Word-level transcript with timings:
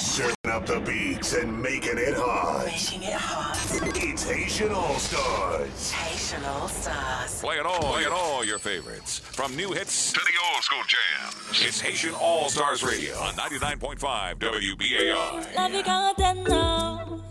Serving 0.00 0.34
up 0.46 0.64
the 0.64 0.80
beats 0.80 1.34
and 1.34 1.60
making 1.60 1.98
it 1.98 2.14
hot. 2.14 2.64
Making 2.64 3.02
it 3.02 3.12
hot. 3.12 3.54
It's 4.02 4.24
Haitian 4.24 4.72
All 4.72 4.98
Stars. 4.98 5.90
Haitian 5.92 6.42
All 6.46 6.68
Stars. 6.68 7.40
Play 7.42 7.56
it 7.56 7.66
all, 7.66 7.92
play 7.92 8.04
it 8.04 8.10
all 8.10 8.42
your 8.42 8.58
favorites. 8.58 9.18
From 9.18 9.54
new 9.54 9.72
hits 9.72 10.10
to 10.14 10.20
the 10.20 10.32
old 10.54 10.64
school 10.64 10.82
jams. 10.88 11.62
It's 11.62 11.82
Haitian 11.82 12.14
All 12.14 12.48
Stars 12.48 12.82
Radio 12.82 13.14
on 13.18 13.34
99.5 13.34 14.38
WBAI. 14.38 15.54
La 15.54 15.68
vie 15.68 15.82
quarantaine, 15.82 16.44
non. 16.44 17.22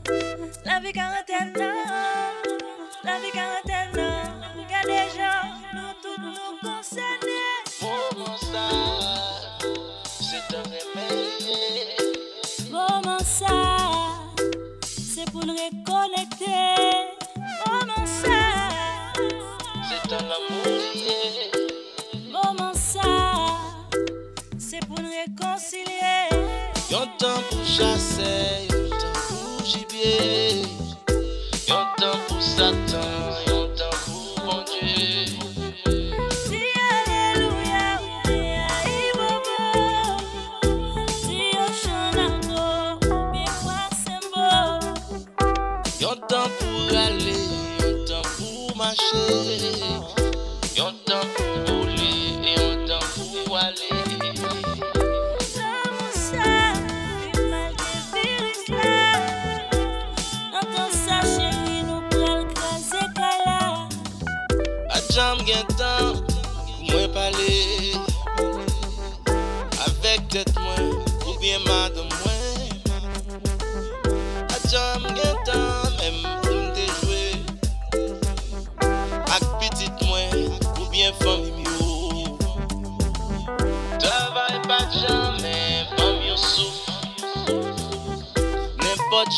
La 0.65 0.79
vie 0.79 0.93
Love 0.93 1.57
non. 1.57 2.57
La 3.04 3.20
vie 3.20 3.31
quarantaine, 3.31 3.91
non. 3.95 4.63
Regardez, 4.63 5.09
gens, 5.17 5.57
nous 5.73 5.93
tous 6.04 6.21
nous 6.21 6.70
concernés. 6.70 7.49
Pour 7.79 8.38
ça, 8.38 8.70
c'est 10.05 10.55
un 10.55 10.63
réveil. 10.63 12.09
c'est 14.86 15.32
pour 15.32 15.46
nous 15.46 15.54
reconnecter. 15.54 16.46
Mon 17.66 18.06
c'est 19.88 20.14
un 20.14 20.18
amour. 20.18 20.80
Oh 22.33 22.54
mon 22.60 22.74
ça, 22.74 23.02
c'est 24.57 24.86
pour 24.88 25.00
nous 25.00 25.10
réconcilier. 25.10 26.30
Y'a 26.89 27.02
un 27.02 27.07
temps 27.18 27.42
pour 27.50 27.66
chasser, 27.66 28.68
y'a 28.70 28.75
un 28.75 28.89
temps 28.89 29.20
pour 29.28 29.66
gibier, 29.66 30.64
y'a 31.68 31.75
un 31.75 31.86
temps 32.00 32.19
pour 32.28 32.42
s'attendre. 32.42 33.28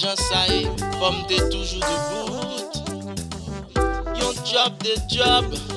jan 0.02 0.16
saye, 0.18 0.66
fom 0.98 1.18
te 1.30 1.38
toujou 1.52 1.80
de 1.80 1.96
bout 2.10 2.74
Yon 4.18 4.34
job 4.50 4.74
de 4.82 4.96
job 5.14 5.71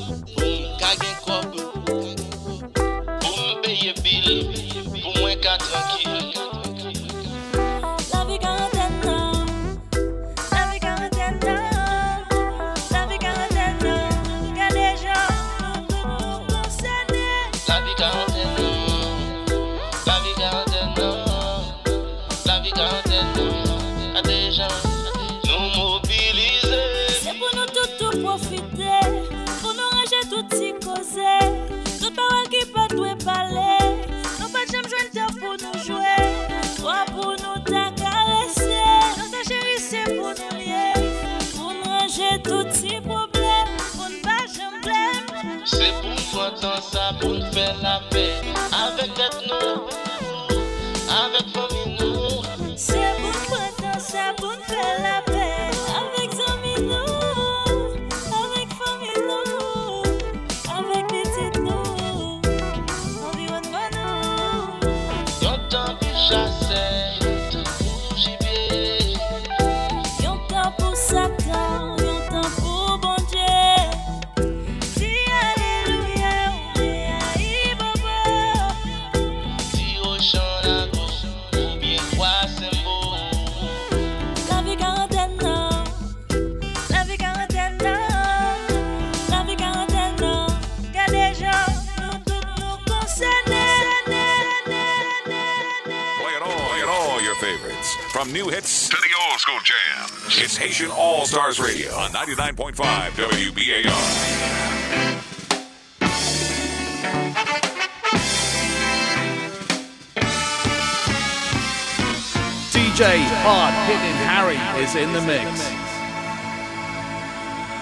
Hitting 113.73 114.19
Harry 114.29 114.59
is 114.83 114.95
in 114.95 115.13
the 115.13 115.21
mix. 115.23 115.49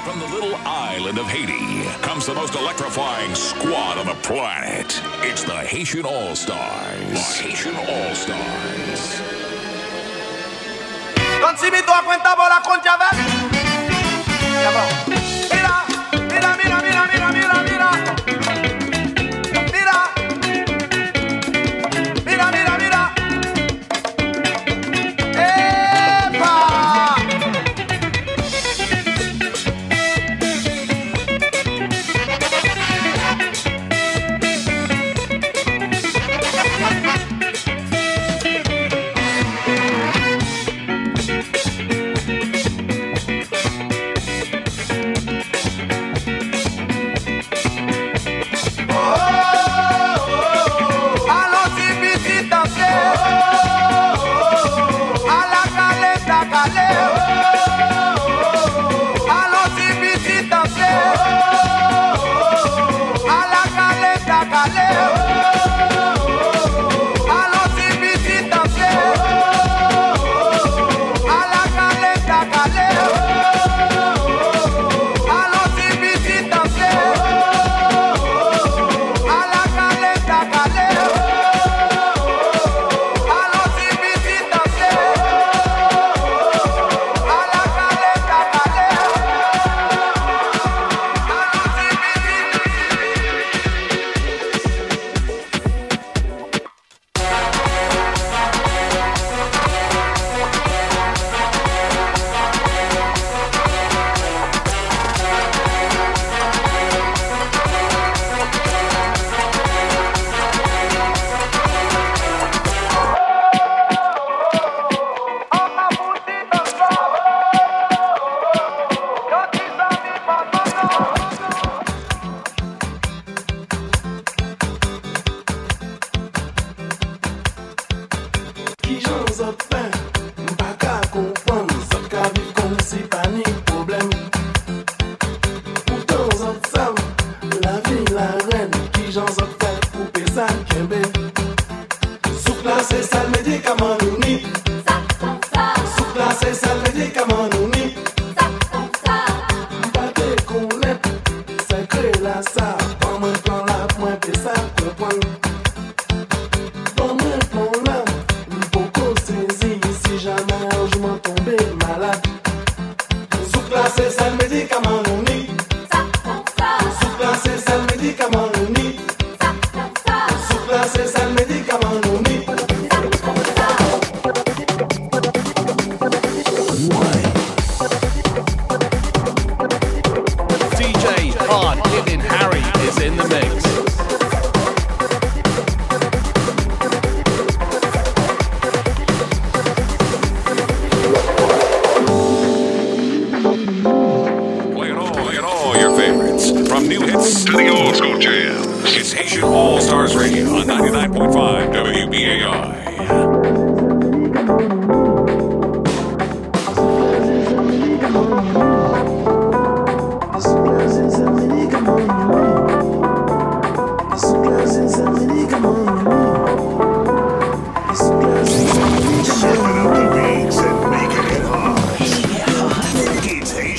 From 0.04 0.20
the 0.20 0.26
little 0.26 0.54
island 0.66 1.18
of 1.18 1.26
Haiti 1.26 1.88
comes 2.02 2.26
the 2.26 2.34
most 2.34 2.54
electrifying 2.54 3.34
squad 3.34 3.98
on 3.98 4.06
the 4.06 4.14
planet. 4.22 5.00
It's 5.22 5.42
the 5.42 5.56
Haitian 5.56 6.04
All 6.04 6.36
Stars. 6.36 6.98
The 6.98 7.18
Haitian 7.18 7.74
All 7.76 8.14
Stars. 8.14 9.22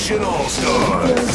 It's 0.06 0.10
Haitian 0.10 1.33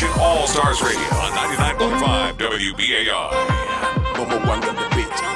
Haitian 0.00 0.18
All 0.18 0.46
Stars 0.46 0.80
Radio 0.80 1.02
on 1.16 1.32
99.5 1.32 2.32
WBAI. 2.38 4.16
Number 4.16 4.38
one 4.46 4.64
on 4.64 4.74
the 4.74 4.88
beat. 4.96 5.30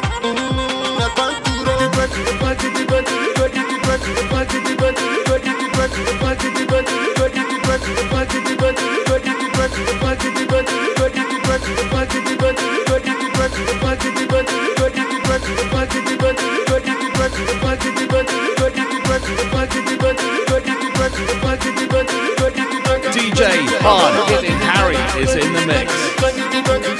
Hitting 23.45 24.59
Harry 24.59 24.97
is 25.23 25.35
in 25.35 25.53
the 25.53 25.67
mix. 25.67 26.94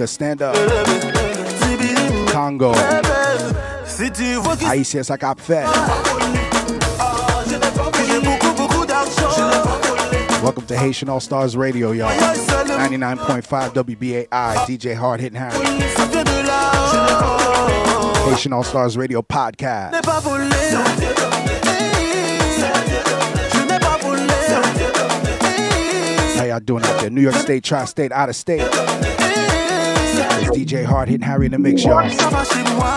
Africa, 0.00 0.06
stand 0.06 0.42
up. 0.42 0.54
Congo. 2.32 2.72
Si 3.84 4.10
tu 4.10 4.34
vois 4.36 4.56
que 4.56 4.64
Haïtien, 4.64 5.02
ça 5.02 5.18
cap 5.18 5.38
fait. 5.40 5.64
que 7.44 8.04
j'ai 8.06 8.20
beaucoup 8.20 8.52
beaucoup. 8.56 8.86
Welcome 10.42 10.64
to 10.66 10.74
Haitian 10.74 11.10
All 11.10 11.20
Stars 11.20 11.54
Radio, 11.54 11.92
y'all. 11.92 12.08
99.5 12.10 13.74
WBAI, 13.74 14.66
DJ 14.66 14.96
Hard 14.96 15.20
Hitting 15.20 15.38
Harry. 15.38 15.58
Ça 15.96 16.06
vient 16.06 16.24
de 16.24 16.46
là. 16.46 16.70
Haitian 18.26 18.52
All 18.52 18.64
Stars 18.64 18.96
Radio 18.96 19.20
podcast. 19.22 19.92
n'ai 19.92 20.00
pas 20.00 20.20
volé. 20.20 20.46
Je 23.52 23.58
n'ai 23.68 23.78
pas 23.78 23.98
volé. 24.00 24.22
How 26.38 26.44
y'all 26.44 26.60
doing 26.60 26.84
out 26.84 27.00
there? 27.00 27.10
New 27.10 27.20
York 27.20 27.34
State, 27.36 27.64
Tri-State, 27.64 28.12
out 28.12 28.30
of 28.30 28.36
state. 28.36 28.62
It's 30.38 30.50
DJ 30.50 30.84
Hard 30.84 31.08
Hitting 31.08 31.26
Harry 31.26 31.46
in 31.46 31.52
the 31.52 31.58
mix, 31.58 31.82
y'all. 31.84 32.08
Ça 32.10 32.28
va 32.28 32.44
chez 32.44 32.62
moi. 32.74 32.94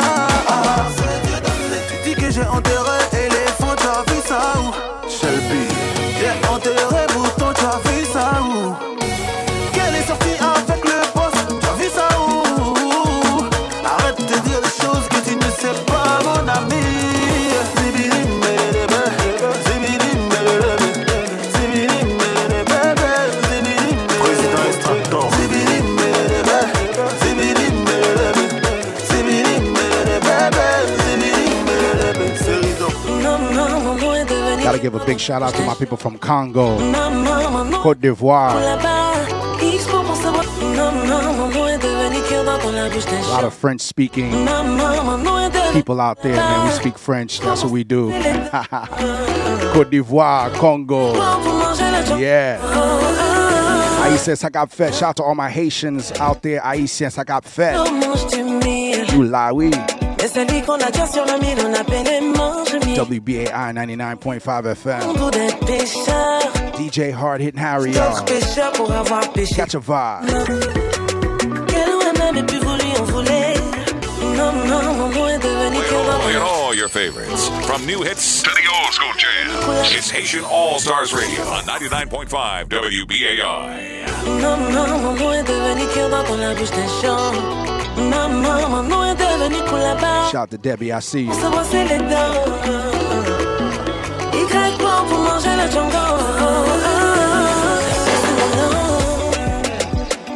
Tu 2.03 2.09
dis 2.09 2.15
que 2.15 2.31
j'ai 2.31 2.45
enterré 2.45 2.99
éléphant, 3.13 3.75
tu 3.77 3.87
as 3.87 4.03
vu 4.11 4.19
ça 4.25 4.53
où 4.59 5.09
Shelby. 5.09 5.67
J'ai 6.19 6.47
enterré 6.49 7.02
give 34.83 34.95
a 34.95 35.05
big 35.05 35.17
shout 35.17 35.41
out 35.41 35.53
to 35.55 35.63
my 35.63 35.73
people 35.75 35.95
from 35.95 36.17
Congo, 36.17 36.77
Côte 37.81 38.01
d'Ivoire. 38.01 38.51
A 43.15 43.29
lot 43.29 43.45
of 43.45 43.53
French 43.53 43.79
speaking 43.79 44.29
people 45.71 46.01
out 46.01 46.21
there, 46.21 46.35
man. 46.35 46.67
We 46.67 46.73
speak 46.73 46.97
French. 46.97 47.39
That's 47.39 47.63
what 47.63 47.71
we 47.71 47.85
do. 47.85 48.11
Côte 49.71 49.89
d'Ivoire, 49.89 50.51
Congo. 50.55 51.13
Yeah. 52.17 52.59
Cap 54.51 54.69
fait. 54.69 54.93
Shout 54.93 55.09
out 55.09 55.15
to 55.15 55.23
all 55.23 55.35
my 55.35 55.49
Haitians 55.49 56.11
out 56.19 56.41
there. 56.41 56.61
Oh, 56.61 57.91
mange-tu 57.91 59.15
You 59.15 59.23
lie, 59.23 59.51
oui. 59.53 60.02
Et 60.23 60.27
celui 60.29 60.61
qu'on 60.61 60.75
a 60.75 60.89
déjà 60.89 61.05
sur 61.05 61.25
le 61.25 61.37
mille 61.41 61.57
On 61.67 61.73
appelle 61.73 62.05
les 62.05 62.21
mange 62.21 62.73
mille 62.85 63.01
WBAI 63.01 63.73
99.5 63.73 64.71
FM. 64.71 64.99
Pour 65.17 65.31
des 65.31 65.47
pécheurs 65.65 66.53
DJ 66.79 67.13
Hard 67.13 67.41
Hitting 67.41 67.61
Harry, 67.61 67.91
D'autres 67.91 68.23
pécheurs 68.23 68.71
pour 68.71 68.89
avoir 68.89 69.29
péché 69.33 69.55
Catch 69.55 69.75
a 69.75 69.79
vibe. 69.79 70.47
Quel 71.67 71.89
on 71.89 72.19
a 72.19 72.31
même 72.31 72.45
plus 72.45 72.59
voulu 72.59 72.97
en 73.01 73.03
voler? 73.03 73.53
Maman, 74.37 74.93
maman 74.93 75.27
est 75.27 75.39
devenue 75.39 75.81
cœur 75.89 76.05
dans 76.05 76.19
Playing 76.19 76.41
all 76.41 76.73
your 76.73 76.87
favorites, 76.87 77.49
from 77.67 77.85
new 77.85 78.01
hits 78.01 78.41
to 78.43 78.49
the 78.49 78.65
old 78.71 78.93
school 78.93 79.11
jams. 79.17 79.91
It's 79.93 80.09
Haitian 80.09 80.45
All 80.45 80.79
Stars 80.79 81.13
Radio 81.13 81.43
on 81.51 81.63
99.5 81.67 82.69
WBAI. 82.71 84.05
Maman, 84.41 84.97
maman 84.99 85.33
est 85.33 85.43
devenue 85.43 85.87
cœur 85.93 86.09
dans 86.09 86.37
la 86.37 86.53
bouche 86.53 86.71
des 86.71 87.05
gens 87.05 87.72
Maman, 87.97 88.69
maman 88.69 89.05
est 89.05 89.15
devenue 89.15 89.63
pour 89.67 89.77
là-bas 89.77 90.29
Shout 90.31 90.37
out 90.37 90.49
to 90.49 90.57
Debbie, 90.57 90.91
I 90.91 90.99
see 91.01 91.21
you. 91.21 91.31
Pour 91.31 91.35
se 91.41 91.47
brosser 91.47 91.83
les 91.83 91.97
dents 91.99 92.33
Y 94.33 94.77
quoi 94.79 95.05
pour 95.07 95.19
manger 95.19 95.55
le 95.55 95.71
django 95.71 96.07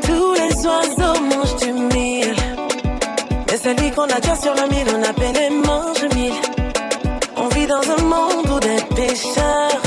Tous 0.04 0.34
les 0.34 0.66
oiseaux 0.66 1.20
mangent 1.22 1.56
du 1.56 1.74
mille 1.96 2.36
Mais 3.48 3.58
celui 3.58 3.92
qu'on 3.92 4.04
a 4.04 4.20
déjà 4.20 4.36
sur 4.36 4.54
le 4.54 4.70
mille 4.70 4.88
On 4.94 5.02
la 5.02 5.14
peine 5.14 5.36
et 5.36 5.50
mange 5.50 6.16
mille. 6.16 6.34
On 7.38 7.48
vit 7.50 7.68
dans 7.68 7.82
un 7.82 8.04
monde 8.04 8.50
où 8.52 8.60
des 8.60 8.96
pécheurs 8.96 9.82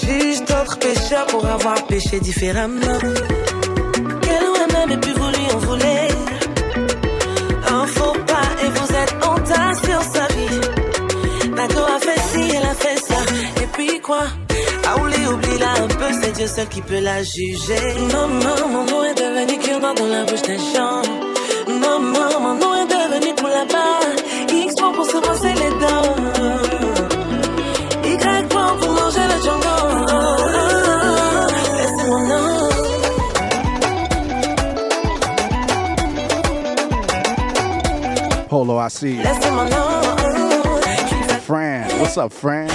jugent 0.00 0.44
d'autres 0.44 0.78
pécheurs 0.78 1.26
pour 1.26 1.46
avoir 1.46 1.82
péché 1.86 2.18
différemment. 2.20 2.98
Quoi? 14.12 14.26
Ah, 14.86 14.92
Aouli, 14.92 15.26
oublie-la 15.26 15.72
un 15.84 15.88
peu, 15.88 16.10
c'est 16.20 16.32
Dieu 16.32 16.46
seul 16.46 16.68
qui 16.68 16.80
peut 16.82 17.00
la 17.00 17.22
juger. 17.22 17.94
Maman, 18.12 18.68
mon 18.68 18.84
nom 18.84 19.04
est 19.04 19.14
devenu 19.14 19.58
cure-dent 19.58 19.94
dans 19.94 20.06
la 20.06 20.24
bouche 20.24 20.42
des 20.42 20.58
gens. 20.58 21.02
Maman, 21.68 22.40
mon 22.40 22.54
nom 22.54 22.72
est 22.82 22.90
devenu 22.96 23.34
pour 23.34 23.48
là-bas. 23.48 24.00
X 24.52 24.74
pour 24.74 24.92
pour 24.92 25.06
se 25.06 25.18
brosser 25.24 25.54
les 25.62 25.72
dents. 25.82 26.14
Y 28.04 28.48
pour 28.48 28.76
pour 28.80 28.92
manger 29.00 29.26
le 29.32 29.38
django. 29.44 29.76
C'est 31.96 32.06
mon 32.10 32.22
nom. 32.30 32.48
Polo, 38.48 38.74
I 38.80 38.88
see 38.90 39.16
you. 39.16 39.22
C'est 39.40 39.50
mon 39.50 39.64
nom. 39.64 39.92
Fran, 41.46 41.82
what's 41.98 42.16
up, 42.16 42.32
Fran? 42.32 42.71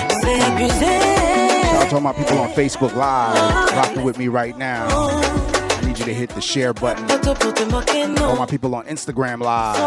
Shout 0.48 1.84
out 1.84 1.90
to 1.90 1.96
all 1.96 2.02
my 2.02 2.14
people 2.14 2.38
on 2.40 2.50
Facebook 2.52 2.96
Live, 2.96 3.70
rocking 3.74 4.04
with 4.04 4.18
me 4.18 4.28
right 4.30 4.58
now. 4.58 4.88
I 4.90 5.82
need 5.86 6.00
you 6.00 6.06
to 6.06 6.14
hit 6.14 6.30
the 6.32 6.42
share 6.42 6.74
button. 6.74 7.06
All 8.22 8.36
my 8.38 8.46
people 8.46 8.74
on 8.76 8.86
Instagram 8.86 9.42
Live. 9.42 9.78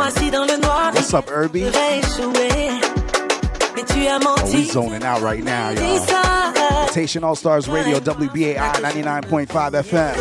What's 0.95 1.15
up, 1.15 1.31
Irby? 1.31 1.71
Oh, 4.39 4.45
we 4.53 4.65
zoning 4.65 5.03
out 5.03 5.21
right 5.23 5.43
now, 5.43 5.71
y'all. 5.71 5.99
ça. 6.01 6.95
Haitian 6.95 7.25
All 7.25 7.37
Stars 7.37 7.69
Radio, 7.69 7.99
WBAI 8.01 8.73
99.5 8.83 9.73
FM. 9.83 10.17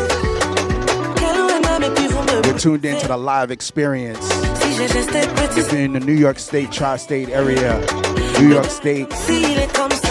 You're 2.46 2.58
tuned 2.58 2.84
into 2.84 3.08
the 3.08 3.16
live 3.16 3.50
experience. 3.50 4.26
If 5.58 5.72
you're 5.72 5.80
in 5.82 5.92
the 5.92 6.00
New 6.00 6.14
York 6.14 6.38
State, 6.38 6.70
tri 6.72 6.96
state 6.96 7.28
area, 7.30 7.80
New 8.40 8.48
York 8.48 8.66
State, 8.70 9.12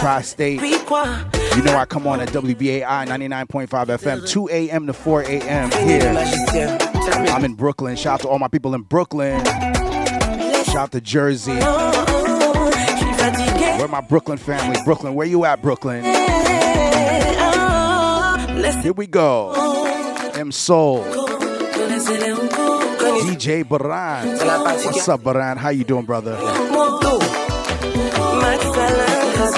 tri 0.00 0.22
state, 0.22 0.62
you 0.62 1.62
know 1.62 1.76
I 1.76 1.84
come 1.86 2.06
on 2.06 2.20
at 2.20 2.28
WBAI 2.30 3.06
99.5 3.06 3.68
FM, 3.68 4.26
2 4.26 4.48
a.m. 4.48 4.86
to 4.86 4.94
4 4.94 5.22
a.m. 5.22 5.70
here. 5.72 6.16
I'm 7.30 7.44
in 7.44 7.54
Brooklyn. 7.54 7.96
Shout 7.96 8.14
out 8.14 8.20
to 8.20 8.28
all 8.28 8.38
my 8.38 8.48
people 8.48 8.74
in 8.74 8.80
Brooklyn. 8.80 9.44
Shout 9.44 10.76
out 10.76 10.92
to 10.92 11.02
Jersey. 11.02 11.52
Where 13.78 13.88
my 13.88 14.00
Brooklyn 14.00 14.38
family? 14.38 14.80
Brooklyn, 14.86 15.14
where 15.14 15.26
you 15.26 15.44
at, 15.44 15.60
Brooklyn? 15.60 16.02
Here 18.82 18.94
we 18.94 19.06
go. 19.06 19.52
M 20.34 20.50
Soul, 20.50 21.04
DJ 23.24 23.68
Baran. 23.68 24.38
What's 24.38 25.08
up, 25.10 25.22
Baran? 25.22 25.58
How 25.58 25.68
you 25.68 25.84
doing, 25.84 26.06
brother? 26.06 26.38
You're 29.40 29.48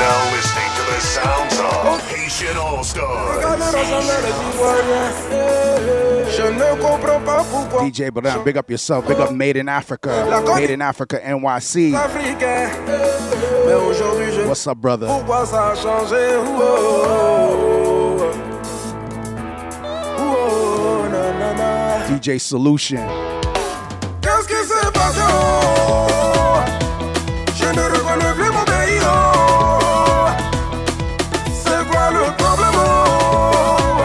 now 0.00 0.20
listening 0.32 0.70
to 0.72 0.82
the 0.88 0.98
of 2.48 2.56
All 2.56 2.82
Stars. 2.82 3.44
DJ 7.82 8.10
Baran, 8.10 8.42
big 8.42 8.56
up 8.56 8.70
yourself. 8.70 9.06
Big 9.06 9.18
up 9.20 9.32
Made 9.32 9.58
in 9.58 9.68
Africa. 9.68 10.42
Made 10.56 10.70
in 10.70 10.80
Africa 10.80 11.20
NYC. 11.22 11.92
What's 14.48 14.66
up, 14.66 14.78
brother? 14.78 15.08
DJ 22.08 22.38
Solution. 22.38 23.00
Qu'est-ce 24.20 24.46
qui 24.46 24.68
s'est 24.68 24.90
passé? 24.92 25.20
oh? 25.26 26.60
Je 27.56 27.64
ne 27.64 27.82
reconnais 27.82 28.32
plus 28.34 28.50
mon 28.52 28.64
pays. 28.64 29.00
oh. 29.02 30.28
C'est 31.52 31.86
quoi 31.88 32.10
le 32.12 32.24
problème? 32.36 32.76
oh? 32.76 34.02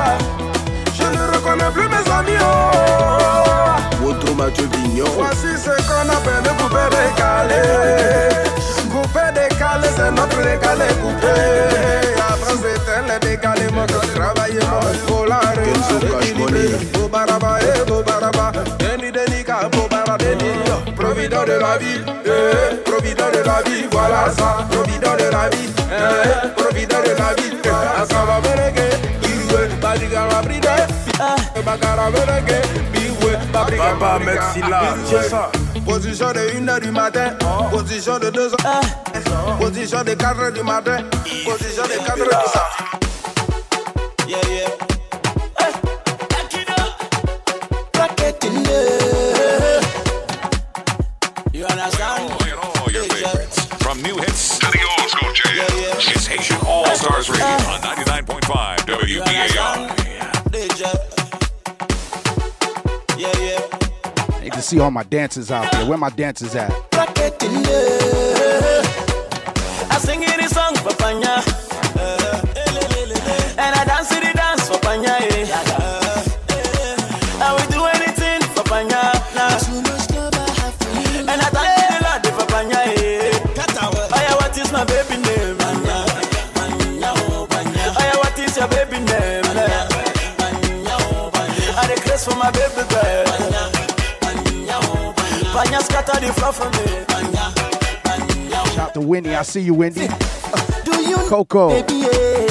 Je 0.94 1.04
ne 1.04 1.36
reconnais 1.36 1.72
plus 1.74 1.88
mes 1.90 2.12
amis. 2.12 2.40
oh. 2.42 4.06
Woto 4.06 4.28
Vignon. 4.78 5.06
Voici 5.18 5.58
ce 5.58 5.70
qu'on 5.88 6.10
appelle 6.10 6.50
coupé 6.58 6.86
décalé. 6.96 7.64
Coupé 8.92 9.26
décalé, 9.34 9.88
c'est 9.96 10.12
notre 10.12 10.38
décalé 10.38 10.88
coupé. 11.02 11.36
Après 12.18 12.56
c'était 12.56 13.02
le 13.14 13.20
décalé, 13.20 13.70
moi 13.74 13.86
quand 13.88 14.08
je 14.08 14.14
travaillais, 14.20 14.60
moi 14.66 14.80
il 14.94 15.00
faut 15.00 15.26
la 15.26 15.40
la 21.70 21.78
vie, 21.78 22.02
eh, 22.26 22.76
provident 22.84 23.30
de 23.32 23.44
la 23.46 23.62
vie, 23.66 23.86
voilà 23.92 24.30
ça. 24.38 24.66
Provident 24.72 25.16
de 25.18 25.30
la 25.32 25.50
vie, 25.50 25.70
eh, 25.92 26.48
provident 26.58 27.02
de 27.06 27.14
la 27.22 27.34
vie. 27.36 27.54
eh. 27.64 28.02
Asaba 28.02 28.40
bereke, 28.42 28.88
biwe, 29.22 29.68
badigara 29.82 30.42
bride. 30.42 30.88
Bagara 31.66 32.10
bereke, 32.12 32.62
biwe, 32.94 33.38
Papa 33.52 34.20
c'est 35.06 35.30
ça. 35.30 35.52
Position 35.86 36.32
de 36.32 36.40
1h 36.58 36.80
du 36.82 36.92
matin, 36.92 37.36
position 37.72 38.18
de 38.20 38.30
2h, 38.30 38.56
position 39.60 40.04
de 40.04 40.12
4h 40.14 40.52
du 40.54 40.64
matin, 40.64 40.98
position 41.46 41.84
de 41.84 41.98
4h 42.08 42.16
du 42.16 42.50
soir. 42.52 42.70
Yeah, 44.28 44.38
yeah. 44.50 44.79
Stars 57.00 57.30
Radio 57.30 57.46
ah. 57.48 57.76
on 57.76 57.82
99.5 57.96 58.78
WBAI. 58.80 59.88
DJ. 60.52 60.84
Yeah, 63.18 63.40
yeah. 63.40 64.42
Need 64.42 64.52
to 64.52 64.62
see 64.62 64.80
all 64.82 64.92
my 64.92 65.04
dancers 65.04 65.50
out 65.50 65.72
there. 65.72 65.86
Where 65.86 65.98
my 65.98 66.10
dancers 66.10 66.56
at? 66.56 66.70
I 69.90 69.98
sing 69.98 70.26
any 70.26 70.48
song 70.48 70.76
for 70.76 70.94
my 92.50 92.58
baby 92.58 92.84
girl. 92.90 93.26
Panya 95.54 95.82
scatter 95.82 96.20
the 96.20 96.34
floor 96.34 96.54
for 96.54 96.70
me. 96.76 96.86
Shout 98.76 98.94
to 98.94 99.02
Wendy. 99.02 99.36
I 99.36 99.42
see 99.44 99.62
you, 99.62 99.74
Wendy. 99.74 100.08
Uh, 100.08 100.82
do 100.84 101.02
you 101.02 101.18
Coco. 101.28 101.70
baby? 101.70 102.06
Yeah. 102.06 102.48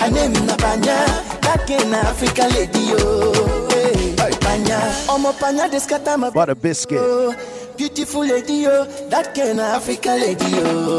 Her 0.00 0.10
name 0.10 0.32
na 0.46 0.56
Panya, 0.56 1.06
that 1.42 1.64
kind 1.66 1.94
of 1.94 2.04
African 2.04 2.50
lady. 2.50 2.92
Eh, 2.92 4.16
hey, 4.18 4.32
Panya, 4.42 4.80
Omo 5.08 5.32
Panya, 5.32 5.70
they 5.70 5.78
scatter 5.78 6.18
my 6.18 6.30
Butter 6.30 6.54
biscuit. 6.54 6.98
Oh, 7.00 7.34
beautiful 7.76 8.24
lady, 8.26 8.64
yo. 8.66 8.84
That 9.10 9.34
kind 9.34 9.60
of 9.60 9.66
African 9.78 10.20
lady, 10.20 10.44
yo. 10.50 10.98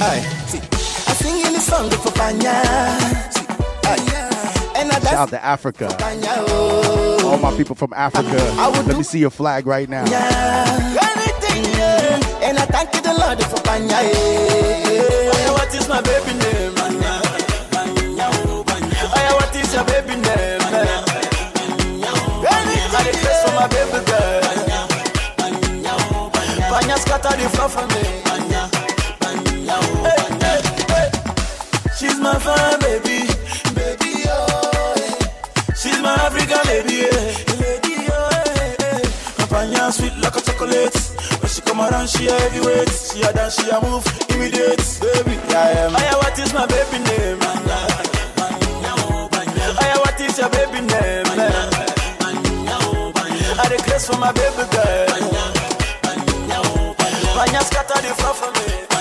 Aye. 0.00 0.24
I 0.24 1.12
sing 1.14 1.46
in 1.46 1.52
the 1.52 1.60
song 1.60 1.90
for 1.90 2.10
Panya. 2.10 2.62
Aye. 3.84 4.27
And 4.90 5.06
I 5.06 5.10
Shout 5.10 5.14
out 5.14 5.28
to 5.30 5.44
Africa. 5.44 5.88
All 7.24 7.38
my 7.38 7.54
people 7.56 7.74
from 7.76 7.92
Africa. 7.94 8.36
Let 8.86 8.96
me 8.96 9.02
see 9.02 9.18
your 9.18 9.30
flag 9.30 9.66
right 9.66 9.88
now. 9.88 10.06
Yeah. 10.06 10.98
Anything, 11.16 11.64
yeah. 11.76 12.48
And 12.48 12.58
I 12.58 12.64
thank 12.66 12.94
you 12.94 13.02
the 13.02 13.12
Lord 13.12 13.38
for 13.44 13.56
Panya, 13.62 14.00
what 15.52 15.74
is 15.74 15.88
my 15.88 16.00
baby 16.00 16.32
name? 16.38 16.74
What 19.36 19.56
is 19.56 19.74
your 19.74 19.84
baby 19.84 20.14
name? 20.16 20.60
I 22.90 23.04
the 23.04 23.28
for 23.44 23.52
my 23.54 23.66
baby 23.68 24.00
girl. 24.06 24.42
Panya 26.70 26.96
scatter 26.98 27.36
the 27.36 27.48
floor 27.50 27.68
for 27.68 27.86
me. 27.88 28.27
Come 41.78 41.92
around, 41.94 42.08
she 42.08 42.26
a 42.26 42.32
heavyweight. 42.32 42.90
She 42.90 43.22
a 43.22 43.32
dance, 43.32 43.54
she 43.54 43.70
a 43.70 43.80
move, 43.80 44.04
immediate. 44.34 44.82
Baby, 44.98 45.38
I 45.54 45.86
am. 45.86 45.94
Aya, 45.94 46.16
what 46.18 46.36
is 46.36 46.52
my 46.52 46.66
baby 46.66 46.98
name? 47.06 47.38
Aya, 49.78 49.98
what 50.02 50.20
is 50.20 50.38
your 50.38 50.50
baby 50.50 50.80
name? 50.80 51.26
I 53.62 53.68
request 53.70 54.10
for 54.10 54.18
my 54.18 54.32
baby 54.32 54.66
girl. 54.74 55.06
Banya 57.36 57.62
scatter 57.62 58.02
the 58.02 58.12
floor 58.18 58.34
for 58.34 58.50
me. 58.58 58.97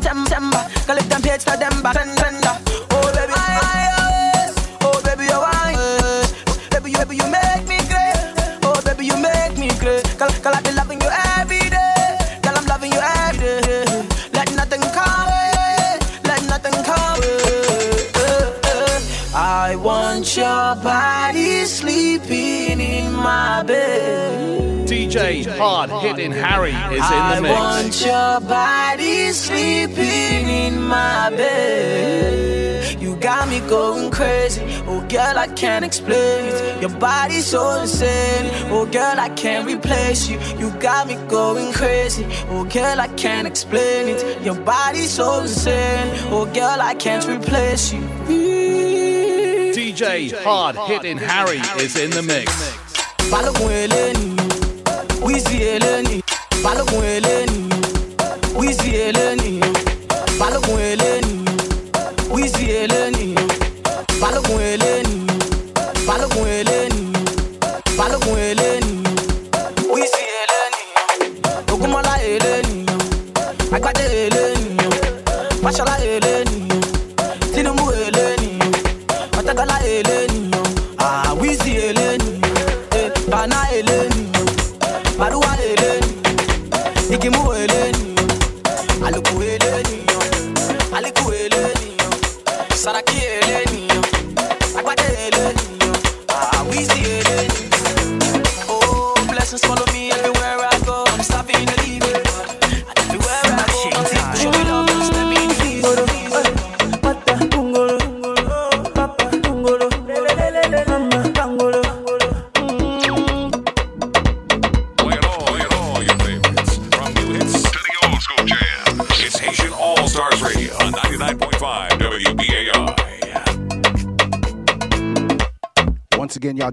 Tem, 0.00 0.24
temper. 0.24 0.64
Girl, 0.86 0.98
if 0.98 1.08
them 1.08 1.22
page 1.22 1.44
to 1.44 1.56
them 1.56 1.82
back, 1.82 1.94
ten, 1.94 2.14
tender. 2.16 2.67
DJ 25.08 25.46
Hard 25.56 25.88
Hitting 26.02 26.32
Harry 26.32 26.72
is 26.72 27.10
in 27.10 27.24
the 27.34 27.40
mix. 27.40 27.58
want 27.58 28.04
your 28.04 28.40
body 28.46 29.32
sleeping 29.32 30.46
in 30.46 30.82
my 30.82 31.30
bed. 31.30 33.00
You 33.00 33.16
got 33.16 33.48
me 33.48 33.60
going 33.60 34.10
crazy. 34.10 34.60
Oh, 34.86 35.00
girl, 35.08 35.38
I 35.38 35.46
can't 35.56 35.82
explain 35.82 36.44
it. 36.44 36.82
Your 36.82 36.90
body's 36.90 37.46
so 37.46 37.80
insane. 37.80 38.50
Oh, 38.70 38.84
girl, 38.84 39.18
I 39.18 39.30
can't 39.30 39.66
replace 39.66 40.28
you. 40.28 40.38
You 40.58 40.72
got 40.72 41.06
me 41.06 41.14
going 41.26 41.72
crazy. 41.72 42.26
Oh, 42.50 42.64
girl, 42.64 43.00
I 43.00 43.08
can't 43.16 43.46
explain 43.46 44.08
it. 44.08 44.42
Your 44.44 44.56
body's 44.56 45.10
so 45.10 45.40
insane. 45.40 46.12
Oh, 46.30 46.44
girl, 46.44 46.82
I 46.82 46.94
can't 46.94 47.26
replace 47.26 47.94
you. 47.94 48.00
DJ 49.72 50.34
Hard 50.44 50.76
Hitting 50.76 51.16
Harry 51.16 51.60
is 51.82 51.96
in 51.96 52.10
the 52.10 52.22
mix. 52.22 52.76
balógun 53.30 53.70
eléni 53.70 54.37
Wizzy 55.22 55.58
Eleni, 55.62 56.22
Balogun 56.62 57.04
Eleni. 57.04 57.68
Wizzy 58.56 58.90
Eleni, 58.96 59.60
Balogun 60.38 60.80
Eleni. 60.80 61.44
Wizzy 62.30 62.66
Eleni, 62.70 63.34
Balogun 64.20 64.60
Eleni. 64.60 64.87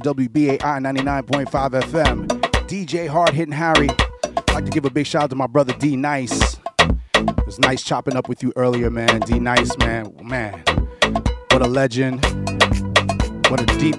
WBAI 0.06 0.60
99.5 0.60 1.82
FM. 1.82 2.28
DJ 2.68 3.08
Hard 3.08 3.34
Hitting 3.34 3.52
Harry. 3.52 3.90
I'd 4.24 4.54
like 4.54 4.66
to 4.66 4.70
give 4.70 4.86
a 4.86 4.90
big 4.92 5.08
shout 5.08 5.24
out 5.24 5.30
to 5.32 5.36
my 5.36 5.48
brother 5.48 5.74
D 5.80 5.96
Nice. 5.96 6.60
It 7.16 7.46
was 7.48 7.58
nice 7.58 7.84
chopping 7.84 8.16
up 8.16 8.30
with 8.30 8.44
you 8.44 8.54
earlier, 8.56 8.92
man. 8.92 9.22
D 9.22 9.40
Nice, 9.40 9.76
man. 9.80 10.16
Man, 10.22 10.64
what 11.50 11.64
a 11.64 11.68
legend. 11.68 12.24
What 13.50 13.62
a 13.62 13.66
deep 13.80 13.96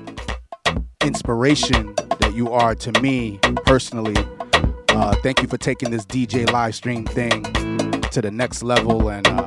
inspiration 1.02 1.92
that 2.20 2.34
you 2.36 2.52
are 2.52 2.76
to 2.76 3.00
me 3.00 3.40
personally. 3.64 4.14
Uh, 4.90 5.12
thank 5.24 5.42
you 5.42 5.48
for 5.48 5.58
taking 5.58 5.90
this 5.90 6.06
DJ 6.06 6.48
live 6.52 6.76
stream 6.76 7.04
thing 7.04 7.42
to 8.10 8.22
the 8.22 8.30
next 8.30 8.62
level, 8.62 9.08
and 9.08 9.26
uh, 9.26 9.44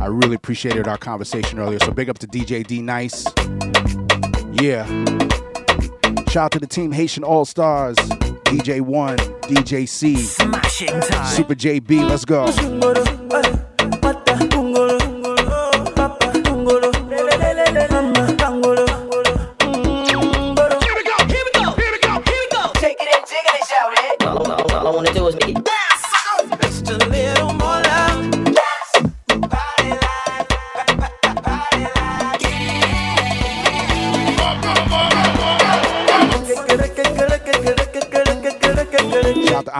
I 0.00 0.06
really 0.06 0.36
appreciated 0.36 0.86
our 0.86 0.98
conversation 0.98 1.58
earlier. 1.58 1.80
So 1.80 1.90
big 1.90 2.08
up 2.08 2.20
to 2.20 2.28
DJ 2.28 2.64
D 2.64 2.80
Nice. 2.80 3.26
Yeah. 4.52 4.86
Shout 6.30 6.44
out 6.44 6.52
to 6.52 6.58
the 6.58 6.66
team 6.66 6.92
Haitian 6.92 7.24
All 7.24 7.46
Stars, 7.46 7.96
DJ 7.96 8.82
One, 8.82 9.16
DJ 9.16 9.88
C, 9.88 10.16
Super 10.16 11.54
JB. 11.54 12.06
Let's 12.06 12.26
go. 12.26 13.67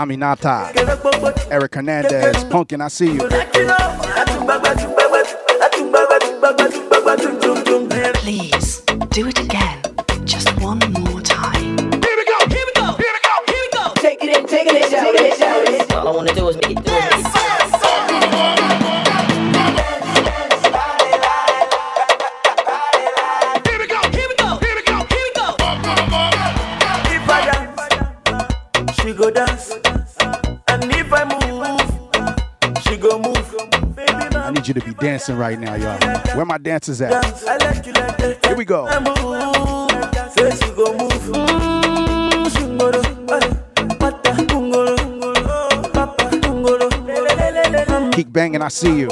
Aminata, 0.08 0.72
Eric 1.50 1.74
Hernandez, 1.74 2.42
Punkin, 2.44 2.80
I 2.80 2.88
see 2.88 3.12
you. 3.12 3.87
Dancing 35.00 35.36
right 35.36 35.58
now, 35.58 35.74
y'all. 35.74 35.98
Where 36.36 36.44
my 36.44 36.58
dancers 36.58 37.00
at? 37.00 37.24
Here 38.44 38.56
we 38.56 38.64
go. 38.64 38.86
Keep 48.12 48.32
banging, 48.32 48.62
I 48.62 48.68
see 48.68 48.98
you. 48.98 49.08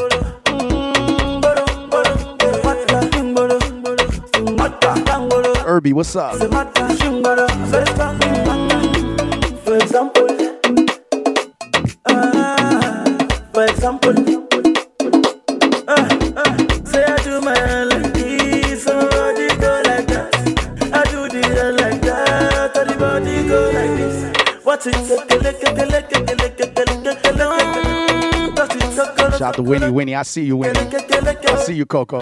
Irby, 5.67 5.93
what's 5.93 6.15
up? 6.17 6.37
For 9.65 9.77
example, 9.77 10.27
ah, 12.07 13.05
for 13.53 13.65
example, 13.65 14.36
Shout 29.57 29.65
Winnie, 29.65 29.91
Winnie. 29.91 30.15
I 30.15 30.23
see 30.23 30.45
you, 30.45 30.59
Winnie. 30.59 30.79
I 30.79 31.57
see 31.65 31.75
you, 31.75 31.87
Coco. 31.87 32.21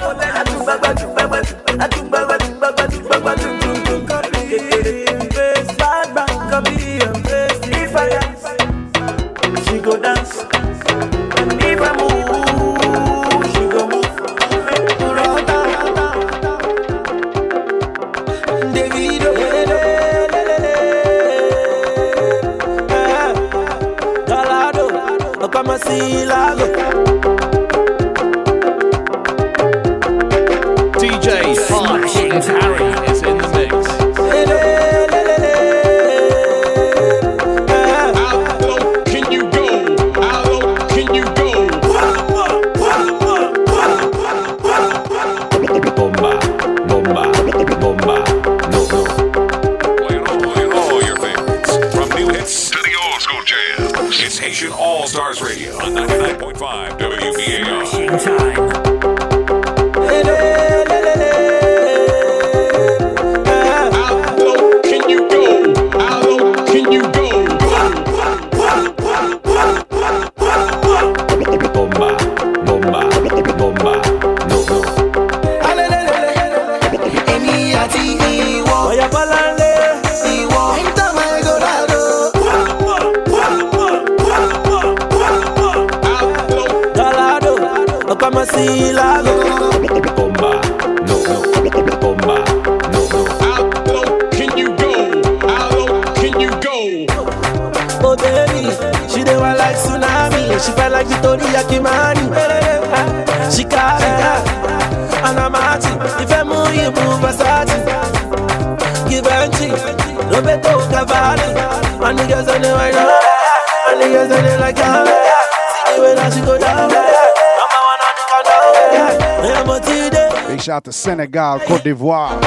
Out 120.75 120.85
to 120.85 120.93
Senegal, 120.93 121.61
Cote 121.61 121.85
d'Ivoire. 121.85 122.41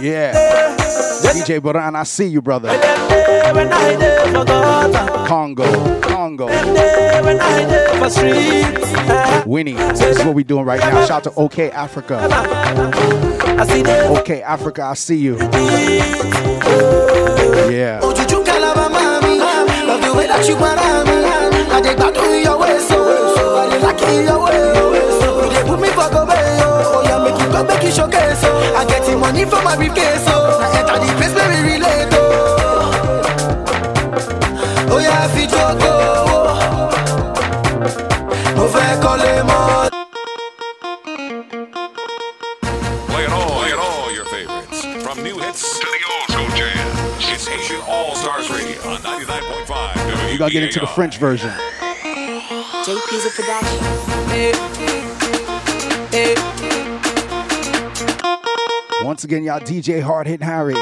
yeah. 0.00 0.32
DJ 1.34 1.60
Boran, 1.60 1.96
I 1.96 2.04
see 2.04 2.26
you, 2.26 2.40
brother. 2.40 2.68
I 2.70 3.52
Congo, 5.26 6.00
Congo. 6.00 6.46
I 6.48 6.62
Winnie, 9.44 9.72
this 9.72 10.18
is 10.18 10.24
what 10.24 10.34
we 10.34 10.44
doing 10.44 10.64
right 10.64 10.78
now. 10.78 11.04
Shout 11.04 11.26
out 11.26 11.32
to 11.32 11.40
OK 11.40 11.70
Africa. 11.72 12.28
I. 12.30 14.16
OK 14.16 14.42
Africa, 14.42 14.84
I 14.84 14.94
see 14.94 15.16
you. 15.16 15.36
Yeah. 17.66 18.00
Ojuju 18.02 18.44
kalaba 18.44 18.88
mami, 18.88 19.38
love 19.86 20.00
the 20.00 20.14
way 20.14 20.26
that 20.28 20.46
you 20.46 20.54
me. 20.54 21.24
I 21.72 21.80
your 22.44 22.56
way 22.58 22.78
so, 22.78 23.56
I 23.56 23.68
dey 23.70 23.80
like 23.80 24.00
your 24.24 24.38
way 24.44 25.10
so. 25.20 25.26
You 25.50 25.64
put 25.66 25.80
me 25.80 25.88
for 25.88 26.08
bay 26.26 26.65
go 27.56 27.64
make 27.64 27.82
you 27.82 27.90
showcase 27.90 28.40
so. 28.40 28.52
I 28.76 28.84
get 28.86 29.04
the 29.06 29.16
money 29.16 29.44
for 29.44 29.62
my 29.62 29.76
briefcase 29.76 30.24
so, 30.24 30.36
I 30.60 30.68
enter 30.78 30.98
the 31.00 31.12
place 31.16 31.34
where 31.34 31.48
we 31.52 31.58
relate 31.72 32.12
oh. 32.12 32.24
Oh 34.92 34.98
yeah, 34.98 35.28
fi 35.32 35.46
jogo, 35.52 35.92
oh. 36.32 36.44
mo 38.56 38.64
fẹ́ 38.74 38.88
kọ́lé 39.04 39.32
mọ́. 39.48 39.62
Playing 43.12 43.32
all, 43.38 43.50
playing 43.58 43.80
all 43.88 44.06
your 44.18 44.26
favorites. 44.34 44.78
From 45.04 45.16
new 45.26 45.36
hits 45.44 45.62
to 45.82 45.86
the 45.94 46.02
old 46.12 46.26
school 46.32 46.50
jams. 46.58 46.96
It's 47.32 47.46
Haitian 47.48 47.80
All 47.94 48.14
Stars 48.22 48.46
Radio 48.50 48.78
on 48.90 48.98
99.5 49.00 50.32
We 50.32 50.38
gotta 50.38 50.52
get 50.52 50.64
into 50.68 50.80
the 50.80 50.92
French 50.96 51.16
version. 51.26 51.52
JP's 52.86 53.24
a 53.30 53.32
production. 53.38 55.05
Once 59.16 59.24
again, 59.24 59.44
y'all, 59.44 59.58
DJ 59.60 60.02
Hard 60.02 60.26
Hitting 60.26 60.46
Harry. 60.46 60.74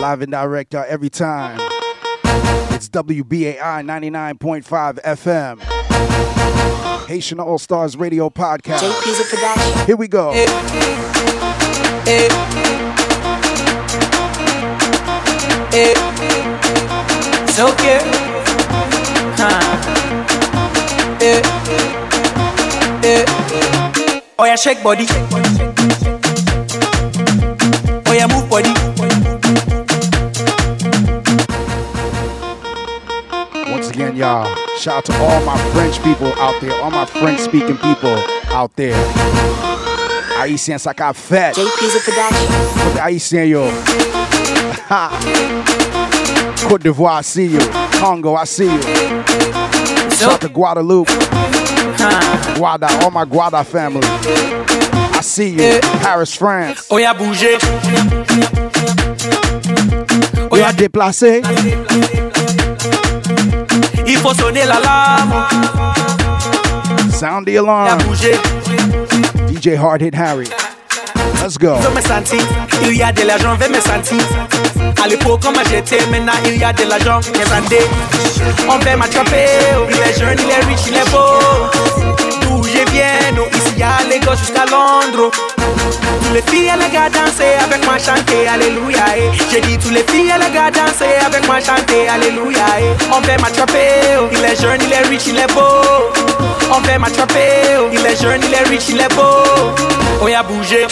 Live 0.00 0.22
and 0.22 0.32
direct 0.32 0.72
y'all 0.72 0.86
every 0.88 1.10
time. 1.10 1.60
It's 2.72 2.88
WBAI 2.88 3.58
99.5 3.58 4.98
FM. 5.02 5.60
Haitian 7.06 7.38
All 7.38 7.58
Stars 7.58 7.98
Radio 7.98 8.30
Podcast. 8.30 8.78
JP's 8.78 9.20
a 9.20 9.24
production. 9.24 9.86
Here 9.86 9.96
we 9.96 10.08
go. 10.08 10.32
It's 17.44 17.58
okay. 17.60 18.00
Huh. 19.36 19.60
Eh. 21.20 21.42
Eh. 23.04 23.24
Oh 24.38 24.44
yeah, 24.46 24.56
shake 24.56 24.82
body. 24.82 25.04
Oh 25.10 25.39
yeah, 28.20 28.26
move 28.26 28.50
body. 28.50 28.68
Once 33.70 33.88
again, 33.88 34.16
y'all, 34.16 34.46
shout 34.78 34.96
out 34.98 35.04
to 35.06 35.12
all 35.22 35.42
my 35.44 35.56
French 35.72 36.02
people 36.02 36.32
out 36.38 36.60
there, 36.60 36.74
all 36.82 36.90
my 36.90 37.06
French 37.06 37.40
speaking 37.40 37.78
people 37.78 38.16
out 38.50 38.74
there. 38.76 38.94
Haïtien, 40.38 40.78
ça 40.78 40.92
qu'a 40.94 41.12
fait. 41.14 41.54
JP's 41.54 41.96
a 41.96 42.00
production. 42.00 42.48
Côté 42.84 43.00
Haïtien, 43.00 43.44
yo. 43.44 43.64
Ha. 44.90 45.10
Côte 46.68 46.82
d'Ivoire, 46.82 47.20
I 47.20 47.22
see 47.22 47.46
you. 47.46 47.60
Congo, 48.00 48.34
I 48.34 48.44
see 48.44 48.64
you. 48.64 48.80
Shout 50.10 50.32
out 50.32 50.40
to 50.40 50.48
Guadeloupe. 50.48 51.08
Guada, 52.56 52.88
all 53.02 53.12
my 53.12 53.24
Guada 53.24 53.64
family. 53.64 54.08
I 55.20 55.22
see 55.22 55.50
you. 55.50 55.60
Eh. 55.60 55.80
Paris, 56.00 56.34
France. 56.34 56.86
Oh 56.90 56.96
yeah, 56.96 57.12
bouger. 57.12 57.58
Oh, 60.50 60.56
yeah, 60.56 60.72
déplacé. 60.72 61.42
Il 64.06 64.16
faut 64.16 64.32
sonner 64.32 64.64
l'alarme. 64.64 65.46
Sound 67.10 67.46
the 67.46 67.56
alarm. 67.56 67.98
DJ 69.46 69.76
Hard 69.76 70.00
Hit 70.00 70.14
Harry. 70.14 70.48
Let's 71.42 71.58
go. 71.58 71.76
veux 71.76 71.94
me 71.94 72.00
sentir, 72.00 72.40
il 72.82 72.96
y 72.96 73.02
a 73.02 73.12
de 73.12 73.22
l'argent, 73.22 73.58
me 73.58 73.80
sentir. 73.80 74.24
À 75.02 75.08
l'époque, 75.08 75.40
comment 75.42 75.60
j'étais, 75.70 75.98
maintenant 76.10 76.32
il 76.44 76.58
y 76.58 76.64
a 76.64 76.72
de 76.72 76.84
l'argent, 76.84 77.20
mes 77.32 77.52
années. 77.52 77.86
On 78.68 78.78
veut 78.78 78.96
m'attraper, 78.96 79.46
oh, 79.78 79.86
il 79.90 79.96
est 79.96 80.18
jeune, 80.18 80.36
il 80.38 80.50
est 80.50 80.64
riche, 80.66 80.86
il 80.88 80.96
est 80.96 81.10
beau. 81.10 81.40
D'où 82.42 82.62
je 82.64 82.78
oh, 83.40 83.46
ici 83.56 83.82
à 83.82 84.02
Lagos 84.08 84.36
jusqu'à 84.38 84.66
Londres. 84.66 85.30
Tous 86.22 86.34
les 86.34 86.42
filles, 86.42 86.70
les 86.78 86.92
gars 86.94 87.08
danser 87.08 87.54
avec 87.64 87.84
moi 87.86 87.96
chanter, 87.98 88.46
alléluia. 88.46 89.04
eh. 89.16 89.30
J'ai 89.50 89.60
dit 89.62 89.78
tous 89.78 89.90
les 89.90 90.04
filles, 90.04 90.32
les 90.38 90.54
gars 90.54 90.70
danser 90.70 91.16
avec 91.26 91.46
moi 91.46 91.60
chanter, 91.60 92.06
alléluia. 92.08 92.64
eh. 92.80 93.04
On 93.12 93.20
veut 93.20 93.38
m'attraper, 93.40 94.18
oh, 94.20 94.28
il 94.30 94.44
est 94.44 94.60
jeune, 94.60 94.80
il 94.82 94.92
est 94.92 95.08
riche, 95.08 95.26
il 95.28 95.38
est 95.38 95.52
beau. 95.54 95.82
On 96.72 96.80
veut 96.80 96.98
m'attraper, 96.98 97.78
oh, 97.80 97.88
il 97.92 98.04
est 98.04 98.20
jeune, 98.20 98.40
il 98.46 98.52
est 98.54 98.68
riche, 98.68 98.90
il 98.90 99.00
est 99.00 99.14
beau. 99.14 99.80
On 100.20 100.28
y 100.28 100.34
a 100.34 100.42
bougé. 100.42 100.86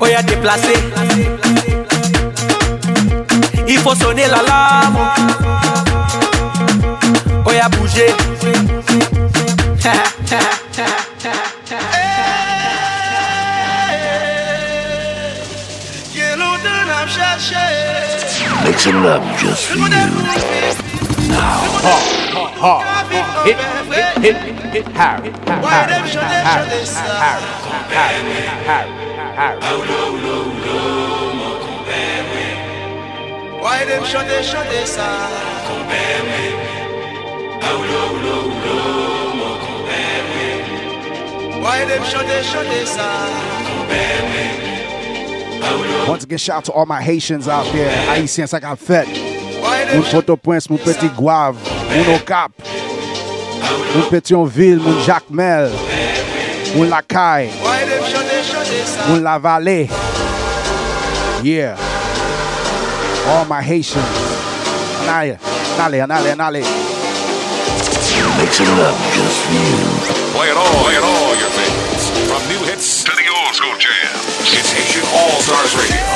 On 0.00 0.06
y 0.06 0.14
a 0.14 0.22
déplacé. 0.22 0.74
Il 3.66 3.78
faut 3.78 3.94
sonner 3.94 4.26
l'alarme. 4.26 4.98
On 7.44 7.52
y 7.52 7.58
a 7.58 7.68
bougé. 7.68 8.06
Mixing 18.64 18.96
it 18.96 19.06
up 19.06 19.22
just 19.38 19.66
for 19.66 19.78
you. 19.78 19.88
Now. 21.28 21.68
Hard, 21.80 22.02
hard, 22.34 22.82
hard. 22.82 22.98
Hit, 23.46 23.56
hit, 24.22 24.36
hit, 24.36 24.36
hit, 24.72 24.86
Harry, 24.88 25.30
Harry, 25.46 25.66
Harry, 25.66 26.08
Harry, 26.48 27.46
Harry, 27.88 28.22
Harry, 28.66 29.07
Why 29.38 29.54
them 33.84 34.04
chanter, 34.04 34.42
chanter 34.42 34.84
ça 34.84 35.30
Why 41.62 41.84
them 41.84 42.02
chanter, 42.02 42.42
chanter 42.42 42.84
ça 42.84 43.28
Once 46.08 46.24
again, 46.24 46.38
shout 46.38 46.56
out 46.56 46.64
to 46.64 46.72
all 46.72 46.86
my 46.86 47.00
Haitians 47.00 47.46
out 47.46 47.72
there. 47.72 47.92
Haïtiens, 48.10 48.46
ça 48.46 48.58
qu'a 48.58 48.74
fait. 48.74 49.06
Moun 49.94 50.02
Port-au-Prince, 50.10 50.68
moun 50.68 50.80
Petit-Goâve, 50.80 51.58
moun 51.94 52.08
Okap, 52.16 52.50
moun 53.94 54.04
Pétionville, 54.10 54.78
moun 54.78 55.00
Jacmel, 55.06 55.70
moun 56.74 56.88
Lacaille, 56.88 57.50
Why 57.62 57.84
them 57.86 58.04
chanter, 58.04 58.42
chanter 58.42 58.82
ça 58.84 59.08
moun 59.08 59.22
La 59.22 59.38
Vallée. 59.38 59.88
Yeah. 61.42 61.76
All 63.28 63.44
my 63.46 63.62
Haitians. 63.62 64.02
Anale, 65.02 65.38
anale, 65.78 66.00
anale, 66.02 66.30
anale. 66.32 66.62
Mixing 68.38 68.66
it 68.66 68.78
up 68.78 68.94
just 69.14 69.38
for 69.44 69.52
you. 69.52 69.76
Play 70.34 70.48
it 70.50 70.56
all, 70.56 70.82
play 70.84 70.94
it 70.94 71.02
all, 71.02 71.34
your 71.36 71.50
favorites. 71.50 72.10
From 72.30 72.42
new 72.48 72.62
hits 72.70 73.04
to 73.04 73.10
the 73.10 73.26
old 73.28 73.54
school 73.54 73.76
jams. 73.78 74.22
It's 74.54 74.72
Haitian 74.72 75.04
All 75.12 75.40
Stars 75.40 75.74
Radio 75.76 76.07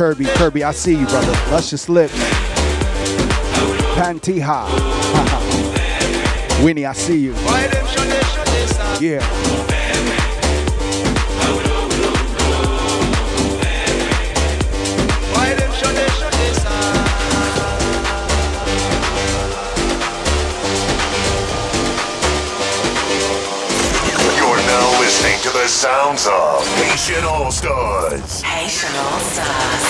Kirby. 0.00 0.24
Kirby, 0.24 0.64
I 0.64 0.72
see 0.72 0.98
you, 0.98 1.04
brother. 1.08 1.32
Luscious 1.52 1.86
lips. 1.90 2.14
Pantiha. 3.96 4.64
Winnie, 6.64 6.86
I 6.86 6.94
see 6.94 7.18
you. 7.18 7.34
Yeah. 8.98 9.20
You're 24.38 24.56
now 24.56 24.98
listening 24.98 25.38
to 25.42 25.50
the 25.50 25.68
sounds 25.68 26.26
of 26.26 26.66
Haitian 26.78 27.24
All 27.24 27.50
Stars. 27.50 28.40
Haitian 28.40 28.96
All 28.96 29.20
Stars. 29.20 29.89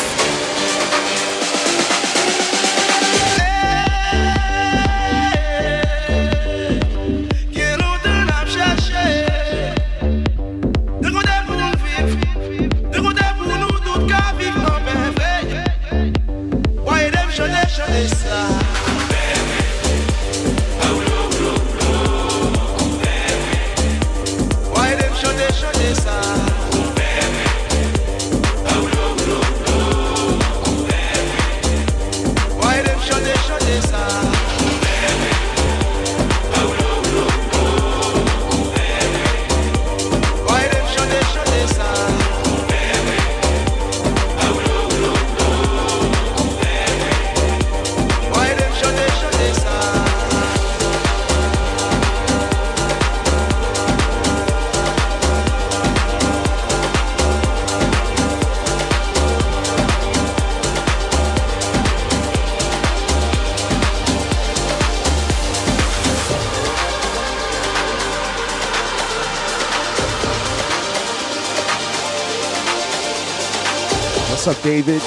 David? 74.71 75.03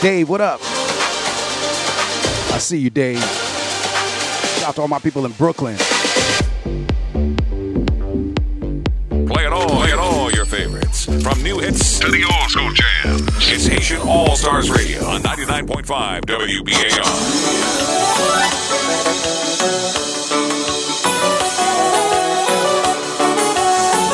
Dave, 0.00 0.28
what 0.28 0.40
up? 0.40 0.60
I 2.52 2.58
see 2.60 2.78
you, 2.78 2.90
Dave. 2.90 3.18
Shout 3.18 4.68
out 4.68 4.74
to 4.76 4.82
all 4.82 4.86
my 4.86 5.00
people 5.00 5.26
in 5.26 5.32
Brooklyn. 5.32 5.76
Play 9.26 9.46
it 9.46 9.52
all, 9.52 9.68
play 9.68 9.88
it 9.88 9.98
all, 9.98 10.30
your 10.30 10.44
favorites. 10.44 11.06
From 11.24 11.42
new 11.42 11.58
hits 11.58 11.98
to 11.98 12.08
the 12.08 12.22
old 12.22 12.50
school 12.50 12.72
jams. 12.72 13.26
It's 13.50 13.66
Haitian 13.66 14.00
All 14.02 14.36
Stars 14.36 14.70
Radio 14.70 15.04
on 15.06 15.22
99.5 15.22 16.20
WBAI. 16.26 17.00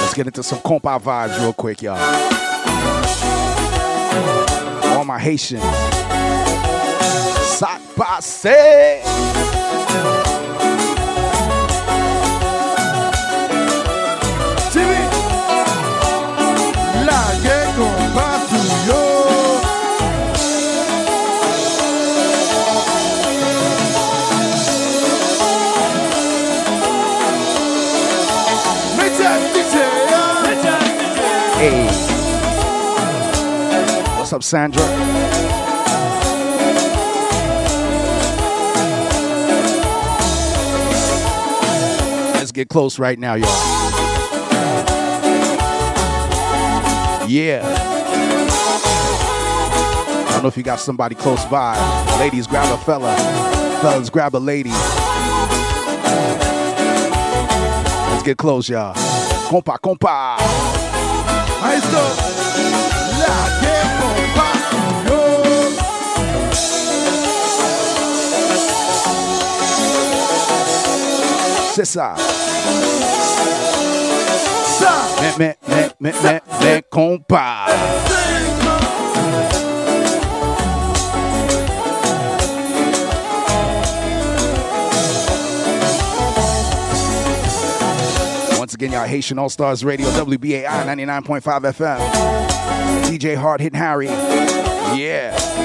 Let's 0.01 0.15
get 0.15 0.27
into 0.27 0.43
some 0.43 0.61
compa 0.61 0.99
vibes 0.99 1.39
real 1.39 1.53
quick, 1.53 1.83
y'all. 1.83 2.47
All 5.07 5.13
my 5.13 5.21
Haitians. 5.21 5.63
Sac 7.59 7.81
up, 34.37 34.43
Sandra? 34.43 34.83
Let's 42.35 42.53
get 42.53 42.69
close 42.69 42.99
right 42.99 43.19
now, 43.19 43.35
y'all. 43.35 43.49
Yeah. 47.27 47.63
I 50.29 50.33
don't 50.33 50.43
know 50.43 50.49
if 50.49 50.57
you 50.59 50.63
got 50.63 50.81
somebody 50.81 51.15
close 51.15 51.43
by. 51.47 51.79
Ladies, 52.19 52.47
grab 52.47 52.71
a 52.71 52.77
fella. 52.85 53.17
Fellas, 53.81 54.11
grab 54.11 54.37
a 54.37 54.39
lady. 54.39 54.71
Let's 58.11 58.23
get 58.23 58.37
close, 58.37 58.69
y'all. 58.69 58.93
Compa, 59.49 59.79
compa. 59.79 60.37
Maestro, 61.63 62.01
la 63.19 63.61
que 63.61 63.86
C'est 71.77 71.85
ça. 71.85 72.15
Ça. 74.79 75.05
Mais, 75.21 75.35
mais, 75.37 75.57
mais, 75.69 75.91
mais, 76.01 76.15
mais, 76.23 76.41
mais. 76.63 76.83
Once 88.59 88.73
again, 88.73 88.93
y'all, 88.93 89.05
Haitian 89.05 89.37
All 89.37 89.51
Stars 89.51 89.85
Radio, 89.85 90.07
WBAI 90.13 90.65
99.5 90.87 91.65
FM. 91.75 91.99
DJ 93.13 93.37
Hard 93.37 93.61
Hitting 93.61 93.79
Harry. 93.79 94.07
Yeah. 94.97 95.56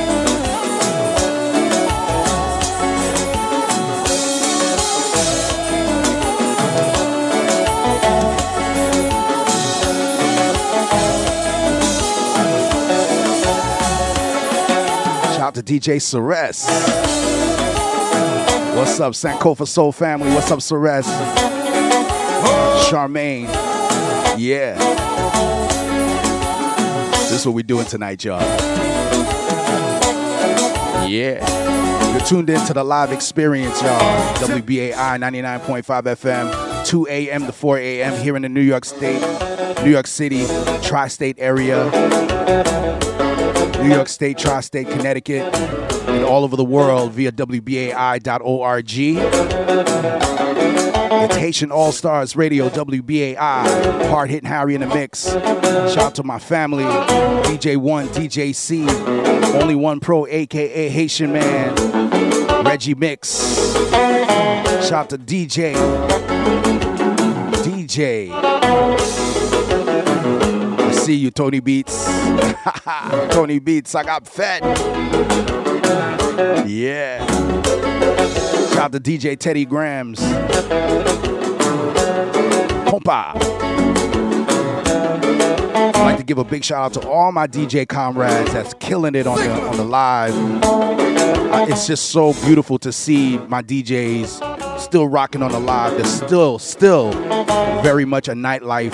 Out 15.42 15.56
to 15.56 15.64
DJ 15.64 16.00
Ceres. 16.00 16.66
What's 18.78 19.00
up, 19.00 19.14
Sankofa 19.14 19.68
Soul 19.68 19.92
family? 19.92 20.30
What's 20.36 20.52
up, 20.52 20.62
Ceres? 20.62 21.08
Charmaine. 22.86 23.48
Yeah. 24.38 24.76
This 27.24 27.40
is 27.40 27.46
what 27.48 27.56
we're 27.56 27.64
doing 27.64 27.88
tonight, 27.88 28.24
y'all. 28.24 28.40
Yeah. 31.10 32.12
You're 32.12 32.26
tuned 32.28 32.52
in 32.52 32.64
to 32.68 32.74
the 32.76 32.84
live 32.84 33.12
experience, 33.12 33.82
y'all. 33.82 34.36
WBAI 34.36 34.94
99.5 34.94 35.84
FM, 35.84 36.86
2 36.86 37.08
a.m. 37.08 37.48
to 37.48 37.52
4 37.52 37.78
a.m. 37.80 38.24
here 38.24 38.36
in 38.36 38.44
the 38.44 38.50
New 38.50 38.62
York 38.62 38.86
State, 38.86 39.22
New 39.84 39.90
York 39.90 40.06
City, 40.06 40.46
tri 40.84 41.08
state 41.08 41.38
area, 41.40 41.90
New 43.82 43.90
York 43.90 44.08
State, 44.08 44.38
tri 44.38 44.62
state, 44.62 44.88
Connecticut, 44.90 45.54
and 45.56 46.24
all 46.24 46.44
over 46.44 46.56
the 46.56 46.64
world 46.64 47.14
via 47.14 47.32
WBAI.org. 47.32 48.86
It's 51.24 51.36
Haitian 51.36 51.72
All 51.72 51.92
Stars 51.92 52.36
Radio, 52.36 52.70
WBAI. 52.70 53.36
Hard 54.10 54.30
hitting 54.30 54.48
Harry 54.50 54.76
in 54.76 54.82
the 54.82 54.88
mix. 54.88 55.32
Shout 55.32 55.98
out 55.98 56.16
to 56.16 56.24
my 56.24 56.40
family, 56.40 56.84
DJ1, 56.84 58.08
DJ 58.10 58.56
C, 58.56 58.88
Only 59.60 59.76
One 59.76 60.00
Pro, 60.00 60.26
aka 60.28 60.90
Haitian 60.90 61.34
Man, 61.34 61.76
Reggie 62.64 62.96
Mix. 62.96 63.74
Shout 64.88 64.94
out 64.94 65.10
to 65.10 65.18
DJ. 65.18 65.76
DJ. 67.64 69.11
See 71.02 71.16
you, 71.16 71.32
Tony 71.32 71.60
Beats. 71.60 72.06
Tony 73.32 73.58
Beats, 73.58 73.96
I 73.96 74.04
got 74.04 74.28
fed. 74.28 74.62
Yeah. 76.68 77.26
Shout 78.70 78.78
out 78.78 78.92
to 78.92 79.00
DJ 79.00 79.36
Teddy 79.38 79.66
Grams. 79.66 80.20
Compa. 82.86 83.34
I'd 85.74 85.96
like 85.96 86.18
to 86.18 86.24
give 86.24 86.38
a 86.38 86.44
big 86.44 86.64
shout 86.64 86.96
out 86.96 87.02
to 87.02 87.10
all 87.10 87.32
my 87.32 87.48
DJ 87.48 87.88
comrades 87.88 88.54
that's 88.54 88.76
killing 88.76 89.16
it 89.16 89.26
on 89.26 89.40
the 89.40 89.52
on 89.52 89.78
the 89.78 89.84
live. 89.84 90.36
Uh, 90.64 91.66
it's 91.68 91.88
just 91.88 92.12
so 92.12 92.34
beautiful 92.46 92.78
to 92.78 92.92
see 92.92 93.40
my 93.48 93.64
DJs 93.64 94.51
still 94.92 95.08
rocking 95.08 95.42
on 95.42 95.54
the 95.54 95.60
live. 95.60 95.94
There's 95.94 96.12
still 96.12 96.60
still 96.60 97.14
very 97.82 98.04
much 98.04 98.28
a 98.28 98.34
nightlife 98.34 98.94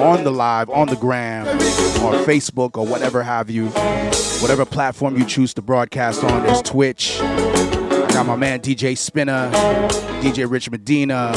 on 0.00 0.22
the 0.22 0.30
live, 0.30 0.70
on 0.70 0.86
the 0.86 0.94
gram, 0.94 1.48
or 1.48 2.14
Facebook 2.24 2.78
or 2.78 2.86
whatever 2.86 3.24
have 3.24 3.50
you. 3.50 3.66
Whatever 4.40 4.64
platform 4.64 5.18
you 5.18 5.24
choose 5.24 5.52
to 5.54 5.60
broadcast 5.60 6.22
on, 6.22 6.44
there's 6.44 6.62
Twitch. 6.62 7.18
I 7.20 8.08
got 8.12 8.24
my 8.24 8.36
man 8.36 8.60
DJ 8.60 8.96
Spinner, 8.96 9.50
DJ 10.20 10.48
Rich 10.48 10.70
Medina, 10.70 11.32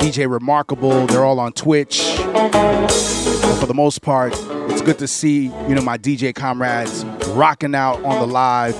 DJ 0.00 0.26
Remarkable. 0.30 1.06
They're 1.06 1.26
all 1.26 1.40
on 1.40 1.52
Twitch. 1.52 2.00
And 2.00 3.60
for 3.60 3.66
the 3.66 3.74
most 3.74 4.00
part, 4.00 4.32
it's 4.70 4.80
good 4.80 4.98
to 5.00 5.06
see, 5.06 5.48
you 5.68 5.74
know, 5.74 5.82
my 5.82 5.98
DJ 5.98 6.34
comrades 6.34 7.04
rocking 7.28 7.74
out 7.74 8.02
on 8.04 8.26
the 8.26 8.26
live. 8.26 8.74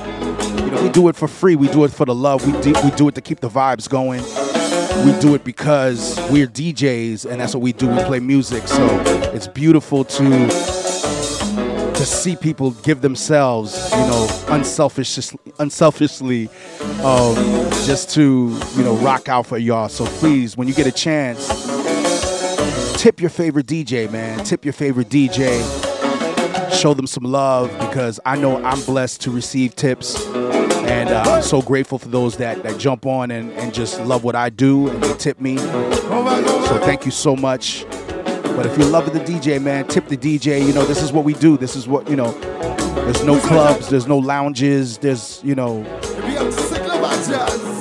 You 0.64 0.70
know, 0.70 0.82
we 0.82 0.88
do 0.88 1.08
it 1.08 1.16
for 1.16 1.28
free. 1.28 1.56
We 1.56 1.68
do 1.68 1.84
it 1.84 1.92
for 1.92 2.06
the 2.06 2.14
love. 2.14 2.46
We 2.46 2.58
do, 2.62 2.72
we 2.82 2.90
do 2.92 3.06
it 3.08 3.14
to 3.16 3.20
keep 3.20 3.40
the 3.40 3.50
vibes 3.50 3.88
going. 3.88 4.22
We 5.04 5.12
do 5.20 5.34
it 5.34 5.44
because 5.44 6.18
we're 6.30 6.46
DJs 6.46 7.30
and 7.30 7.40
that's 7.40 7.54
what 7.54 7.62
we 7.62 7.72
do. 7.72 7.88
We 7.88 8.02
play 8.04 8.20
music. 8.20 8.66
So 8.66 8.86
it's 9.34 9.46
beautiful 9.48 10.04
to 10.04 10.24
to 11.94 12.04
see 12.06 12.34
people 12.36 12.72
give 12.82 13.02
themselves, 13.02 13.90
you 13.92 13.98
know, 13.98 14.44
unselfishly, 14.48 15.38
unselfishly, 15.58 16.48
um, 17.02 17.34
just 17.84 18.10
to 18.10 18.58
you 18.76 18.82
know 18.82 18.96
rock 18.96 19.28
out 19.28 19.46
for 19.46 19.58
y'all. 19.58 19.88
So 19.88 20.06
please, 20.06 20.56
when 20.56 20.66
you 20.66 20.74
get 20.74 20.86
a 20.86 20.92
chance, 20.92 21.46
tip 23.00 23.20
your 23.20 23.30
favorite 23.30 23.66
DJ, 23.66 24.10
man. 24.10 24.42
Tip 24.44 24.64
your 24.64 24.72
favorite 24.72 25.08
DJ. 25.08 25.83
Show 26.74 26.92
them 26.92 27.06
some 27.06 27.24
love 27.24 27.70
because 27.78 28.20
I 28.26 28.36
know 28.36 28.62
I'm 28.62 28.80
blessed 28.82 29.22
to 29.22 29.30
receive 29.30 29.74
tips. 29.76 30.26
And 30.26 31.08
uh, 31.08 31.22
I'm 31.26 31.42
so 31.42 31.62
grateful 31.62 31.98
for 31.98 32.08
those 32.08 32.36
that, 32.38 32.62
that 32.62 32.78
jump 32.78 33.06
on 33.06 33.30
and, 33.30 33.52
and 33.52 33.72
just 33.72 34.00
love 34.00 34.22
what 34.22 34.34
I 34.34 34.50
do 34.50 34.88
and 34.88 35.02
they 35.02 35.14
tip 35.14 35.40
me. 35.40 35.56
So 35.56 36.80
thank 36.84 37.06
you 37.06 37.10
so 37.10 37.36
much. 37.36 37.86
But 37.88 38.66
if 38.66 38.76
you're 38.78 38.88
loving 38.88 39.14
the 39.14 39.20
DJ, 39.20 39.60
man, 39.60 39.88
tip 39.88 40.08
the 40.08 40.16
DJ. 40.16 40.64
You 40.66 40.72
know, 40.72 40.84
this 40.84 41.02
is 41.02 41.12
what 41.12 41.24
we 41.24 41.34
do. 41.34 41.56
This 41.56 41.74
is 41.74 41.88
what, 41.88 42.08
you 42.08 42.16
know, 42.16 42.32
there's 43.04 43.24
no 43.24 43.40
clubs, 43.40 43.88
there's 43.88 44.06
no 44.06 44.18
lounges, 44.18 44.98
there's, 44.98 45.42
you 45.42 45.54
know, 45.54 45.82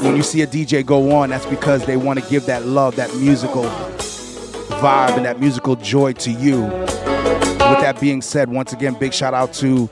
when 0.02 0.16
you 0.16 0.24
see 0.24 0.42
a 0.42 0.48
DJ 0.48 0.86
go 0.86 1.12
on, 1.16 1.30
that's 1.30 1.46
because 1.46 1.86
they 1.86 1.98
want 1.98 2.20
to 2.20 2.30
give 2.30 2.46
that 2.48 2.66
love, 2.66 2.96
that 2.96 3.14
musical 3.16 3.64
vibe, 4.82 5.16
and 5.16 5.26
that 5.26 5.40
musical 5.40 5.76
joy 5.76 6.14
to 6.14 6.32
you. 6.32 6.64
With 7.70 7.80
that 7.80 7.98
being 8.00 8.22
said, 8.22 8.50
once 8.50 8.74
again, 8.74 8.94
big 9.00 9.14
shout 9.14 9.34
out 9.34 9.54
to 9.54 9.88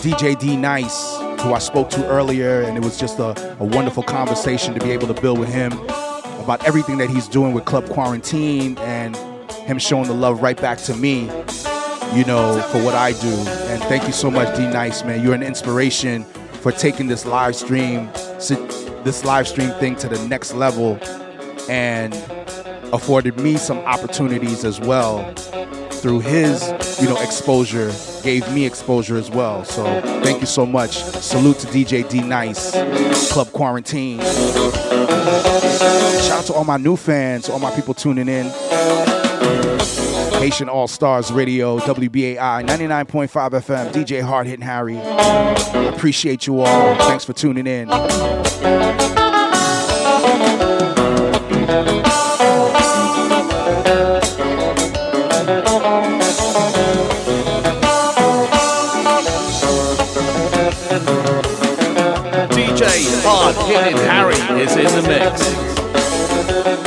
DJ 0.00 0.38
D 0.38 0.56
Nice, 0.56 1.16
who 1.42 1.52
I 1.52 1.58
spoke 1.58 1.90
to 1.90 2.06
earlier, 2.06 2.62
and 2.62 2.76
it 2.76 2.84
was 2.84 2.98
just 2.98 3.18
a, 3.18 3.34
a 3.60 3.64
wonderful 3.64 4.04
conversation 4.04 4.74
to 4.74 4.80
be 4.80 4.92
able 4.92 5.08
to 5.08 5.20
build 5.20 5.40
with 5.40 5.52
him 5.52 5.72
about 6.38 6.64
everything 6.64 6.98
that 6.98 7.10
he's 7.10 7.26
doing 7.26 7.52
with 7.52 7.64
Club 7.64 7.88
Quarantine 7.88 8.78
and 8.78 9.16
him 9.66 9.78
showing 9.80 10.06
the 10.06 10.14
love 10.14 10.40
right 10.40 10.56
back 10.56 10.78
to 10.78 10.94
me, 10.94 11.22
you 12.14 12.24
know, 12.24 12.62
for 12.70 12.82
what 12.84 12.94
I 12.94 13.10
do. 13.20 13.34
And 13.68 13.82
thank 13.84 14.06
you 14.06 14.12
so 14.12 14.30
much, 14.30 14.56
D 14.56 14.62
Nice, 14.62 15.02
man. 15.02 15.22
You're 15.22 15.34
an 15.34 15.42
inspiration 15.42 16.22
for 16.62 16.70
taking 16.70 17.08
this 17.08 17.26
live 17.26 17.56
stream, 17.56 18.08
this 19.02 19.24
live 19.24 19.48
stream 19.48 19.70
thing 19.80 19.96
to 19.96 20.08
the 20.08 20.24
next 20.28 20.54
level, 20.54 20.96
and 21.68 22.14
afforded 22.92 23.40
me 23.40 23.56
some 23.56 23.78
opportunities 23.78 24.64
as 24.64 24.78
well 24.78 25.34
through 25.96 26.20
his, 26.20 26.62
you 27.00 27.08
know, 27.08 27.16
exposure, 27.20 27.92
gave 28.22 28.50
me 28.52 28.66
exposure 28.66 29.16
as 29.16 29.30
well. 29.30 29.64
So 29.64 29.84
thank 30.22 30.40
you 30.40 30.46
so 30.46 30.66
much. 30.66 31.02
Salute 31.02 31.58
to 31.60 31.66
DJ 31.68 32.08
D 32.08 32.22
Nice, 32.22 32.72
Club 33.32 33.50
Quarantine. 33.52 34.20
Shout 34.20 34.74
out 36.40 36.44
to 36.46 36.54
all 36.54 36.64
my 36.64 36.76
new 36.76 36.96
fans, 36.96 37.48
all 37.48 37.58
my 37.58 37.74
people 37.74 37.94
tuning 37.94 38.28
in. 38.28 38.46
Haitian 40.38 40.68
All 40.68 40.86
Stars 40.86 41.32
Radio, 41.32 41.78
WBAI 41.78 42.64
99.5 42.66 43.50
FM, 43.50 43.92
DJ 43.92 44.22
Hard 44.22 44.46
Hitting 44.46 44.64
Harry. 44.64 44.98
Appreciate 45.88 46.46
you 46.46 46.60
all. 46.60 46.94
Thanks 47.08 47.24
for 47.24 47.32
tuning 47.32 47.66
in. 47.66 47.88
DJ 62.76 63.22
Hard 63.24 63.56
Hitting 63.66 63.96
Harry 63.96 64.34
is 64.62 64.76
in 64.76 64.84
the 64.84 65.08
mix. 65.08 66.85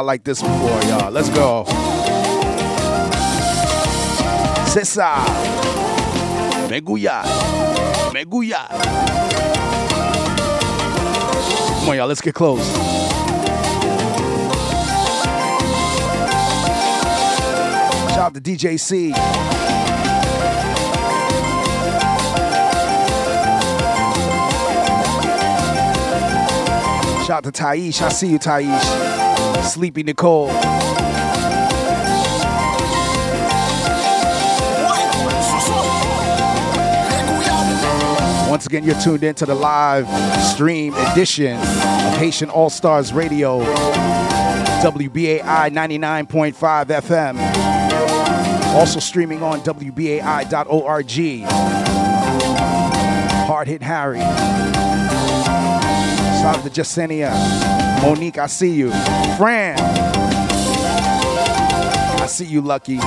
Compa 0.00 0.04
like 0.04 0.24
this 0.24 0.42
before, 0.42 0.82
y'all. 0.82 1.10
Let's 1.10 1.28
go. 1.30 1.64
César. 4.66 5.16
Meguya. 6.68 7.22
Meguya. 8.12 8.68
Come 11.80 11.88
on, 11.88 11.96
y'all. 11.96 12.06
Let's 12.06 12.20
get 12.20 12.34
close. 12.34 12.66
Shout 18.10 18.18
out 18.18 18.34
to 18.34 18.40
DJ 18.40 18.78
C. 18.78 19.12
Shout 27.26 27.30
out 27.30 27.44
to 27.44 27.52
Taish. 27.52 28.02
I 28.02 28.08
see 28.08 28.28
you, 28.28 28.38
Taish. 28.38 29.29
Sleepy 29.62 30.02
Nicole. 30.02 30.48
Once 38.50 38.66
again, 38.66 38.82
you're 38.84 39.00
tuned 39.00 39.22
in 39.22 39.34
to 39.36 39.46
the 39.46 39.54
live 39.54 40.06
stream 40.42 40.92
edition 40.94 41.56
of 41.56 42.16
Haitian 42.18 42.50
All 42.50 42.68
Stars 42.68 43.12
Radio, 43.12 43.60
WBAI 44.82 45.70
99.5 45.70 46.54
FM. 46.86 47.38
Also 48.74 48.98
streaming 48.98 49.42
on 49.42 49.60
WBAI.org. 49.60 51.10
Hard 53.46 53.68
Hit 53.68 53.82
Harry. 53.82 54.20
Shout 56.40 56.56
out 56.56 56.64
to 56.64 56.70
Jasenia. 56.70 57.79
Monique, 58.02 58.38
I 58.38 58.46
see 58.46 58.70
you. 58.70 58.90
Fran. 59.36 59.78
I 62.20 62.26
see 62.26 62.46
you, 62.46 62.60
Lucky. 62.60 62.98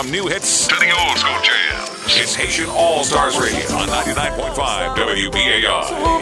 From 0.00 0.10
new 0.10 0.28
hits. 0.28 0.66
To 0.66 0.74
the 0.76 0.90
old 0.98 1.18
school 1.18 1.36
jams. 1.42 2.16
It's 2.16 2.34
Haitian 2.34 2.70
All 2.70 3.04
Stars 3.04 3.38
Radio 3.38 3.60
on 3.76 3.86
99.5 3.88 4.96
WBAI. 4.96 5.90
Mwen 6.00 6.20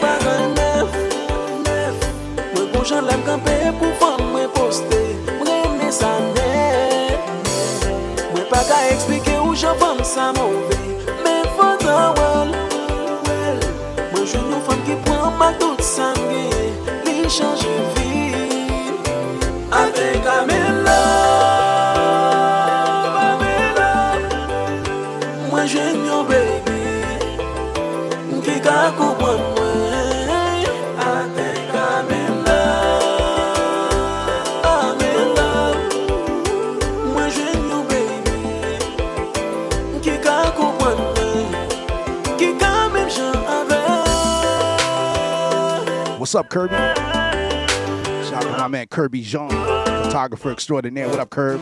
What's 46.29 46.35
up, 46.35 46.49
Kirby? 46.51 46.75
Shout 46.75 48.33
out 48.33 48.43
to 48.43 48.51
my 48.59 48.67
man 48.67 48.85
Kirby 48.85 49.23
Jean, 49.23 49.49
photographer 49.49 50.51
extraordinaire. 50.51 51.09
What 51.09 51.17
up, 51.17 51.31
Curb? 51.31 51.59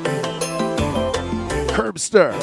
Curbster. 1.70 2.34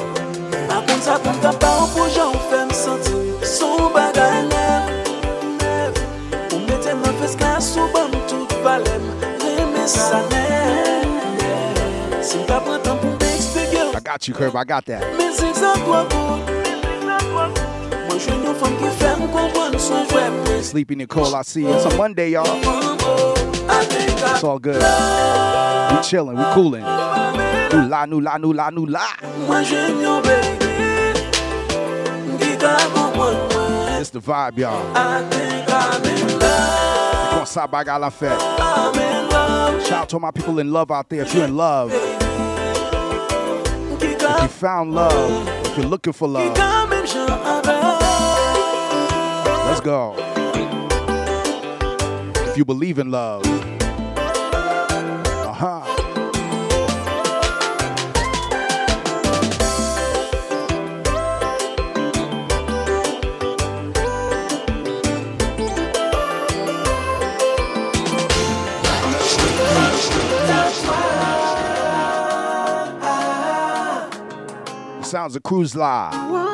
I 13.95 14.01
got 14.03 14.27
you, 14.27 14.33
Curb. 14.33 14.57
I 14.57 14.65
got 14.65 14.87
that. 14.87 16.54
Sleepy 20.63 20.95
Nicole, 20.95 21.35
I 21.35 21.43
see. 21.43 21.67
It's 21.67 21.85
a 21.85 21.97
Monday, 21.97 22.31
y'all. 22.31 22.47
It's 22.47 24.45
all 24.45 24.59
good. 24.59 24.77
We 24.77 26.03
chilling, 26.03 26.37
we 26.37 26.45
cooling. 26.53 26.83
New 26.83 27.89
la, 27.89 28.07
new 28.07 28.21
la, 28.21 28.39
new 28.39 28.53
la, 28.53 28.71
new 28.71 28.87
la. 28.87 29.07
It's 34.01 34.11
the 34.11 34.21
vibe, 34.21 34.59
y'all. 34.59 34.97
On, 37.41 37.47
side 37.47 37.71
by 37.71 37.83
la 37.83 38.11
fête. 38.11 38.39
Shout 39.87 39.93
out 39.93 40.09
to 40.09 40.19
my 40.19 40.31
people 40.31 40.59
in 40.59 40.73
love 40.73 40.91
out 40.91 41.09
there. 41.09 41.23
If 41.23 41.35
you're 41.35 41.45
in 41.45 41.57
love, 41.57 41.93
if 44.03 44.43
you 44.43 44.49
found 44.49 44.93
love, 44.95 45.49
if 45.67 45.77
you're 45.79 45.87
looking 45.87 46.13
for 46.13 46.29
love, 46.29 46.55
God. 49.85 50.19
If 52.49 52.57
you 52.57 52.65
believe 52.65 52.99
in 52.99 53.11
love, 53.11 53.45
uh-huh. 55.45 55.51
aha. 55.51 55.91
Sounds 75.03 75.37
of 75.37 75.43
cruise 75.43 75.77
line. 75.77 76.54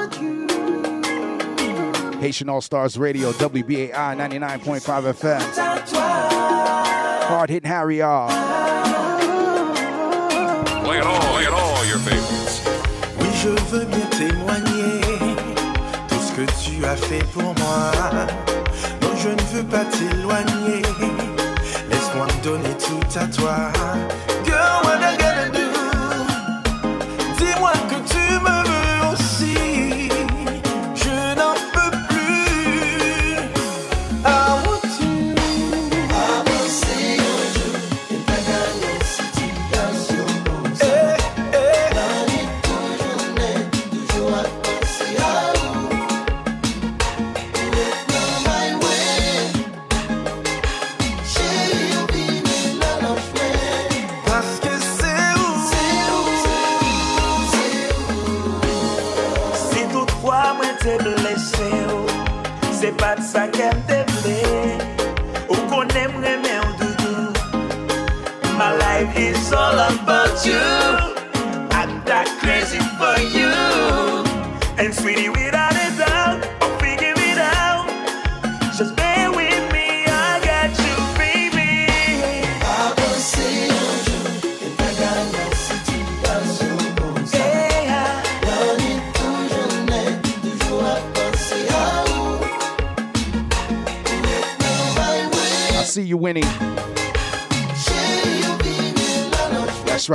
Haitian 2.21 2.51
All 2.51 2.61
Stars 2.61 2.99
Radio, 2.99 3.33
WBAI 3.33 3.91
99.5 4.15 5.15
FM. 5.15 5.41
Hard 7.27 7.49
hitting 7.49 7.71
Harry 7.71 8.03
R. 8.03 8.29
Play 10.85 10.99
it 10.99 11.07
all, 11.07 11.21
play 11.33 11.45
it 11.45 11.53
all 11.53 11.85
your 11.87 11.99
favorites. 11.99 12.61
Oui, 13.21 13.29
je 13.43 13.49
veux 13.71 13.87
bien 13.87 14.07
témoigner 14.11 15.01
tout 16.09 16.21
ce 16.21 16.33
que 16.33 16.45
tu 16.63 16.85
as 16.85 16.97
fait 16.97 17.25
pour 17.33 17.55
moi. 17.55 17.91
Non, 19.01 19.17
je 19.17 19.31
ne 19.31 19.43
veux 19.55 19.65
pas 19.65 19.87
t'éloigner. 19.87 20.83
Laisse-moi 21.91 22.27
me 22.27 22.45
donner 22.45 22.77
tout 22.79 23.19
à 23.19 23.27
toi. 23.29 23.73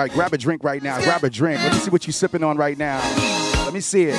Right. 0.05 0.13
Grab 0.15 0.33
a 0.33 0.37
drink 0.37 0.63
right 0.63 0.81
now. 0.81 0.99
Grab 1.01 1.23
a 1.23 1.29
drink. 1.29 1.61
Let 1.61 1.73
me 1.73 1.79
see 1.79 1.89
what 1.89 2.05
you 2.07 2.13
sipping 2.13 2.43
on 2.43 2.57
right 2.57 2.77
now. 2.77 2.99
Let 3.63 3.73
me 3.73 3.79
see 3.79 4.03
it. 4.03 4.15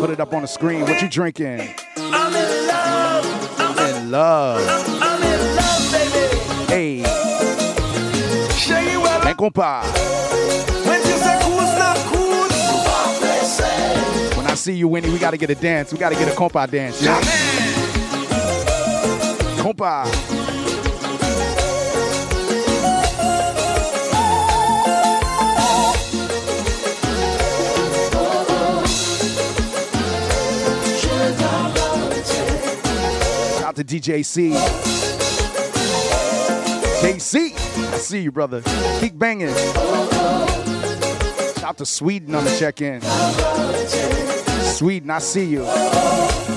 Put 0.00 0.10
it 0.10 0.20
up 0.20 0.32
on 0.34 0.42
the 0.42 0.48
screen. 0.48 0.82
What 0.82 1.00
you 1.00 1.08
drinking? 1.08 1.74
I'm 1.96 2.34
in 2.34 2.66
love. 2.66 3.24
I'm 3.58 3.96
In 3.96 4.10
love. 4.10 4.60
I'm 5.00 5.22
in 5.22 5.56
love, 5.56 5.92
baby. 5.92 6.26
Hey. 6.72 7.02
Chérie, 8.56 8.96
ouais, 8.96 9.20
Ben 9.24 9.34
compa. 9.34 9.82
when 10.86 11.00
tu 11.02 11.08
sais 11.08 11.38
course, 11.42 11.74
la 11.78 11.94
course. 12.10 13.60
When 14.36 14.46
I 14.46 14.54
see 14.54 14.74
you 14.74 14.88
Winnie, 14.88 15.10
we 15.10 15.18
gotta 15.18 15.36
get 15.36 15.50
a 15.50 15.54
dance. 15.54 15.92
We 15.92 15.98
gotta 15.98 16.14
get 16.14 16.28
a 16.28 16.32
compa 16.32 16.70
dance. 16.70 17.02
Yeah? 17.02 17.20
Compa. 19.58 20.33
To 33.86 33.94
DJ 33.94 34.24
C. 34.24 34.50
JC, 37.00 37.52
I 37.92 37.98
see 37.98 38.20
you, 38.20 38.32
brother. 38.32 38.62
Keep 39.00 39.18
banging. 39.18 39.54
Shout 41.54 41.64
out 41.64 41.78
to 41.78 41.86
Sweden 41.86 42.34
on 42.34 42.44
the 42.44 42.56
check-in. 42.58 43.00
Sweden, 44.62 45.10
I 45.10 45.18
see 45.18 45.44
you. 45.44 46.53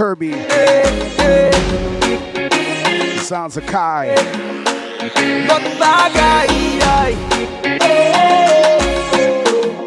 Kirby. 0.00 0.32
Sounds 3.18 3.58
of 3.58 3.66
Kai. 3.66 4.06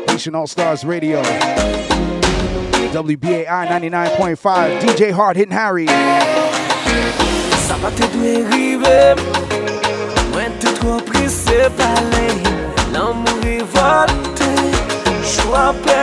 Nation 0.08 0.36
All 0.36 0.46
Stars 0.46 0.86
Radio. 0.86 1.20
WBAI 2.94 3.66
99.5. 3.66 4.82
DJ 4.82 5.12
Hard 5.12 5.36
hitting 5.36 5.52
Harry. 5.52 5.88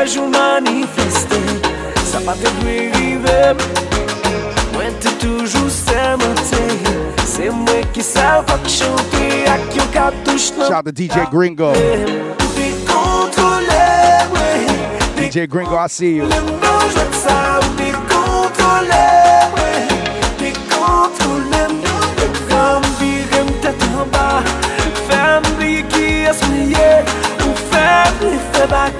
Jour 0.06 0.28
manifesté. 0.30 1.36
Ça 2.10 2.18
va 2.18 2.34
te 2.34 3.89
te 5.00 5.10
toujou 5.20 5.70
se 5.70 6.00
mante 6.20 6.62
Se 7.26 7.50
mwen 7.50 7.86
ki 7.94 8.02
sa 8.04 8.40
vok 8.46 8.66
chante 8.68 9.26
ak 9.48 9.74
yon 9.76 9.88
katouche 9.94 10.52
nan 10.58 10.68
Shout 10.68 10.76
out 10.76 10.84
to 10.84 10.92
DJ 10.92 11.24
Gringo. 11.30 11.72
Pi 12.56 12.68
kontrole 12.88 13.84
mwen 14.32 14.68
DJ 15.16 15.46
Gringo, 15.48 15.76
I 15.76 15.86
see 15.88 16.16
you. 16.16 16.28
Pi 16.28 17.90
kontrole 18.12 19.04
mwen 19.54 19.88
Pi 20.38 20.52
kontrole 20.68 21.62
mwen 21.76 22.32
Fem 22.50 22.88
virem 23.00 23.52
tete 23.64 23.90
an 24.02 24.10
ba 24.12 24.28
Fem 25.08 25.52
li 25.60 25.80
ki 25.92 26.08
esmiye 26.32 26.90
Ou 27.46 27.54
fem 27.70 28.26
li 28.26 28.36
fe 28.52 28.66
bak 28.74 28.99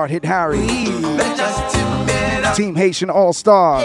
Hard 0.00 0.10
Hit 0.10 0.24
Harry. 0.24 0.66
Team 2.56 2.74
Haitian 2.74 3.10
All 3.10 3.34
Stars. 3.34 3.84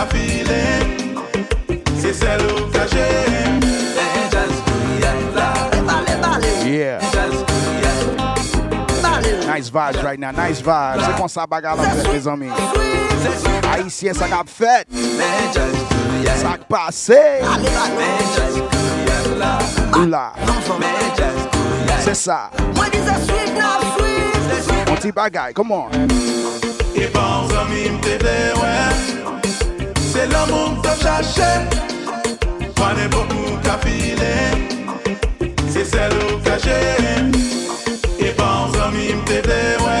ka 0.00 0.06
file 0.06 0.62
Se 2.00 2.12
sel 2.14 2.40
ou 2.48 2.68
ka 2.72 2.86
jem 2.88 3.60
Yeah. 6.70 7.00
Nice 9.46 9.70
vibes 9.70 10.02
right 10.04 10.20
now, 10.20 10.30
nice 10.30 10.60
vibes. 10.60 11.04
Se 11.04 11.12
kon 11.18 11.28
sa 11.28 11.46
baga 11.46 11.74
la 11.74 11.82
fet, 11.82 12.12
mes 12.12 12.26
ami. 12.30 12.48
Haitien 13.66 14.14
sa 14.14 14.28
kap 14.30 14.46
fet. 14.46 14.86
Sa 16.38 16.54
k 16.54 16.62
pase. 16.70 17.42
Oula. 19.98 20.30
Se 22.06 22.14
sa. 22.14 22.54
On 24.86 24.96
ti 25.02 25.10
bagay, 25.10 25.52
come 25.52 25.72
on. 25.72 25.90
E 26.94 27.10
bon 27.10 27.50
zami 27.50 27.90
mte 27.98 28.14
de 28.22 28.38
wè. 28.62 29.39
Se 30.20 30.26
la 30.26 30.44
moun 30.44 30.82
ta 30.82 30.94
chache 31.02 31.50
Mwane 32.76 33.08
boku 33.08 33.56
ka 33.64 33.78
file 33.82 34.32
Se 35.72 35.82
sel 35.82 36.12
ou 36.12 36.38
kache 36.44 36.76
E 38.26 38.28
ban 38.36 38.70
zami 38.74 39.14
mte 39.14 39.40
dewe 39.48 39.98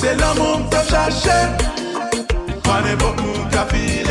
Se 0.00 0.14
la 0.20 0.34
moun 0.34 0.68
ta 0.68 0.84
chache 0.90 1.38
Mwane 2.66 2.96
boku 2.96 3.30
ka 3.50 3.64
file 3.70 4.03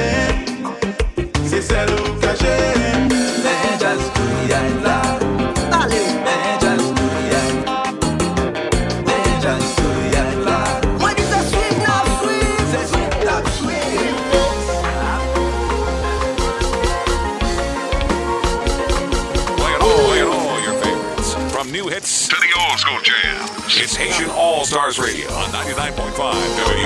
is 23.94 23.98
Haitian 23.98 24.30
All 24.32 24.66
Stars 24.66 24.98
Radio 24.98 25.32
on 25.34 25.50
99.5 25.50 26.14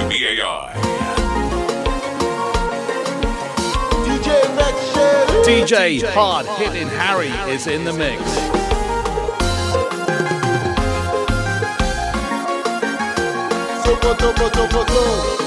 WBAI. 0.08 0.74
DJ 4.06 4.58
Rex 4.58 4.78
DJ, 5.48 6.14
Hard 6.14 6.46
Hitting 6.46 6.88
Harry, 6.90 7.30
is 7.54 7.68
in 7.68 7.86
the 7.86 7.94
mix. 7.94 8.22
Sokoto, 13.84 15.47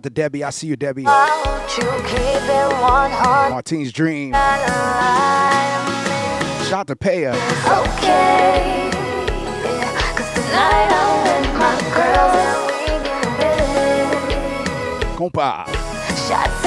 out 0.00 0.04
to 0.04 0.10
Debbie. 0.10 0.42
I 0.44 0.50
see 0.50 0.66
you, 0.66 0.76
Debbie. 0.76 1.02
Martine's 3.50 3.92
Dream. 3.92 4.32
Shout 4.32 4.40
out 6.72 6.86
to 6.86 6.96
Paya. 6.96 7.34
Okay. 7.84 8.90
Yeah, 9.64 9.92
Compa. 15.16 15.66
Shots 16.26 16.64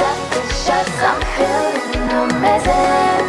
shots, 0.66 1.02
I'm 1.02 1.20
feeling 1.34 2.10
amazing. 2.30 3.28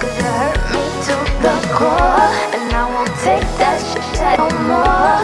Cause 0.00 0.14
you 0.18 0.28
hurt 0.40 0.62
me 0.74 0.84
to 1.06 1.14
the 1.40 1.56
core. 1.72 2.28
And 2.52 2.68
I 2.74 2.76
won't 2.92 3.14
take 3.20 3.48
that 3.60 3.78
shit 3.88 4.38
no 4.38 4.46
more, 4.68 5.20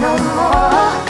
no 0.00 0.12
more. 0.34 1.09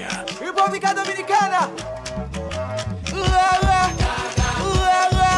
República 0.71 0.93
Dominicana. 0.93 1.69
Lá, 3.11 3.51
lá, 3.67 3.91
lá, 4.79 5.03
lá. 5.17 5.33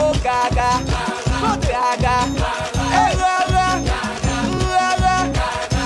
O 0.00 0.08
gaga, 0.20 0.80
o 1.42 1.52
gaga. 1.68 2.16
É 2.90 3.14
lá, 3.14 3.36
lá, 3.52 3.68
lá, 4.70 4.88
lá. 5.02 5.18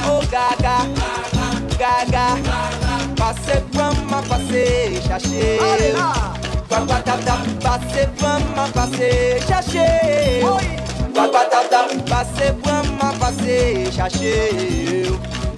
O 0.07 0.15
gaga, 0.29 0.77
gaga. 1.77 2.27
Passe 3.17 3.57
pama, 3.73 4.23
passe 4.29 5.03
xaxê. 5.09 5.59
Guaguatapta, 6.71 7.35
passe 7.61 8.07
pama, 8.21 8.69
passe 8.73 9.41
xaxê. 9.49 10.41
Guaguatapta, 11.17 11.81
passe 12.09 12.53
pama, 12.63 13.13
passe. 13.19 13.39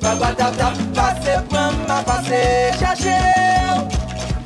Gwagwa 0.00 0.32
tap 0.36 0.56
tap, 0.56 0.74
pase 0.94 1.34
pran 1.48 1.74
ma 1.88 2.02
pase 2.02 2.40
chache 2.80 3.16
oh. 3.74 3.84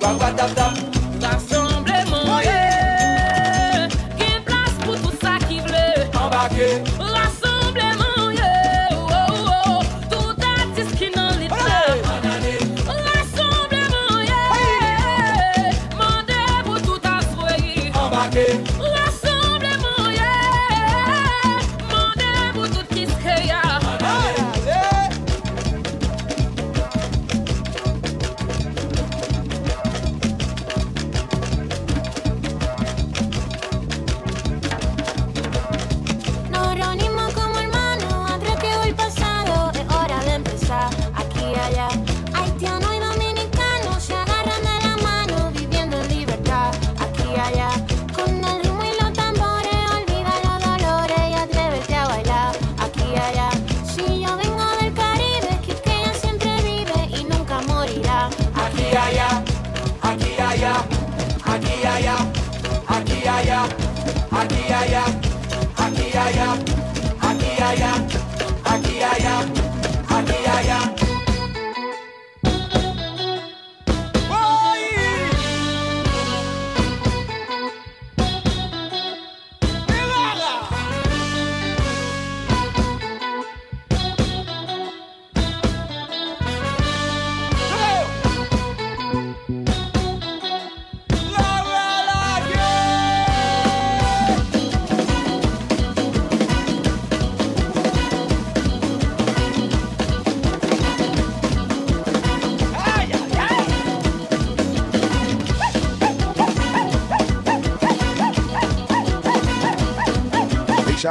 Gwagwa 0.00 0.30
tap 0.36 0.50
tap, 0.54 0.74
rassemble 1.22 1.98
moun 2.10 2.42
ye 2.42 2.60
Gen 4.18 4.42
plas 4.48 4.74
pou 4.82 4.98
tout 4.98 5.14
sa 5.22 5.38
ki 5.46 5.62
vle 5.68 5.86
Embake 6.10 6.93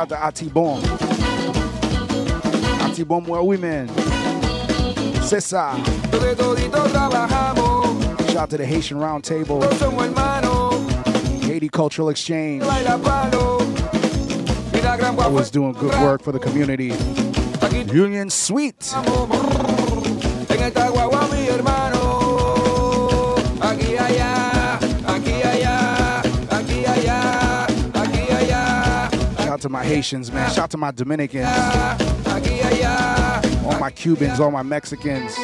out 0.04 0.10
to 0.10 0.22
Ati 0.22 0.49
Bom. 0.49 0.84
Ati 2.82 3.04
Bom, 3.04 3.26
where 3.26 3.41
women. 3.41 3.88
Cesar. 5.24 5.72
Shout 8.28 8.36
out 8.36 8.49
to 8.49 8.58
the 8.58 8.66
Haitian 8.66 8.97
Round 8.97 9.24
Table. 9.24 9.62
Haiti 11.41 11.70
Cultural 11.70 12.10
Exchange. 12.10 12.64
Always 15.20 15.49
doing 15.49 15.72
good 15.74 15.93
work 16.01 16.22
for 16.22 16.34
the 16.34 16.39
community. 16.39 16.93
Union 17.93 18.30
Suite. 18.30 18.93
To 29.64 29.70
my 29.70 29.84
Haitians, 29.84 30.30
man. 30.30 30.49
Shout 30.49 30.66
out 30.66 30.72
to 30.72 30.78
my 30.78 30.91
Dominicans. 30.91 31.47
All 33.66 33.80
my 33.80 33.89
Cubans, 33.95 34.41
all 34.41 34.51
my 34.51 34.61
Mexicans. 34.61 35.38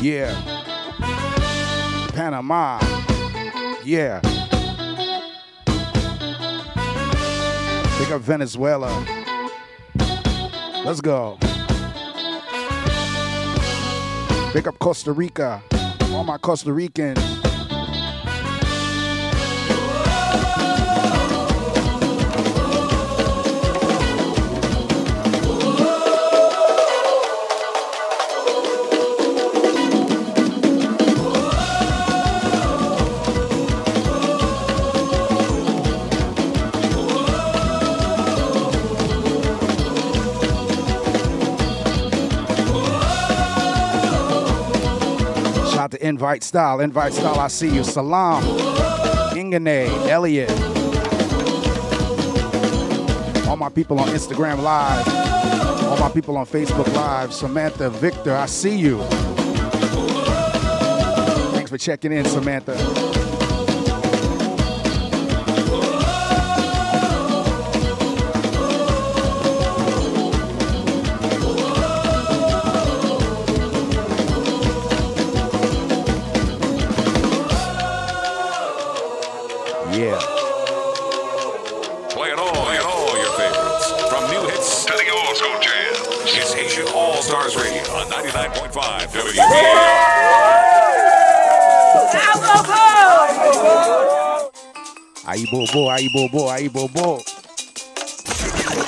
Yeah. 0.00 0.32
Panama. 2.14 2.80
Yeah. 3.84 4.20
Pick 7.98 8.10
up 8.10 8.22
Venezuela. 8.22 8.88
Let's 10.86 11.02
go. 11.02 11.36
Pick 14.54 14.66
up 14.66 14.78
Costa 14.78 15.12
Rica. 15.12 15.62
All 16.12 16.24
my 16.24 16.38
Costa 16.38 16.72
Ricans. 16.72 17.37
Invite 46.18 46.42
Style. 46.42 46.80
Invite 46.80 47.12
Style, 47.12 47.38
I 47.38 47.46
see 47.46 47.72
you. 47.72 47.84
Salam. 47.84 48.42
Ingane. 49.34 49.86
Elliot. 50.08 50.50
All 53.46 53.56
my 53.56 53.68
people 53.68 54.00
on 54.00 54.08
Instagram 54.08 54.60
Live. 54.60 55.06
All 55.84 55.96
my 55.98 56.10
people 56.10 56.36
on 56.36 56.44
Facebook 56.44 56.92
Live. 56.92 57.32
Samantha, 57.32 57.88
Victor, 57.88 58.34
I 58.34 58.46
see 58.46 58.76
you. 58.76 59.00
Thanks 61.52 61.70
for 61.70 61.78
checking 61.78 62.10
in, 62.10 62.24
Samantha. 62.24 63.07
Bobo, 95.50 95.90
ayi 95.90 96.08
bobo, 96.12 96.48
ayi 96.48 96.68
bobo. 96.72 97.22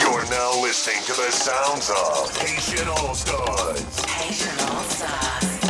You're 0.00 0.26
now 0.30 0.60
listening 0.60 1.02
to 1.06 1.12
the 1.12 1.30
sounds 1.30 1.90
of 1.90 2.36
Haitian 2.36 2.88
All 2.88 3.14
Stars. 3.14 4.04
Haitian 4.04 4.60
All 4.68 4.84
Stars. 4.84 5.60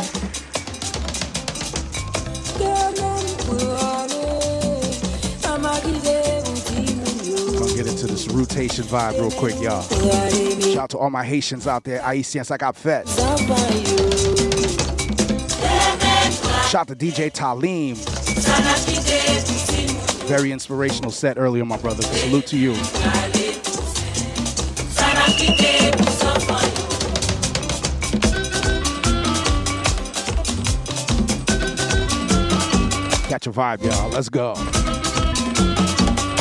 Come 7.57 7.75
get 7.75 7.87
into 7.87 8.07
this 8.07 8.27
rotation 8.29 8.83
vibe 8.85 9.13
real 9.13 9.31
quick, 9.31 9.55
y'all. 9.61 9.83
Shout 10.59 10.77
out 10.77 10.89
to 10.91 10.97
all 10.97 11.09
my 11.09 11.23
Haitians 11.23 11.67
out 11.67 11.83
there. 11.83 12.01
Haitians, 12.01 12.51
I 12.51 12.57
got 12.57 12.75
fed. 12.75 13.07
Shout 16.69 16.81
out 16.81 16.87
to 16.87 16.95
DJ 16.95 17.31
Talim. 17.31 17.97
Very 20.31 20.51
inspirational 20.53 21.11
set 21.11 21.37
earlier, 21.37 21.65
my 21.65 21.75
brother. 21.75 22.03
Salute 22.03 22.47
to 22.47 22.57
you. 22.57 22.73
Catch 33.27 33.45
a 33.45 33.51
vibe, 33.51 33.83
y'all. 33.83 34.09
Let's 34.11 34.29
go. 34.29 34.55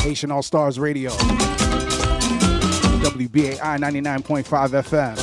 Haitian 0.02 0.30
All 0.30 0.44
Stars 0.44 0.78
Radio. 0.78 1.10
WBAI 3.00 3.58
99.5 3.58 4.84
FM. 4.84 5.16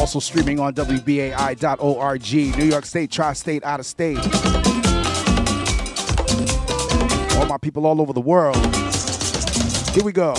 Also 0.00 0.20
streaming 0.20 0.58
on 0.58 0.72
WBAI.org. 0.72 2.32
New 2.32 2.64
York 2.64 2.86
State, 2.86 3.10
Tri 3.10 3.34
State, 3.34 3.62
out 3.62 3.78
of 3.78 3.84
state. 3.84 4.55
People 7.60 7.86
all 7.86 8.00
over 8.00 8.12
the 8.12 8.20
world. 8.20 8.56
Here 9.94 10.04
we 10.04 10.12
go. 10.12 10.34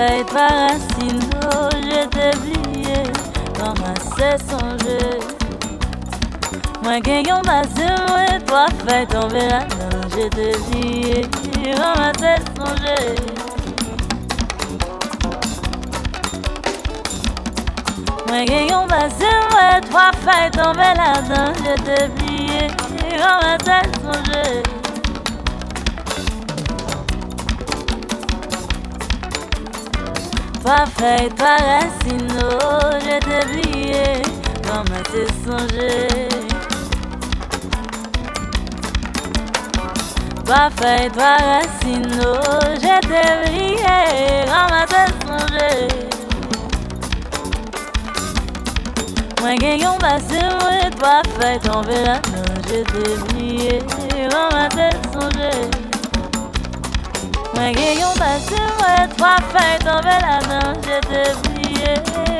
Pas 0.00 0.06
fait 0.06 0.24
par 0.32 0.48
Racino, 0.48 1.68
je 1.74 2.08
t'ai 2.08 2.30
oublié, 2.38 3.02
comment 3.58 3.94
c'est 4.16 4.38
songer. 4.48 5.18
Moi, 6.82 7.00
quelqu'un 7.02 7.42
passe 7.42 7.68
moi, 8.08 8.24
toi, 8.46 8.66
fait 8.86 9.06
tomber 9.06 9.46
la 9.48 9.58
main, 9.58 10.00
je 10.08 10.28
t'ai 10.28 10.56
oublié, 10.56 11.28
comment 11.76 12.12
c'est 12.18 12.42
songer. 12.56 13.14
Moi, 18.28 18.40
quelqu'un 18.46 18.86
passe 18.88 19.22
moi, 19.50 19.80
toi, 19.90 20.10
fait 20.24 20.50
tomber 20.50 20.94
la 20.96 21.12
main, 21.28 21.52
je 21.58 21.74
t'ai 21.82 22.04
oublié, 22.06 22.62
comment 23.18 23.58
c'est 23.64 23.86
songer. 30.70 30.76
Pas 30.76 30.86
fait 30.86 31.34
par 31.34 31.58
Racino, 31.58 32.48
je 33.00 33.16
t'ai 33.18 33.40
oublié, 33.44 34.22
comment 34.62 35.02
t'es 35.10 35.26
songé. 35.44 36.28
Pas 40.46 40.70
fait 40.70 41.10
par 41.12 41.38
Racino, 41.40 42.32
je 42.76 42.94
t'ai 43.08 43.24
oublié, 43.34 43.88
comment 44.46 44.86
t'es 44.86 45.08
songé. 45.26 45.72
Moi, 49.40 49.52
quelqu'un 49.58 49.96
passe, 49.98 50.32
moi, 50.60 50.90
toi, 51.00 51.22
fait 51.40 51.58
tomber 51.58 52.02
la 52.04 52.14
main, 52.14 52.50
je 52.68 52.78
t'ai 52.84 53.06
oublié, 53.22 53.78
comment 54.30 54.68
t'es 54.68 54.92
songé. 55.12 55.79
Moi, 57.60 57.72
quelqu'un 57.72 58.14
passe, 58.18 58.50
moi, 58.78 59.06
toi, 59.18 59.36
fait 59.52 59.78
tomber 59.84 60.18
la 60.22 60.40
main, 60.48 60.72
je 60.82 60.96
t'ai 61.08 61.26
oublié, 61.36 61.92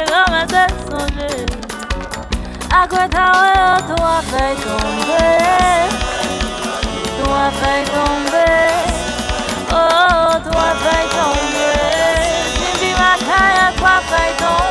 comment 0.09 0.47
t'es 0.47 0.71
songé. 0.89 1.45
À 2.73 2.89
quoi 2.89 3.07
t'as 3.07 3.83
toi, 3.83 4.23
fait 4.31 4.55
tomber, 4.65 5.37
toi, 7.23 7.45
fait 7.61 7.85
tomber, 7.93 8.71
oh, 9.71 10.33
toi, 10.51 10.69
fait 10.85 11.07
tomber, 11.15 11.85
Cindy 12.55 12.91
Macaya, 12.95 13.67
toi, 13.77 13.97
fait 14.09 14.33
tomber, 14.43 14.70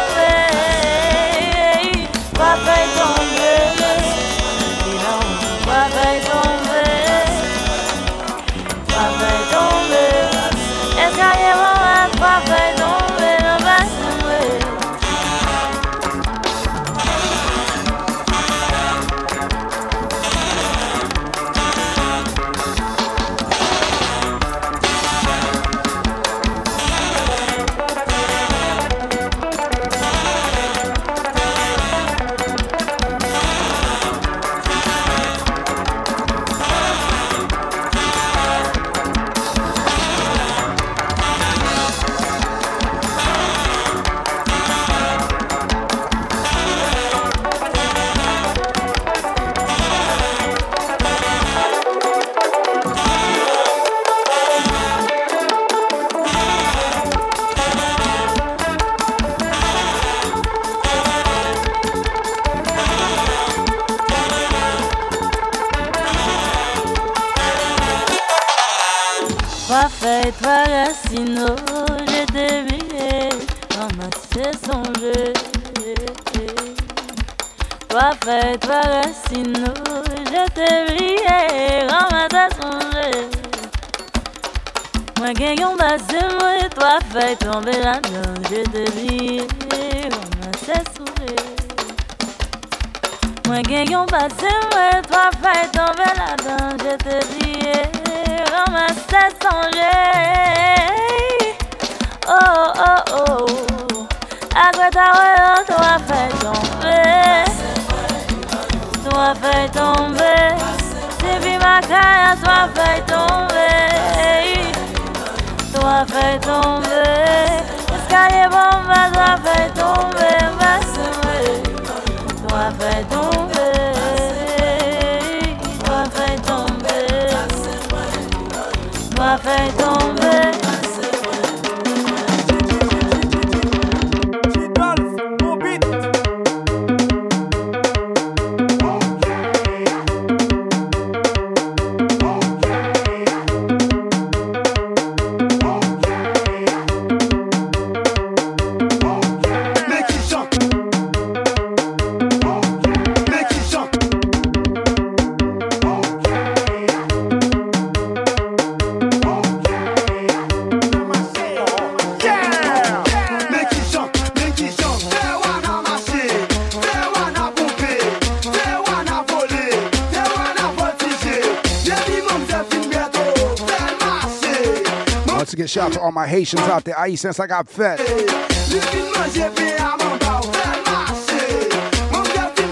Haitians 176.30 176.62
out 176.62 176.84
there. 176.86 176.98
I 176.98 177.16
since 177.16 177.40
I 177.40 177.48
got 177.48 177.68
fed. 177.68 178.00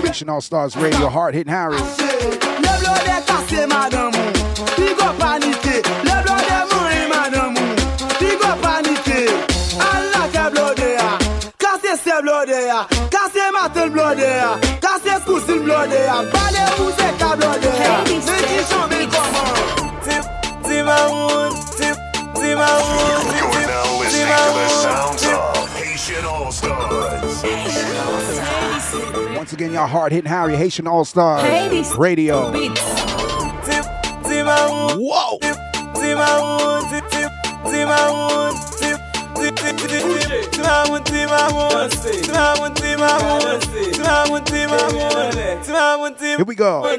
Haitian 0.06 0.30
All 0.30 0.42
Stars 0.42 0.76
Radio, 0.76 1.10
hard 1.10 1.34
hitting 1.36 1.52
Harry. 1.52 1.78
Again, 29.58 29.74
y'all 29.74 29.88
hard 29.88 30.12
hitting 30.12 30.30
Harry, 30.30 30.56
Haitian 30.56 30.86
All 30.86 31.04
Stars 31.04 31.42
Radio. 31.98 32.52
Timaoun. 34.22 35.00
Whoa. 35.00 35.40
Here 46.20 46.46
we 46.46 46.54
go. 46.56 46.98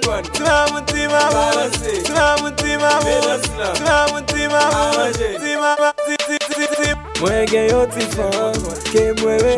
Shout 7.18 7.54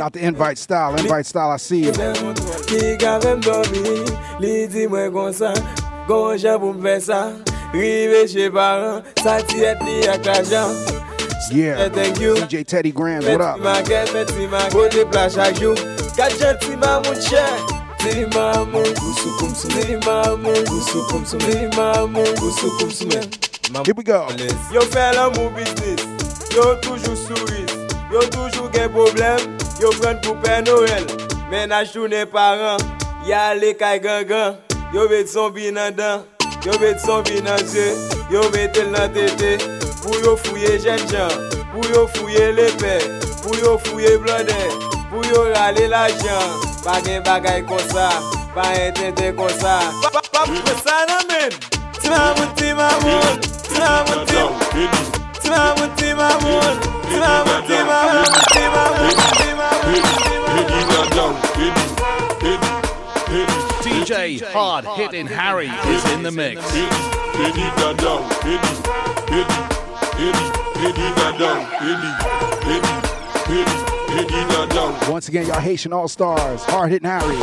out 0.01 0.12
to 0.15 0.19
Invite 0.24 0.57
Style. 0.57 0.97
Invite 0.97 1.27
Style, 1.27 1.51
I 1.51 1.57
see 1.59 1.85
you. 1.85 1.93
Ki 1.93 2.97
gave 2.97 3.27
m 3.27 3.41
dormi, 3.43 4.01
li 4.41 4.66
di 4.66 4.87
mwen 4.87 5.35
sa 5.35 5.53
Gon 6.09 6.39
jan 6.39 6.59
pou 6.59 6.73
m 6.73 6.81
fe 6.81 7.01
sa 7.01 7.32
Rive 7.74 8.24
che 8.32 8.49
paran, 8.51 9.05
sa 9.20 9.43
ti 9.45 9.61
et 9.61 9.77
li 9.85 10.09
ak 10.09 10.24
la 10.24 10.41
jan 10.43 10.73
Yeah. 11.53 11.85
Eh, 11.85 11.89
thank 11.91 12.20
you. 12.20 12.35
DJ 12.37 12.65
Teddy 12.65 12.93
Grams, 12.93 13.27
what 13.27 13.41
up? 13.41 13.59
Maket, 13.59 14.09
meti 14.15 14.47
maket, 14.49 14.73
kote 14.73 15.05
plaj 15.11 15.37
ak 15.37 15.61
you 15.61 15.74
Kajen 16.16 16.57
ti 16.65 16.77
mamoun 16.81 17.19
che 17.20 17.45
Ti 18.01 18.24
mamoun, 18.32 18.89
gousou 19.03 19.37
koum 19.37 19.53
sou 19.55 19.69
Ti 19.69 20.01
mamoun, 20.07 20.65
gousou 20.65 21.05
koum 21.11 21.27
sou 21.27 21.39
Ti 21.45 21.69
mamoun, 21.77 22.32
gousou 22.41 22.70
koum 22.78 22.91
sou 22.91 23.09
men 23.12 23.51
Here 23.85 23.95
we 23.95 24.03
go. 24.03 24.27
Yo 24.74 24.82
fè 24.91 25.12
lan 25.15 25.31
mou 25.37 25.51
business 25.55 26.10
Yo 26.55 26.74
toujou 26.81 27.14
souris, 27.14 27.70
yo 28.10 28.20
toujou 28.31 28.68
gen 28.72 28.90
problem 28.90 29.39
Yo 29.78 29.90
pren 30.01 30.18
pou 30.24 30.35
pè 30.43 30.59
Noël, 30.66 31.06
menaj 31.51 31.93
jounen 31.94 32.27
paran 32.27 32.81
Yale 33.28 33.70
kay 33.78 34.01
gangan, 34.02 34.56
yo 34.93 35.06
bet 35.09 35.31
zombi 35.31 35.70
nan 35.70 35.94
dan 35.94 36.24
Yo 36.66 36.74
bet 36.82 36.98
zombi 37.05 37.39
nan 37.47 37.62
zye, 37.70 37.93
yo 38.35 38.43
metel 38.51 38.90
nan 38.90 39.14
tete 39.14 39.60
Pou 40.02 40.18
yo 40.24 40.35
fouye 40.43 40.74
jen 40.82 40.98
jan, 41.12 41.31
pou 41.70 41.86
yo 41.94 42.09
fouye 42.16 42.51
lepe 42.59 42.98
Pou 43.44 43.55
yo 43.62 43.77
fouye 43.86 44.16
blode, 44.18 44.59
pou 45.12 45.22
yo 45.31 45.47
rale 45.55 45.86
la 45.93 46.09
jan 46.18 46.59
Pa 46.82 46.98
gen 47.06 47.22
bagay 47.22 47.62
kon 47.70 47.86
sa 47.93 48.10
Pa 48.56 48.66
konsa 49.39 49.78
Pap 50.02 50.27
pap 50.35 50.51
konsa 50.66 50.98
nan 51.06 51.24
men, 51.31 51.56
tina 52.02 52.35
mouti 52.35 52.74
mamoun, 52.74 53.40
tina 53.70 54.05
mouti 54.10 54.35
mamoun 54.35 55.20
DJ 63.82 64.40
Hard 64.52 64.85
Hitting 64.97 65.27
Harry 65.27 65.68
is 65.68 66.05
in 66.12 66.22
the 66.22 66.31
mix. 66.31 66.60
Once 75.11 75.28
again, 75.28 75.47
y'all 75.47 75.61
Haitian 75.61 75.93
All 75.93 76.09
Stars, 76.09 76.65
hard 76.65 76.91
hitting 76.91 77.09
Harry. 77.09 77.37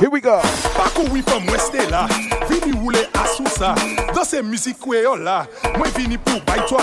Here 0.00 0.10
we 0.10 0.20
go. 0.20 0.40
Pakou 0.76 1.08
wipam 1.08 1.44
mwen 1.44 1.60
ste 1.60 1.84
la 1.90 2.06
Vini 2.48 2.72
woule 2.76 3.02
asou 3.14 3.48
sa 3.48 3.74
Dan 4.14 4.24
se 4.24 4.42
müzik 4.42 4.78
kwe 4.78 5.02
yo 5.02 5.14
la 5.16 5.46
Mwen 5.76 5.90
vini 5.96 6.18
pou 6.18 6.40
bay 6.46 6.60
to 6.68 6.78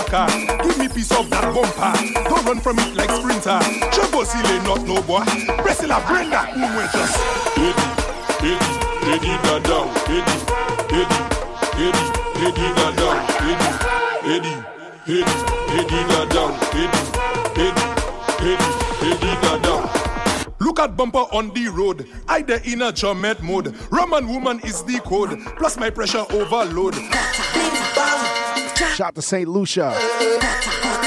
Give 0.62 0.78
me 0.78 0.88
piece 0.88 1.12
of 1.12 1.30
that 1.30 1.54
bumper. 1.54 1.92
Don't 2.28 2.44
run 2.46 2.60
from 2.60 2.78
it 2.78 2.94
like 2.94 3.10
sprinter. 3.10 3.58
Chogo 3.94 4.24
si 4.24 4.38
not 4.66 4.82
no 4.86 5.02
boy 5.02 5.24
Bresi 5.62 5.86
la 5.86 6.00
Brenda 6.06 6.48
ou 6.54 6.66
mwen 6.66 6.88
just. 6.92 7.16
Eddie, 7.56 7.90
Eddie, 8.42 8.86
Eddie 9.12 9.38
da 9.42 9.58
down 9.60 9.88
Eddie, 10.06 10.40
Eddie, 10.92 11.22
Eddie, 11.78 12.08
Eddie 12.46 12.72
da 12.74 12.90
down 12.98 13.18
Eddie, 13.40 13.72
Eddie, 14.34 14.58
Eddie, 15.08 15.40
Eddie 15.78 16.04
da 16.10 16.24
down 16.26 16.52
Eddie, 16.74 17.04
Eddie, 17.56 18.15
Eddie, 18.40 18.56
Eddie 19.02 19.36
da 19.40 19.56
Look 20.60 20.80
at 20.80 20.96
bumper 20.96 21.26
on 21.32 21.52
the 21.54 21.68
road. 21.68 22.08
I 22.28 22.42
the 22.42 22.62
inner 22.64 22.92
Jomet 22.92 23.40
mode. 23.42 23.74
Roman 23.90 24.26
woman 24.28 24.60
is 24.64 24.82
the 24.84 25.00
code. 25.00 25.38
Plus 25.56 25.76
my 25.76 25.90
pressure 25.90 26.24
overload. 26.30 26.94
Shout 28.94 29.08
out 29.08 29.14
to 29.14 29.22
St. 29.22 29.48
Lucia. 29.48 29.94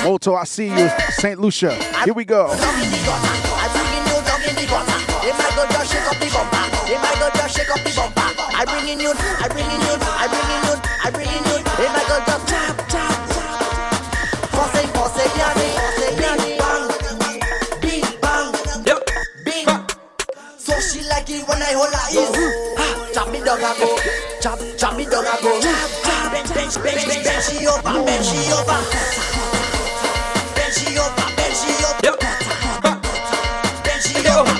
Moto, 0.04 0.36
I 0.36 0.44
see 0.46 0.68
you. 0.70 0.90
St. 1.12 1.40
Lucia. 1.40 1.74
Here 2.06 2.14
we 2.14 2.26
go. 2.26 2.50
I 8.60 8.66
bring 8.66 8.90
in 8.90 9.00
you, 9.00 9.14
I 9.16 9.48
bring 9.48 9.64
in 9.64 9.80
you, 9.80 9.96
I 9.96 10.28
bring 10.28 10.50
in 10.52 10.62
you, 10.68 10.76
I 11.00 11.12
bring 11.16 11.32
in 11.32 11.44
you. 11.48 11.64
If 11.80 11.92
I 11.96 12.04
go 12.10 12.20
just 12.28 12.46
tap, 12.46 12.76
tap, 12.90 13.09
down, 23.50 23.64
I 23.64 23.78
go. 23.80 23.98
Chop, 24.42 24.60
chop 24.78 24.98
me 24.98 25.06
down, 25.06 25.26
I 25.26 25.42
go. 25.42 25.60
Chop, 25.60 25.90
chop, 26.06 26.32
bench, 26.32 26.54
bench, 26.54 26.76
bench, 26.84 27.08
bench, 27.08 27.24
bench 27.24 27.46
she 27.50 27.66
over, 27.66 28.06
bench 28.06 28.26
she 28.26 28.54
over. 28.54 28.78
Bench 30.54 30.78
she 30.78 30.98
over, 31.02 31.26
bench 31.34 31.58
she 31.58 31.74
over. 31.90 32.10
Bench 33.82 34.06
she 34.06 34.22
over. 34.30 34.56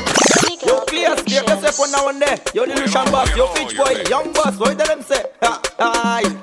Yo 0.66 0.82
clear, 0.86 1.18
stay 1.18 1.36
yourself 1.36 1.80
one 1.80 1.92
now 1.92 2.10
and 2.10 2.22
there. 2.22 2.40
Yo 2.54 2.66
Delusion 2.66 3.06
boss, 3.12 3.36
yo 3.36 3.48
Fitch 3.54 3.78
boy, 3.78 4.04
young 4.10 4.34
boss, 4.34 4.58
what 4.58 4.78
tell 4.78 4.88
them 4.88 5.04
say? 5.04 5.24
Ha, 5.44 5.62
aye. 5.80 6.39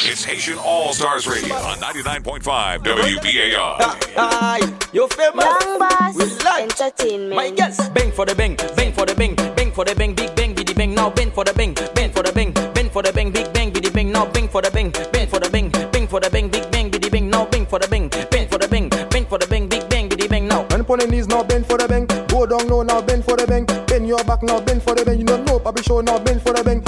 It's 0.00 0.22
Haitian 0.24 0.58
All 0.58 0.92
Stars 0.92 1.26
Radio 1.26 1.54
on 1.56 1.76
99.5 1.78 2.84
WBAI. 2.84 4.14
Aye, 4.16 4.78
you 4.92 5.08
famous. 5.08 5.44
Young 5.44 5.78
boss, 5.80 6.14
We 6.14 6.24
like 6.44 6.62
entertainment. 6.62 7.34
My 7.34 7.46
yes. 7.46 7.88
Bang 7.88 8.12
for 8.12 8.24
the 8.24 8.32
bang, 8.36 8.54
bang 8.76 8.92
for 8.92 9.04
the 9.06 9.14
bang, 9.16 9.34
bang 9.34 9.72
for 9.72 9.84
the 9.84 9.96
bang, 9.96 10.14
big 10.14 10.36
bang, 10.36 10.54
biddy 10.54 10.72
bang. 10.72 10.94
Now 10.94 11.10
bang 11.10 11.32
for 11.32 11.42
the 11.42 11.52
bang, 11.52 11.74
bang 11.96 12.12
for 12.12 12.22
the 12.22 12.32
bang, 12.32 12.52
bang 12.74 12.88
for 12.90 13.02
the 13.02 13.12
bang, 13.12 13.32
big 13.32 13.52
bang, 13.52 13.72
biddy 13.72 13.90
bang. 13.90 14.12
Now 14.12 14.26
bang 14.26 14.46
for 14.46 14.62
the 14.62 14.70
bang, 14.70 14.90
bang 15.12 15.26
for 15.26 15.40
the 15.40 15.50
bang, 15.50 15.68
bang 15.90 16.06
for 16.06 16.20
the 16.20 16.30
bang, 16.30 16.48
big 16.48 16.70
bang, 16.70 16.90
biddy 16.90 17.08
bang. 17.10 17.28
Now 17.28 17.44
bang 17.46 17.66
for 17.66 17.80
the 17.80 17.88
bang, 17.88 18.08
bang 18.30 18.48
for 18.48 18.58
the 18.58 18.68
bang, 18.68 18.88
bang 19.10 19.26
for 19.26 19.38
the 19.38 19.46
bang, 19.48 19.68
big 19.68 19.88
bang, 19.90 20.08
biddy 20.08 20.28
bang. 20.28 20.46
Now. 20.46 20.62
And 20.70 20.82
upon 20.82 21.00
the 21.00 21.08
knees 21.08 21.26
now 21.26 21.42
bend 21.42 21.66
for 21.66 21.76
the 21.76 21.88
bang. 21.88 22.06
Go 22.28 22.46
down 22.46 22.68
low 22.68 22.82
now 22.82 23.02
bend 23.02 23.24
for 23.24 23.36
the 23.36 23.46
bang. 23.48 23.66
Bend 23.86 24.06
your 24.06 24.22
back 24.22 24.44
now 24.44 24.60
bend 24.60 24.80
for 24.80 24.94
the 24.94 25.04
bang. 25.04 25.18
You 25.18 25.24
don't 25.24 25.44
know 25.44 25.58
Papi 25.58 25.82
show 25.84 26.00
now 26.00 26.20
bend 26.20 26.40
for 26.40 26.52
the 26.52 26.62
bang. 26.62 26.87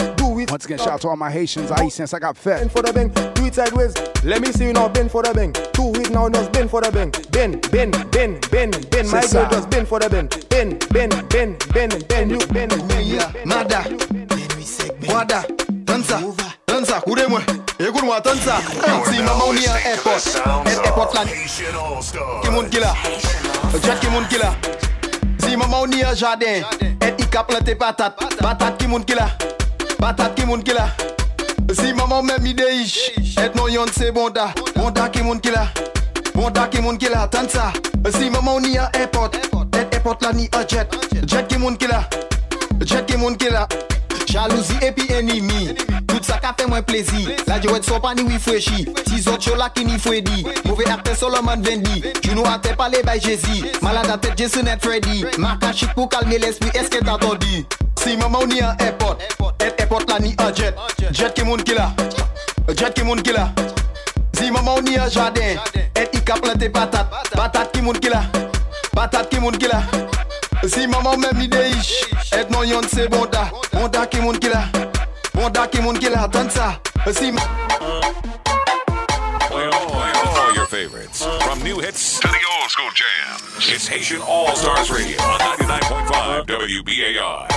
Do 0.50 0.56
it. 0.56 0.60
Once 0.60 0.64
again, 0.64 0.78
shout 0.78 0.88
out 0.88 1.00
to 1.02 1.08
all 1.08 1.16
my 1.16 1.30
Haitians. 1.30 1.70
I 1.70 1.88
since 1.88 2.14
I 2.14 2.18
got 2.18 2.36
fed. 2.36 2.60
Bend 2.60 2.72
for 2.72 2.82
the 2.82 2.92
bang. 2.92 3.08
Do 3.34 3.46
it 3.46 3.54
sideways. 3.54 3.94
Let 4.24 4.40
me 4.40 4.52
see 4.52 4.66
you 4.66 4.72
now 4.72 4.88
bend 4.88 5.10
for 5.10 5.22
the 5.22 5.32
bang. 5.32 5.52
Do 5.72 5.92
it 6.00 6.10
now 6.10 6.28
just 6.28 6.52
bend 6.52 6.70
for 6.70 6.80
the 6.80 6.90
bang. 6.90 7.12
Bend, 7.30 7.70
bend, 7.70 7.92
bend, 8.10 8.50
bend, 8.50 8.90
bend. 8.90 9.10
My 9.10 9.20
C'est 9.20 9.32
girl 9.32 9.46
ça. 9.46 9.50
just 9.50 9.70
bend 9.70 9.88
for 9.88 10.00
the 10.00 10.10
bend. 10.10 10.46
Bend, 10.50 10.88
bend, 10.90 11.28
bend, 11.28 11.58
bend, 11.72 12.08
bend. 12.08 12.30
You 12.30 12.38
bend, 12.48 12.70
bend. 12.88 13.06
you 13.06 13.18
bend. 13.18 13.46
Mada, 13.46 13.84
Wada, 15.08 15.44
dansa, 15.84 16.20
dansa, 16.66 17.00
koude 17.00 17.26
mwen, 17.28 17.42
ekout 17.78 18.04
mwen 18.04 18.20
dansa 18.22 18.60
Si 19.10 19.22
maman 19.22 19.46
ou 19.46 19.52
ni 19.52 19.66
an 19.66 19.76
airport, 19.84 20.22
et 20.66 20.86
airport 20.86 21.14
lan 21.14 21.26
Ki 21.26 22.50
moun 22.50 22.68
ki 22.70 22.80
la, 22.80 22.94
jet 23.82 23.98
ki 24.00 24.10
moun 24.10 24.26
ki 24.28 24.38
la 24.38 24.52
Si 25.38 25.56
maman 25.56 25.80
ou 25.80 25.86
ni 25.86 26.02
an 26.04 26.14
jardin, 26.14 26.62
et 27.00 27.14
i 27.18 27.28
ka 27.30 27.44
plante 27.44 27.74
patat 27.78 28.14
Patat 28.38 28.78
ki 28.78 28.86
moun 28.86 29.04
ki 29.04 29.14
la, 29.18 29.30
Patat 30.00 30.34
ki 30.34 30.46
moun 30.46 30.62
ki 30.62 30.72
la. 30.72 30.88
Si 31.72 31.92
maman 31.92 32.24
men 32.24 32.42
mi 32.42 32.54
deyish 32.54 33.12
Et 33.38 33.54
non 33.54 33.68
yon 33.68 33.86
se 33.92 34.10
bonda. 34.10 34.48
Bonda 34.74 35.08
ki 35.08 35.22
moun 35.22 35.40
ki 35.40 35.50
la. 35.50 35.66
Bonda 36.34 36.66
ki 36.68 36.80
moun 36.80 36.98
ki 36.98 37.08
la 37.12 37.26
Tan 37.28 37.48
sa. 37.48 37.72
Si 38.18 38.30
maman 38.30 38.60
ni 38.60 38.78
an 38.78 38.88
airport 38.94 39.36
Et 39.74 39.94
airport 39.94 40.16
la 40.22 40.32
ni 40.32 40.48
an 40.54 40.66
jet. 40.66 40.88
Jet 41.26 41.46
ki 41.48 41.58
moun 41.58 41.76
ki 41.76 41.86
la. 41.86 42.02
Jet 42.84 43.06
ki 43.06 43.16
moun 43.16 43.36
ki 43.36 43.50
la. 43.50 43.68
Jalousie 44.26 44.78
epi 44.80 45.12
enimi. 45.12 45.76
Tout 46.20 46.26
sa 46.26 46.36
ka 46.38 46.52
fe 46.52 46.66
mwen 46.68 46.82
plezi 46.84 47.28
La 47.48 47.56
jowet 47.62 47.86
so 47.86 47.98
pa 48.00 48.12
ni 48.14 48.22
wifreshi 48.28 48.84
Ti 49.06 49.20
zot 49.22 49.46
yo 49.46 49.54
la 49.56 49.70
ki 49.72 49.86
ni 49.88 49.98
fwedi 49.98 50.44
Mouve 50.66 50.84
akte 50.92 51.14
Solomon 51.16 51.62
vendi 51.64 52.02
Juno 52.22 52.44
ate 52.44 52.74
pale 52.76 53.00
bay 53.06 53.18
Jezi 53.20 53.64
Malade 53.80 54.10
ate 54.10 54.36
Jason 54.36 54.66
et 54.66 54.76
Freddy. 54.84 55.24
Marka 55.38 55.72
chik 55.72 55.94
pou 55.94 56.06
kalme 56.06 56.36
l'esprit. 56.36 56.76
Eske 56.76 57.00
t'attendi 57.00 57.64
Si 58.02 58.16
maman 58.16 58.40
ou 58.42 58.46
ni 58.46 58.60
an 58.60 58.76
airport. 58.80 59.16
Et 59.60 59.80
airport 59.80 60.04
la 60.08 60.18
ni 60.18 60.34
an 60.38 60.52
jet. 60.54 60.76
Jet 61.10 61.32
ki 61.32 61.44
moun 61.44 61.62
ki 61.64 61.78
la 61.78 61.88
Jet 62.76 62.92
ki 62.92 63.02
moun 63.02 63.22
ki 63.22 63.32
la 63.32 63.48
Si 64.36 64.50
maman 64.50 64.76
ou 64.76 64.82
ni 64.82 64.98
an 64.98 65.08
jardin. 65.08 65.56
Et 65.96 66.16
i 66.16 66.20
ka 66.20 66.36
plante 66.36 66.68
patat 66.68 67.08
Patat 67.32 67.72
ki 67.72 67.80
moun 67.80 67.96
ki 67.96 68.12
la 68.12 68.26
Patat 68.92 69.32
ki 69.32 69.40
moun 69.40 69.56
ki 69.56 69.72
la 69.72 69.80
Si 70.68 70.86
maman 70.86 71.16
mèm 71.16 71.40
ni 71.40 71.48
de 71.48 71.64
ish 71.78 72.04
Et 72.36 72.44
non 72.52 72.62
yon 72.62 72.84
se 72.92 73.08
bonda. 73.08 73.48
Bonda 73.72 74.04
ki 74.04 74.20
moun 74.20 74.36
ki 74.36 74.52
la 74.52 74.89
Bonda 75.34 75.66
ki 75.70 75.80
moun 75.82 75.96
ki 76.00 76.08
la 76.10 76.26
Tan 76.28 76.50
sa 76.50 76.74
Si 77.12 77.30
ma 77.32 77.42
Play 79.50 79.66
all, 79.66 79.86
play 79.90 80.12
all 80.14 80.54
your 80.54 80.66
favorites. 80.66 81.24
From 81.42 81.60
new 81.62 81.80
hits 81.80 82.20
to 82.20 82.28
the 82.28 82.38
old 82.54 82.70
school 82.70 82.90
jams. 82.94 83.68
It's 83.68 83.88
Haitian 83.88 84.22
All 84.22 84.54
Stars 84.54 84.90
Radio 84.90 85.20
on 85.22 85.40
99.5 85.40 86.46
WBAI. 86.46 87.48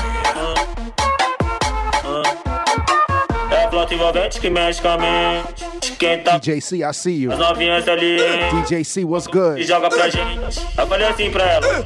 É 3.52 3.68
plativamente 3.68 4.40
que 4.40 4.50
mexe 4.50 4.82
com 4.82 4.90
a 4.90 4.98
mente. 4.98 5.92
Quem 6.00 6.24
tá 6.24 6.40
DJC, 6.40 6.84
I 6.84 6.94
see 6.94 7.22
you. 7.24 7.32
as 7.32 7.38
novinhas 7.38 7.88
ali. 7.88 8.18
DJC, 8.66 9.04
what's 9.06 9.28
good? 9.28 9.62
E 9.62 9.64
joga 9.64 9.90
pra 9.90 10.10
gente. 10.10 10.60
Eu 10.76 10.88
falei 10.88 11.08
assim 11.08 11.30
pra 11.30 11.44
ela. 11.44 11.84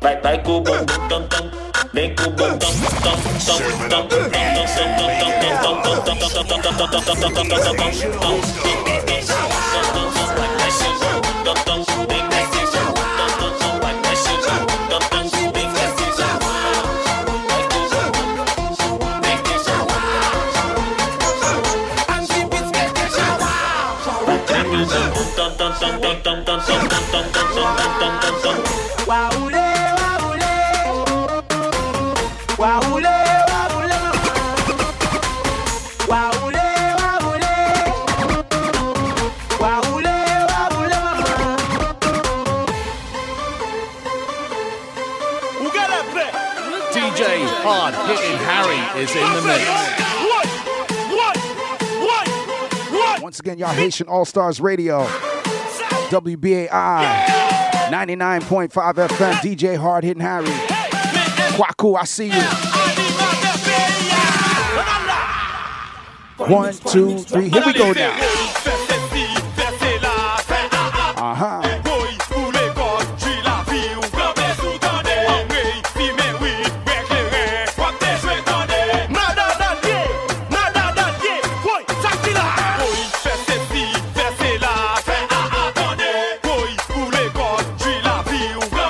Vai, 0.00 0.18
vai 0.22 0.42
com 0.42 0.56
o 0.56 0.60
bumbum 0.62 1.08
tam 1.08 1.22
tam. 1.28 1.50
Vem 1.92 2.14
com 2.14 2.24
o 2.24 2.30
bumbum 2.30 2.58
tam 3.02 3.16
tam 3.44 3.60
tam 3.88 4.08
tam 4.08 4.08
tam 4.08 4.30
Waoulé, 29.06 29.50
waoulé. 29.50 29.69
DJ 32.60 32.68
Hard 47.62 47.94
Hitting 48.10 48.40
Harry 48.44 48.82
is 49.02 49.08
in 49.16 49.28
the 49.32 49.40
mix. 53.08 53.22
Once 53.22 53.40
again, 53.40 53.56
y'all 53.56 53.70
Haitian 53.70 54.06
All 54.06 54.26
Stars 54.26 54.60
Radio. 54.60 55.06
WBAI 56.10 56.68
99.5 57.88 58.70
FM. 58.70 59.32
DJ 59.36 59.78
Hard 59.78 60.04
Hitting 60.04 60.22
Harry. 60.22 60.79
Kwaku, 61.60 61.94
I 62.00 62.04
see 62.06 62.24
you. 62.28 62.40
One, 66.48 66.72
two, 66.72 67.18
three. 67.18 67.50
Here 67.50 67.62
we 67.66 67.74
go 67.74 67.92
now. 67.92 68.16
Uh 71.18 71.34
huh. 71.34 71.76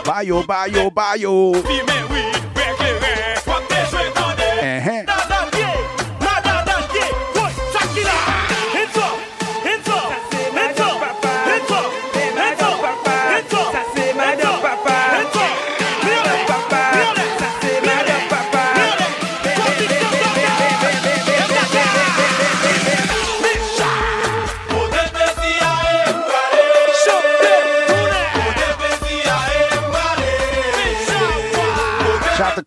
Bayo, 0.04 0.42
bayo, 0.46 0.90
bayo. 0.90 2.19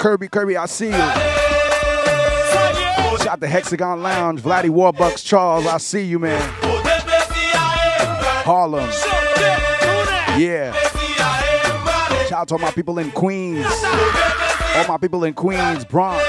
Kirby, 0.04 0.28
Kirby, 0.28 0.58
I 0.58 0.66
see 0.66 0.88
you. 0.88 0.92
Shout 3.20 3.28
out 3.28 3.40
to 3.40 3.48
Hexagon 3.48 4.04
Lounge, 4.04 4.42
Vladdy 4.42 4.70
Warbucks, 4.70 5.24
Charles, 5.24 5.66
I 5.66 5.78
see 5.78 6.04
you, 6.04 6.20
man. 6.20 6.42
Harlem. 8.44 8.90
Yeah. 10.38 10.74
Shout 12.28 12.34
out 12.34 12.48
to 12.50 12.56
all 12.56 12.60
my 12.60 12.72
people 12.72 13.00
in 13.00 13.12
Queens. 13.12 13.66
All 14.76 14.88
my 14.90 14.98
people 15.00 15.24
in 15.24 15.34
Queens, 15.34 15.86
Bronx, 15.86 16.22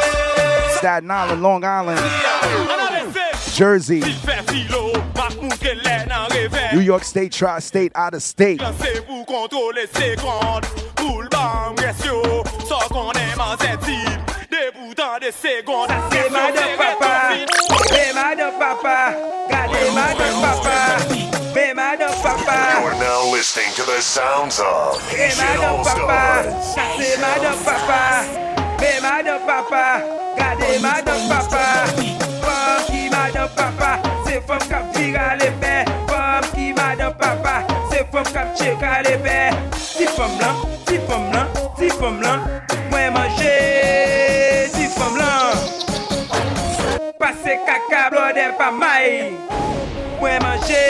Staten 0.76 1.10
Island, 1.10 1.42
Long 1.42 1.64
Island, 1.64 1.98
Jersey, 3.54 4.04
New 6.72 6.80
York 6.80 7.02
State, 7.02 7.32
Tri 7.32 7.58
State, 7.58 7.90
out 7.96 8.14
of 8.14 8.22
state. 8.22 8.60
kambres 11.44 12.04
yo 12.04 12.22
So 12.68 12.78
konen 12.94 13.36
man 13.36 13.56
zè 13.58 13.76
tim 13.86 14.18
De 14.50 14.62
boutan 14.74 15.20
de 15.20 15.30
segon 15.42 15.90
Aske 15.90 16.22
ma 16.30 16.44
de 16.56 16.66
papa 16.80 17.12
Be 17.92 18.04
ma 18.16 18.28
de 18.34 18.48
papa 18.58 18.98
Gade 19.50 19.82
ma 19.96 20.06
de 20.20 20.28
papa. 20.42 20.76
Be 21.54 21.72
ma 21.74 21.94
de 21.96 22.08
papa. 22.22 22.56
You 22.80 22.86
are 22.88 22.98
now 22.98 23.30
listening 23.30 23.72
to 23.76 23.82
the 23.82 24.00
sounds 24.00 24.58
of 24.58 25.00
Haitian 25.10 25.60
All 25.64 25.84
Stars 25.84 26.74
Be 26.98 27.10
ma 27.22 27.32
de 27.44 27.52
papa. 27.66 28.00
Be 28.80 28.90
ma 29.04 29.22
de 29.22 29.36
papa. 29.46 29.84
Gade 30.38 30.80
ma 30.82 30.94
de 31.06 31.14
papa. 31.28 31.64
Fom 32.44 32.80
ki 32.88 33.08
ma 33.10 33.24
de 33.36 33.44
papa 33.54 33.90
Se 34.26 34.40
fom 34.40 34.58
kap 34.70 34.84
vira 34.96 35.36
le 35.40 35.50
pe 35.60 35.76
Fom 36.08 36.42
ki 36.54 36.72
ma 36.72 36.94
de 36.96 37.10
papa. 37.20 37.73
Fom 38.14 38.22
kapche 38.32 38.76
kalebe 38.78 39.50
Ti 39.74 40.06
fom 40.06 40.30
lan, 40.38 40.54
ti 40.86 40.98
fom 41.06 41.24
lan, 41.32 41.48
ti 41.74 41.88
fom 41.98 42.20
lan. 42.22 42.44
Mwen 42.90 43.10
manje 43.12 43.54
Ti 44.70 44.86
fom 44.94 45.16
lan. 45.18 45.58
Pase 47.18 47.58
kaka 47.66 48.10
blode 48.14 48.46
pa 48.58 48.70
may. 48.70 49.34
Mwen 50.20 50.38
manje 50.46 50.84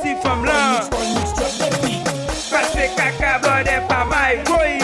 Ti 0.00 0.16
fom 0.24 0.40
lan. 0.48 0.88
Pase 2.48 2.88
kaka 2.96 3.36
blode 3.44 3.76
pa 3.84 4.00
may. 4.08 4.40
Koy 4.48 4.80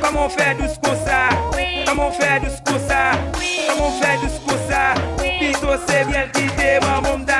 Koman 0.00 0.32
fè 0.32 0.54
dous 0.56 0.80
kon 0.80 0.96
sa? 1.04 1.20
Koman 1.84 2.16
fè 2.16 2.40
dous 2.40 2.56
kon 2.64 2.80
sa? 2.88 3.12
Koman 3.68 3.92
fè 4.00 4.16
dous 4.24 4.40
kon 4.48 4.60
sa? 4.70 4.82
Pito 5.20 5.76
se 5.84 6.04
bel 6.08 6.32
ki 6.32 6.48
te 6.56 6.78
mwen 6.80 7.04
moun 7.04 7.28
da 7.28 7.31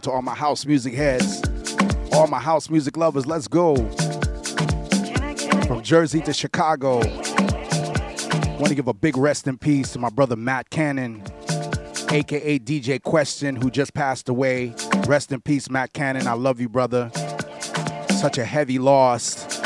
out 0.00 0.04
to 0.04 0.10
all 0.10 0.22
my 0.22 0.34
house 0.34 0.64
music 0.64 0.94
heads, 0.94 1.42
all 2.12 2.26
my 2.26 2.38
house 2.38 2.70
music 2.70 2.96
lovers. 2.96 3.26
Let's 3.26 3.46
go. 3.46 3.76
From 5.66 5.82
Jersey 5.82 6.22
to 6.22 6.32
Chicago. 6.32 7.00
Want 8.56 8.68
to 8.68 8.74
give 8.74 8.88
a 8.88 8.94
big 8.94 9.18
rest 9.18 9.46
in 9.46 9.58
peace 9.58 9.92
to 9.92 9.98
my 9.98 10.08
brother 10.08 10.36
Matt 10.36 10.70
Cannon, 10.70 11.22
aka 12.10 12.58
DJ 12.58 13.02
Question, 13.02 13.56
who 13.56 13.70
just 13.70 13.92
passed 13.92 14.30
away. 14.30 14.74
Rest 15.06 15.32
in 15.32 15.42
peace, 15.42 15.68
Matt 15.68 15.92
Cannon. 15.92 16.26
I 16.26 16.32
love 16.32 16.60
you, 16.60 16.70
brother. 16.70 17.10
Such 18.18 18.38
a 18.38 18.44
heavy 18.44 18.78
loss. 18.78 19.60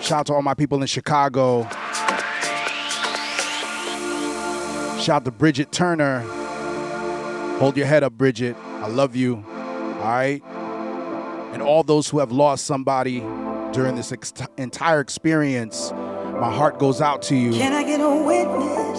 Shout 0.00 0.20
out 0.20 0.26
to 0.26 0.34
all 0.34 0.42
my 0.42 0.54
people 0.54 0.80
in 0.80 0.86
Chicago. 0.86 1.64
Shout 4.98 5.08
out 5.10 5.24
to 5.26 5.30
Bridget 5.30 5.70
Turner. 5.70 6.20
Hold 7.58 7.76
your 7.76 7.86
head 7.86 8.02
up, 8.02 8.14
Bridget. 8.14 8.56
I 8.80 8.86
love 8.86 9.14
you. 9.14 9.44
All 10.00 10.06
right. 10.06 10.42
And 11.52 11.60
all 11.62 11.82
those 11.82 12.08
who 12.08 12.18
have 12.20 12.32
lost 12.32 12.64
somebody 12.64 13.20
during 13.72 13.96
this 13.96 14.12
ex- 14.12 14.32
entire 14.56 15.00
experience, 15.00 15.92
my 15.92 16.50
heart 16.50 16.78
goes 16.78 17.00
out 17.00 17.22
to 17.22 17.36
you. 17.36 17.52
Can 17.52 17.72
I 17.72 17.82
get 17.84 18.00
a 18.00 18.08
witness? 18.24 18.98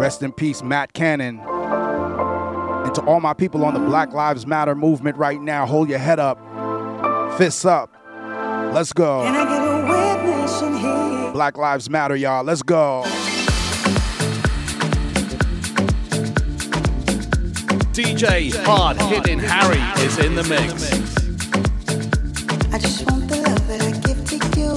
Rest 0.00 0.22
in 0.22 0.32
peace, 0.32 0.62
Matt 0.62 0.94
Cannon. 0.94 1.40
And 1.40 2.94
to 2.94 3.02
all 3.02 3.20
my 3.20 3.34
people 3.34 3.64
on 3.64 3.74
the 3.74 3.80
Black 3.80 4.12
Lives 4.12 4.46
Matter 4.46 4.74
movement 4.74 5.16
right 5.16 5.40
now, 5.40 5.66
hold 5.66 5.88
your 5.88 5.98
head 5.98 6.18
up, 6.18 6.38
fists 7.36 7.64
up. 7.64 7.90
Let's 8.72 8.92
go. 8.92 9.22
Can 9.24 9.36
I 9.36 9.44
get 9.44 9.62
a 9.62 10.24
witness 10.24 10.62
in 10.62 10.76
here? 10.76 11.32
Black 11.32 11.58
Lives 11.58 11.90
Matter, 11.90 12.16
y'all. 12.16 12.42
Let's 12.42 12.62
go. 12.62 13.04
DJ 17.92 18.50
Hard 18.64 18.96
Hitting 19.02 19.38
Harry 19.38 19.82
is 20.02 20.18
in 20.18 20.34
the 20.34 20.42
mix. 20.44 20.90
I 22.72 22.78
just 22.78 23.04
want 23.10 23.28
the 23.28 23.36
love 23.36 23.68
that 23.68 23.82
I 23.82 23.90
give 24.00 24.24
to 24.30 24.36
you. 24.58 24.72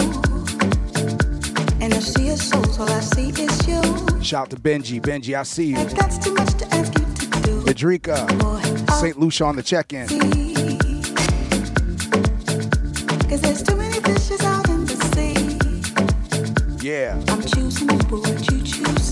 And 1.81 1.93
I 1.93 1.99
see 1.99 2.27
your 2.27 2.35
soul, 2.35 2.65
all 2.77 2.89
I 2.89 2.99
see 2.99 3.29
is 3.29 3.67
you. 3.69 3.81
Shout 4.21 4.41
out 4.41 4.49
to 4.49 4.57
Benji. 4.57 4.99
Benji, 5.01 5.33
I 5.33 5.43
see 5.43 5.67
you. 5.67 5.85
That's 5.85 6.17
too 6.17 6.33
much 6.33 6.55
to 6.55 6.67
ask 6.73 6.93
you 6.99 7.05
to 7.05 7.41
do. 7.41 7.61
Adrika, 7.71 8.27
St. 8.99 9.17
Lucia 9.17 9.45
on 9.45 9.55
the 9.55 9.63
check-in. 9.63 10.09
Cause 13.29 13.41
there's 13.41 13.63
too 13.63 13.77
many 13.77 14.01
fishes 14.01 14.43
out 14.43 14.67
in 14.67 14.83
the 14.83 14.97
sea. 15.15 16.85
Yeah. 16.85 17.17
I'm 17.29 17.41
choosing 17.41 17.89
you, 17.89 17.97
but 18.09 18.19
would 18.27 18.51
you 18.51 18.61
choose 18.61 19.04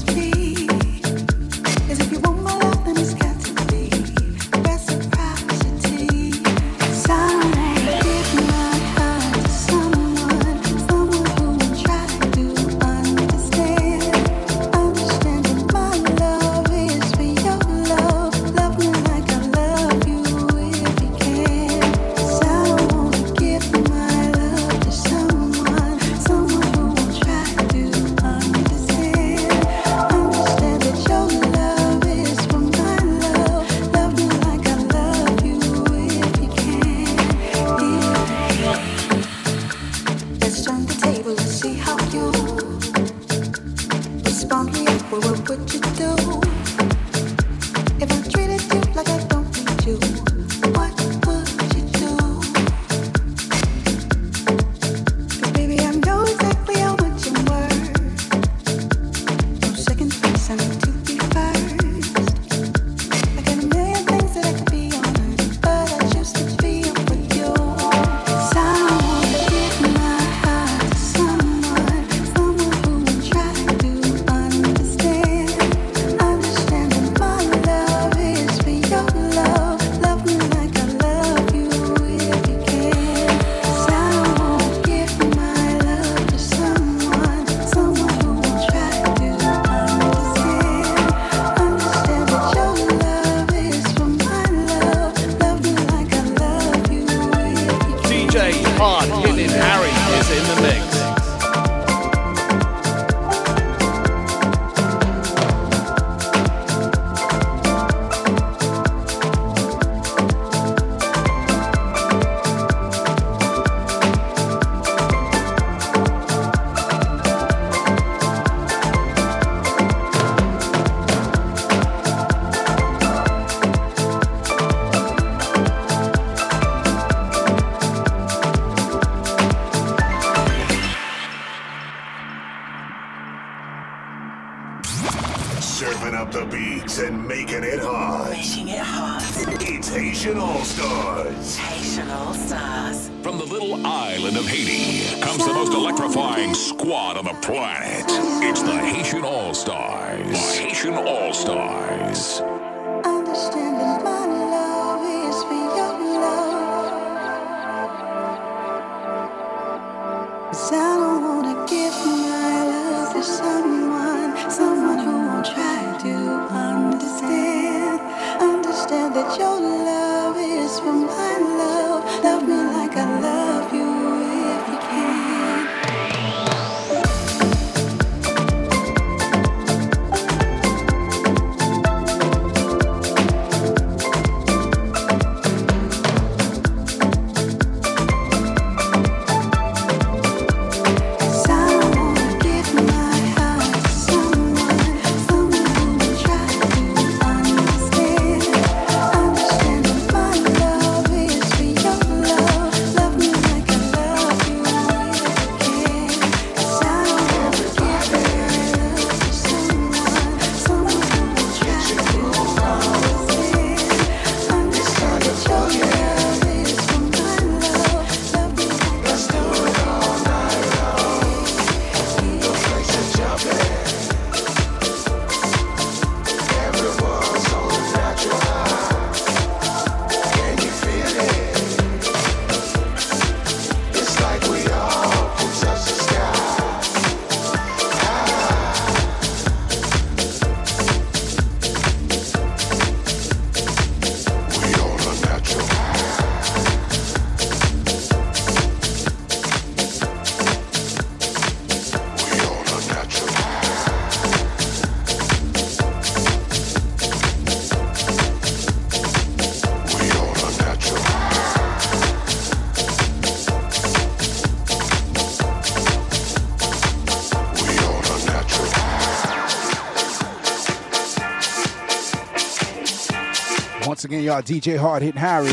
again, 274.13 274.25
y'all. 274.25 274.41
DJ 274.41 274.77
Hard 274.77 275.01
hitting 275.01 275.19
Harry. 275.19 275.51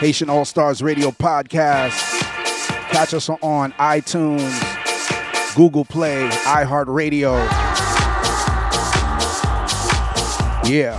Haitian 0.00 0.28
All 0.28 0.44
Stars 0.44 0.82
Radio 0.82 1.10
Podcast. 1.10 1.92
Catch 2.90 3.14
us 3.14 3.28
on 3.28 3.72
iTunes, 3.72 5.54
Google 5.54 5.84
Play, 5.84 6.28
iHeartRadio. 6.28 7.36
Yeah. 10.68 10.96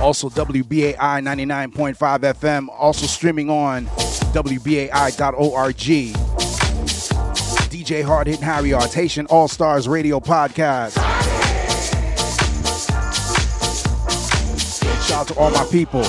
Also, 0.00 0.28
WBAI 0.28 0.96
99.5 0.96 1.96
FM. 1.96 2.68
Also, 2.78 3.06
streaming 3.06 3.50
on 3.50 3.86
WBAI.org. 3.86 5.76
DJ 7.70 8.04
Hard 8.04 8.26
hitting 8.28 8.42
Harry, 8.42 8.70
Haitian 8.70 9.26
All 9.26 9.48
Stars 9.48 9.88
Radio 9.88 10.20
Podcast. 10.20 11.11
to 15.32 15.40
all 15.40 15.50
my 15.50 15.64
people. 15.66 16.02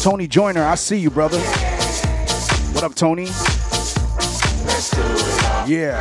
Tony 0.00 0.26
Joyner, 0.26 0.64
I 0.64 0.74
see 0.74 0.98
you, 0.98 1.10
brother. 1.10 1.38
What 2.72 2.84
up, 2.84 2.94
Tony? 2.94 3.26
Yeah. 5.66 6.00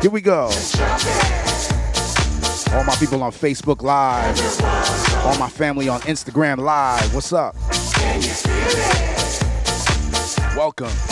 Here 0.00 0.10
we 0.10 0.20
go. 0.20 0.50
All 2.72 2.84
my 2.84 2.94
people 2.98 3.22
on 3.22 3.32
Facebook 3.32 3.82
Live. 3.82 4.38
All 5.24 5.38
my 5.38 5.48
family 5.48 5.88
on 5.88 6.00
Instagram 6.02 6.58
Live. 6.58 7.14
What's 7.14 7.32
up? 7.32 7.56
Welcome. 10.56 11.07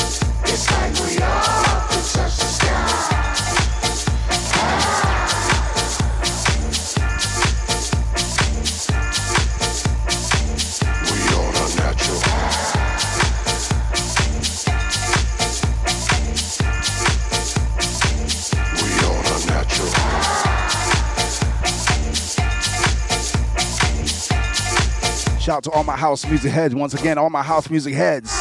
Shout 25.46 25.58
out 25.58 25.62
to 25.62 25.70
all 25.70 25.84
my 25.84 25.96
house 25.96 26.26
music 26.26 26.50
heads. 26.50 26.74
Once 26.74 26.92
again, 26.92 27.18
all 27.18 27.30
my 27.30 27.40
house 27.40 27.70
music 27.70 27.94
heads. 27.94 28.32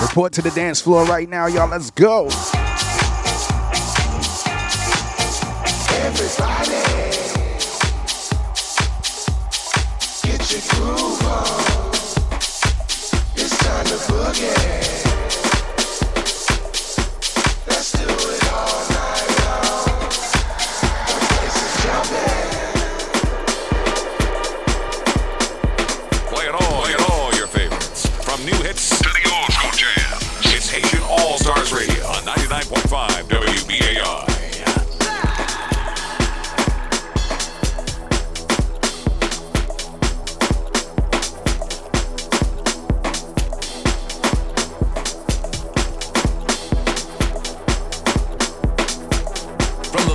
Report 0.00 0.32
to 0.34 0.40
the 0.40 0.52
dance 0.54 0.80
floor 0.80 1.04
right 1.06 1.28
now, 1.28 1.46
y'all. 1.46 1.68
Let's 1.68 1.90
go. 1.90 2.30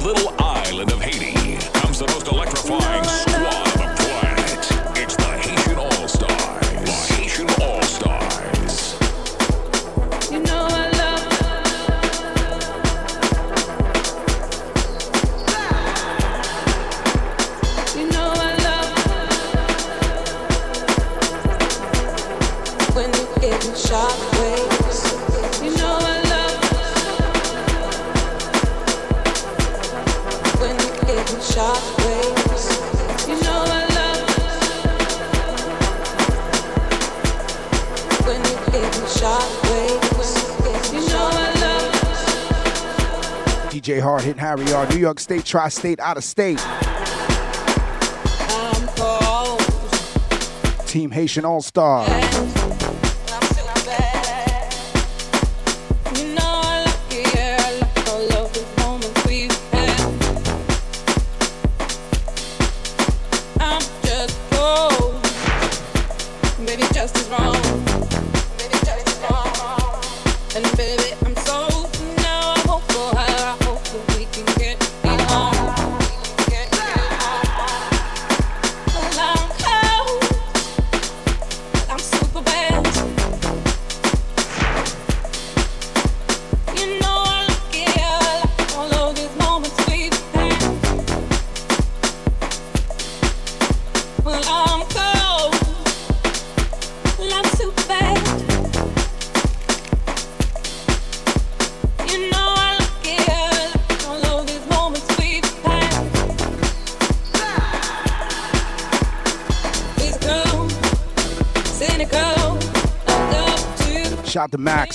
little 0.04 0.36
island 0.38 0.92
of 0.92 1.02
Haiti 1.02 1.58
comes 1.80 2.00
the 2.00 2.08
most 2.08 2.28
electrifying. 2.28 3.03
York 45.04 45.20
State, 45.20 45.44
tri 45.44 45.68
state, 45.68 46.00
out 46.00 46.16
of 46.16 46.24
state. 46.24 46.60
Team 50.88 51.12
Haitian 51.12 51.44
All 51.44 51.62
Stars. 51.62 52.63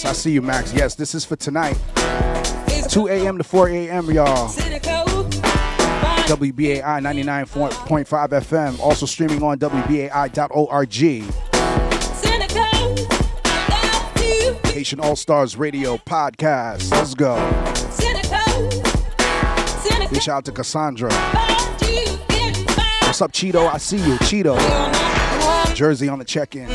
I 0.04 0.12
see 0.12 0.30
you, 0.30 0.42
Max. 0.42 0.72
Yes, 0.72 0.94
this 0.94 1.14
is 1.14 1.24
for 1.24 1.36
tonight. 1.36 1.76
2 2.88 3.08
a.m. 3.08 3.36
to 3.38 3.44
4 3.44 3.68
a.m., 3.68 4.10
y'all. 4.10 4.48
WBAI 6.28 6.82
99.5 6.82 8.06
FM. 8.06 8.78
Also 8.80 9.06
streaming 9.06 9.42
on 9.42 9.58
WBAI.org. 9.58 10.92
Haitian 14.66 15.00
All 15.00 15.16
Stars 15.16 15.56
Radio 15.56 15.96
Podcast. 15.96 16.90
Let's 16.92 17.14
go. 17.14 17.36
Shout 20.20 20.28
out 20.28 20.44
to 20.44 20.52
Cassandra. 20.52 21.12
What's 23.02 23.20
up, 23.20 23.32
Cheeto? 23.32 23.72
I 23.72 23.78
see 23.78 23.96
you, 23.96 24.16
Cheeto. 24.18 24.56
Jersey 25.74 26.08
on 26.08 26.18
the 26.18 26.24
check 26.24 26.54
in. 26.54 26.68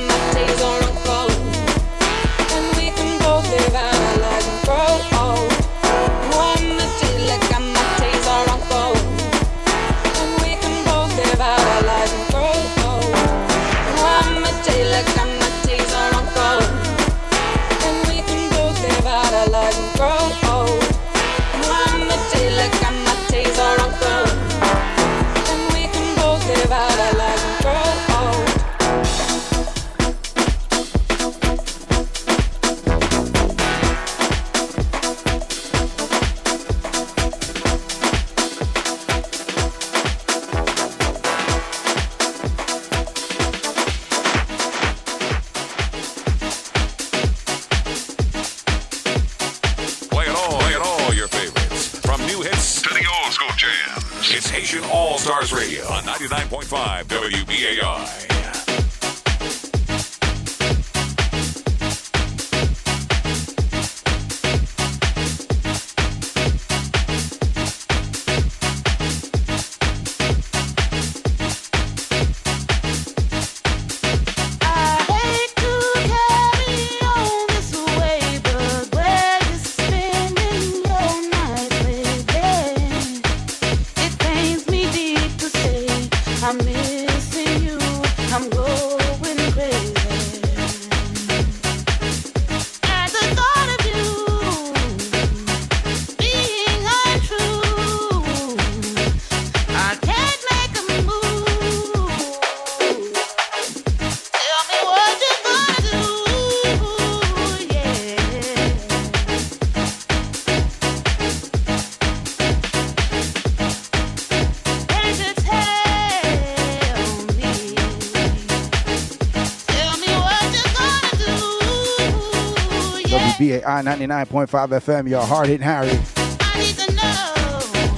99.5 123.83 124.47
FM, 124.47 125.09
y'all. 125.09 125.25
Hard 125.25 125.47
hitting 125.47 125.65
Harry. 125.65 125.89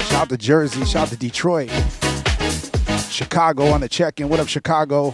Shout 0.05 0.29
to 0.29 0.37
Jersey. 0.37 0.85
Shout 0.85 1.09
to 1.09 1.17
Detroit. 1.17 1.69
Chicago 3.09 3.67
on 3.67 3.81
the 3.81 3.89
check 3.89 4.19
in. 4.19 4.29
What 4.29 4.39
up, 4.39 4.47
Chicago? 4.47 5.11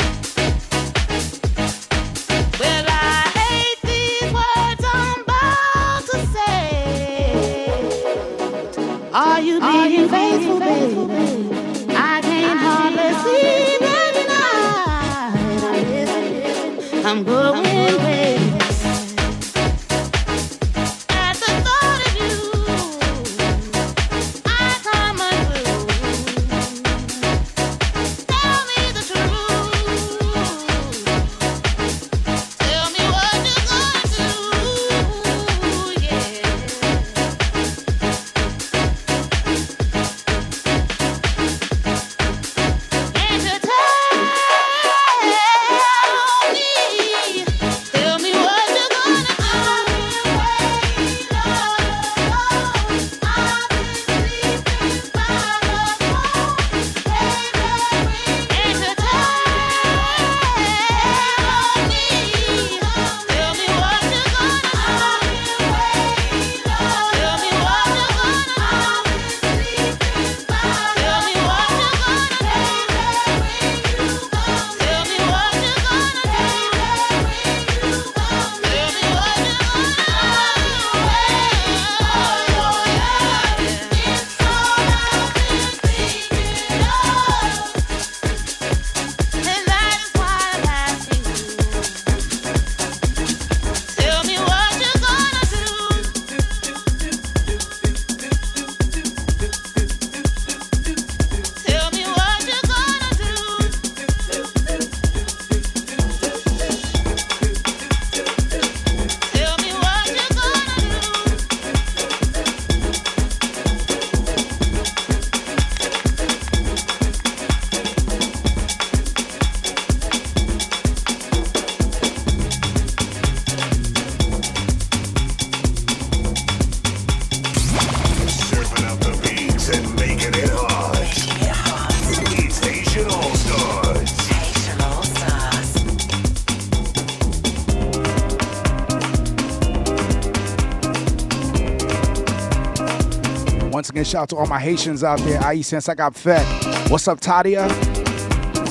Shout 144.11 144.23
out 144.23 144.29
to 144.29 144.35
all 144.35 144.45
my 144.45 144.59
Haitians 144.59 145.05
out 145.05 145.19
there. 145.19 145.39
Aïe, 145.39 145.63
since 145.63 145.87
I 145.87 145.95
got 145.95 146.13
fed. 146.13 146.45
What's 146.91 147.07
up, 147.07 147.21
Tadia? 147.21 147.69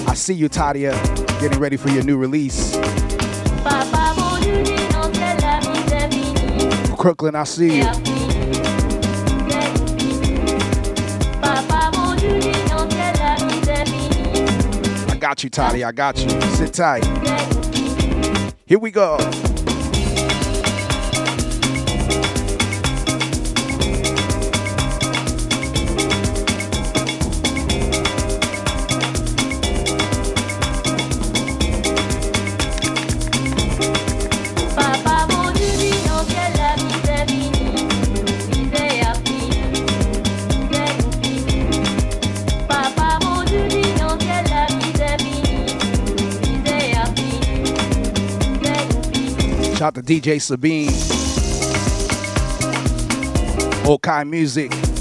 I 0.07 0.13
see 0.13 0.35
you, 0.35 0.51
Tadia, 0.51 0.93
getting 1.41 1.59
ready 1.59 1.79
for 1.79 1.89
your 1.89 2.05
new 2.05 2.19
release. 2.19 2.77
Crooklyn, 6.99 7.35
I 7.35 7.45
see 7.45 7.79
you. 7.79 7.85
I 15.09 15.17
got 15.19 15.43
you, 15.43 15.49
Tadia. 15.49 15.87
I 15.87 15.93
got 15.93 16.19
you. 16.19 16.29
Sit 16.57 16.75
tight. 16.75 17.07
Here 18.67 18.79
we 18.79 18.91
go. 18.91 19.17
DJ 50.11 50.41
Sabine. 50.41 50.91
Okai 53.87 54.25
Music. 54.25 55.00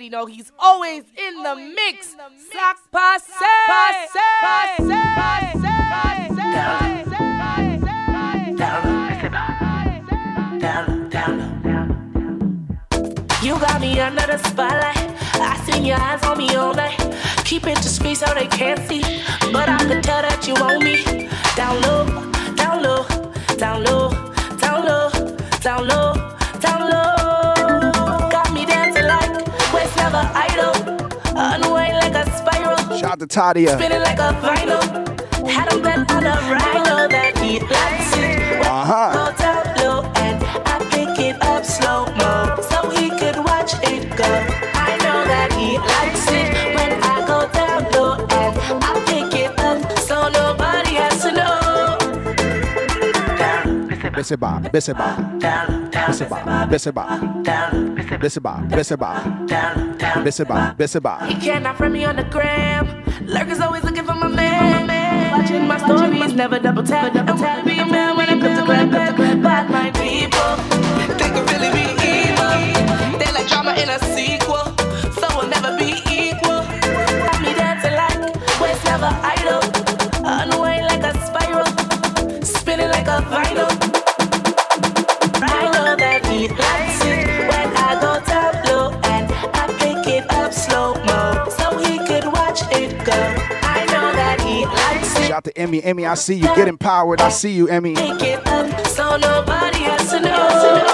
Already 0.00 0.08
know 0.08 0.24
he's 0.24 0.50
always 0.58 1.04
in 1.14 1.42
the 1.42 1.56
mix. 1.76 2.16
Sac 2.50 2.78
passe, 2.90 3.28
passe, 3.68 4.18
passe, 4.40 4.88
passe, 4.88 5.60
You 13.42 13.58
got 13.58 13.80
me 13.80 14.00
under 14.00 14.26
the 14.26 14.38
spotlight. 14.38 14.96
I 15.34 15.60
seen 15.66 15.84
your 15.84 15.98
eyes 16.00 16.22
on 16.24 16.38
me 16.38 16.54
all 16.54 16.72
night. 16.74 16.96
Keep 17.44 17.66
it 17.66 17.76
discreet 17.76 18.16
so 18.16 18.32
they 18.34 18.46
can't 18.46 18.80
see. 18.88 19.02
But 19.52 19.68
I 19.68 19.78
can 19.78 20.00
tell 20.00 20.22
that 20.22 20.46
you 20.48 20.54
want 20.54 20.82
me. 20.82 21.28
Down 21.56 21.78
low, 21.82 22.06
down 22.54 22.82
low, 22.82 23.04
down 23.58 23.84
low, 23.84 23.99
out 33.22 33.28
to 33.28 33.38
Tadia. 33.38 33.76
Spinning 33.76 34.02
like 34.02 34.18
a 34.18 34.32
vinyl. 34.40 35.48
Had 35.48 35.72
him 35.72 35.82
bent 35.82 36.10
on 36.10 36.24
a 36.24 36.36
rhino 36.50 37.08
that 37.08 37.36
he 37.38 37.60
likes 37.60 38.16
it. 38.16 38.66
Uh-huh. 38.66 39.12
Go 39.12 39.36
down 39.36 39.64
low 39.78 40.02
and 40.16 40.42
I 40.66 40.78
pick 40.90 41.18
it 41.18 41.42
up 41.42 41.64
slow 41.64 42.06
mo 42.16 42.56
so 42.70 42.88
he 42.90 43.10
could 43.10 43.36
watch 43.44 43.72
it 43.82 44.08
go. 44.16 44.30
I 44.74 44.96
know 45.02 45.24
that 45.32 45.52
he 45.52 45.78
likes 45.78 46.26
it 46.28 46.74
when 46.76 46.92
I 47.02 47.26
go 47.26 47.48
down 47.52 47.90
low 47.92 48.14
and 48.14 48.54
I 48.84 48.92
pick 49.06 49.32
it 49.40 49.58
up 49.58 49.98
so 49.98 50.28
nobody 50.28 50.94
has 50.94 51.22
to 51.22 51.32
know. 51.32 51.56
Besseba, 54.10 54.60
Besseba, 54.70 55.79
Besseba, 56.06 56.66
Besseba, 56.68 57.04
Besseba, 58.20 58.52
Besseba, 58.68 59.10
Besseba, 60.24 60.76
Besseba. 60.76 61.26
He 61.28 61.34
cannot 61.34 61.76
friend 61.76 61.92
me 61.92 62.04
on 62.04 62.16
the 62.16 62.24
gram. 62.24 63.04
Lurkers 63.26 63.60
always 63.60 63.84
looking 63.84 64.04
for 64.04 64.14
my 64.14 64.28
man. 64.28 64.88
Watching 65.32 65.66
my 65.66 65.78
stories, 65.78 66.32
never 66.34 66.58
double 66.58 66.82
tap. 66.82 67.14
And 67.14 67.28
wanna 67.40 67.64
be 67.64 67.78
a 67.78 67.86
man 67.86 68.16
when 68.16 68.28
I 68.28 68.40
come 68.40 68.56
to 68.56 68.64
clap, 68.64 68.90
clap, 68.90 69.16
clap. 69.16 69.42
But 69.42 69.70
my 69.70 69.90
people, 69.92 70.56
they 71.16 71.30
could 71.30 71.46
really 71.52 71.70
be 71.70 71.84
evil. 72.00 73.18
They 73.18 73.30
like 73.32 73.46
drama 73.48 73.74
in 73.74 73.88
a 73.88 73.98
sequel, 74.14 74.69
Emmy. 95.60 95.82
Emmy, 95.82 96.06
I 96.06 96.14
see 96.14 96.36
you. 96.36 96.46
Get 96.56 96.68
empowered. 96.68 97.20
I 97.20 97.28
see 97.28 97.52
you, 97.52 97.68
Emmy. 97.68 97.94
Pick 97.94 98.22
it 98.22 98.46
up 98.46 98.86
so 98.86 99.16
nobody 99.18 99.78
has 99.80 100.10
to 100.10 100.20
know. 100.20 100.86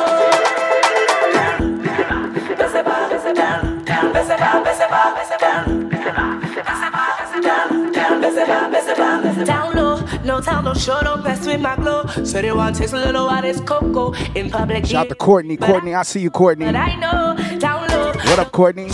Down 9.45 9.75
low, 9.77 10.01
no 10.25 10.41
time, 10.41 10.65
no 10.65 10.75
show, 10.75 11.01
don't 11.03 11.23
mess 11.23 11.47
with 11.47 11.61
my 11.61 11.77
glow. 11.77 12.07
So 12.25 12.43
they 12.43 12.51
want 12.51 12.75
to 12.75 12.83
taste 12.83 12.95
a 12.95 12.97
little 12.97 13.29
of 13.29 13.43
this 13.43 13.61
cocoa 13.61 14.13
in 14.35 14.51
public. 14.51 14.87
Shout 14.87 15.07
out 15.07 15.09
to 15.11 15.15
Courtney. 15.15 15.57
Courtney, 15.57 15.95
I 15.95 16.03
see 16.03 16.21
you, 16.21 16.31
Courtney. 16.31 16.65
But 16.65 16.75
I 16.75 16.97
know, 16.97 17.59
down 17.59 17.87
low. 17.89 18.13
What 18.13 18.39
up, 18.39 18.51
Courtney? 18.51 18.89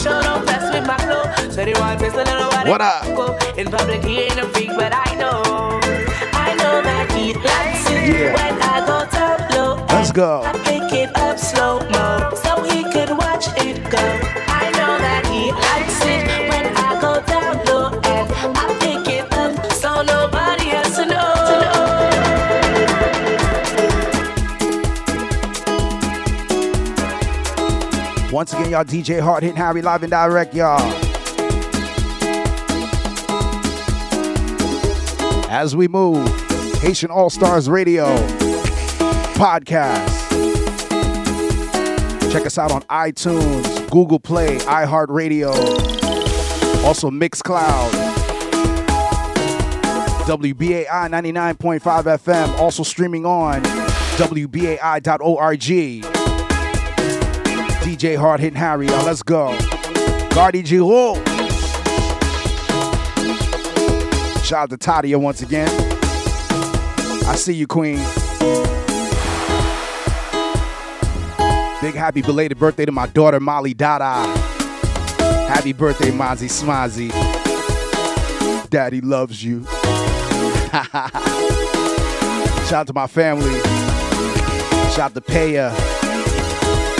What 1.54 2.80
up? 2.80 3.04
in 3.58 3.70
public. 3.70 4.02
He 4.02 4.20
ain't 4.20 4.38
a 4.38 4.46
freak, 4.48 4.70
but 4.74 4.90
I 4.94 5.14
know, 5.16 5.42
I 6.32 6.54
know 6.54 6.80
that 6.80 7.12
he 7.12 7.34
likes 7.34 7.90
it 7.90 8.08
Yeah. 8.08 8.32
when 8.32 8.62
I 8.62 8.86
go 8.86 9.04
down 9.10 9.38
low. 9.52 9.84
Let's 9.90 10.12
go. 10.12 10.42
I 10.46 10.52
pick 10.64 10.90
it 10.94 11.14
up 11.14 11.38
slow 11.38 11.80
mo 11.90 12.32
so 12.42 12.62
he 12.62 12.84
could 12.84 13.10
watch 13.18 13.48
it 13.58 13.76
go. 13.90 13.98
I 14.48 14.70
know 14.78 14.96
that 14.96 15.26
he 15.26 15.52
likes 15.52 16.00
it 16.06 16.24
when 16.48 16.74
I 16.74 16.98
go 16.98 17.20
down 17.26 17.62
low 17.66 18.00
and 18.00 18.32
I 18.56 18.78
pick 18.80 19.06
it 19.12 19.30
up 19.34 19.72
so 19.72 20.00
nobody 20.00 20.64
has 20.70 20.96
to 20.96 21.04
know. 21.04 21.28
Once 28.32 28.54
again, 28.54 28.70
y'all, 28.70 28.84
DJ 28.84 29.20
Hard 29.20 29.42
Hitting 29.42 29.56
Harry 29.58 29.82
live 29.82 30.02
and 30.02 30.10
direct, 30.10 30.54
y'all. 30.54 31.01
As 35.54 35.76
we 35.76 35.86
move, 35.86 36.26
Haitian 36.80 37.10
All 37.10 37.28
Stars 37.28 37.68
Radio 37.68 38.06
podcast. 39.34 40.08
Check 42.32 42.46
us 42.46 42.56
out 42.56 42.72
on 42.72 42.80
iTunes, 42.84 43.90
Google 43.90 44.18
Play, 44.18 44.56
iHeartRadio, 44.60 45.52
also 46.86 47.10
Mixcloud, 47.10 47.90
WBAI 50.24 50.86
99.5 50.86 51.80
FM, 51.80 52.58
also 52.58 52.82
streaming 52.82 53.26
on 53.26 53.62
WBAI.org. 54.16 55.60
DJ 57.82 58.16
Hard 58.16 58.40
Hitting 58.40 58.58
Harry, 58.58 58.86
y'all. 58.86 59.04
Let's 59.04 59.22
go. 59.22 59.54
Gardy 60.30 60.62
Girault. 60.62 61.31
Shout 64.52 64.70
out 64.70 64.78
to 64.78 64.90
Tadia 64.90 65.16
once 65.16 65.40
again. 65.40 65.66
I 67.26 67.36
see 67.36 67.54
you, 67.54 67.66
Queen. 67.66 67.96
Big 71.80 71.94
happy 71.94 72.20
belated 72.20 72.58
birthday 72.58 72.84
to 72.84 72.92
my 72.92 73.06
daughter 73.06 73.40
Molly 73.40 73.72
Dada. 73.72 74.12
Happy 75.48 75.72
birthday, 75.72 76.10
Mozzie 76.10 76.50
Smozzie. 76.50 77.08
Daddy 78.68 79.00
loves 79.00 79.42
you. 79.42 79.64
Shout 82.68 82.74
out 82.74 82.86
to 82.88 82.92
my 82.92 83.06
family. 83.06 83.58
Shout 84.90 84.98
out 84.98 85.14
to 85.14 85.22
Paya, 85.22 85.72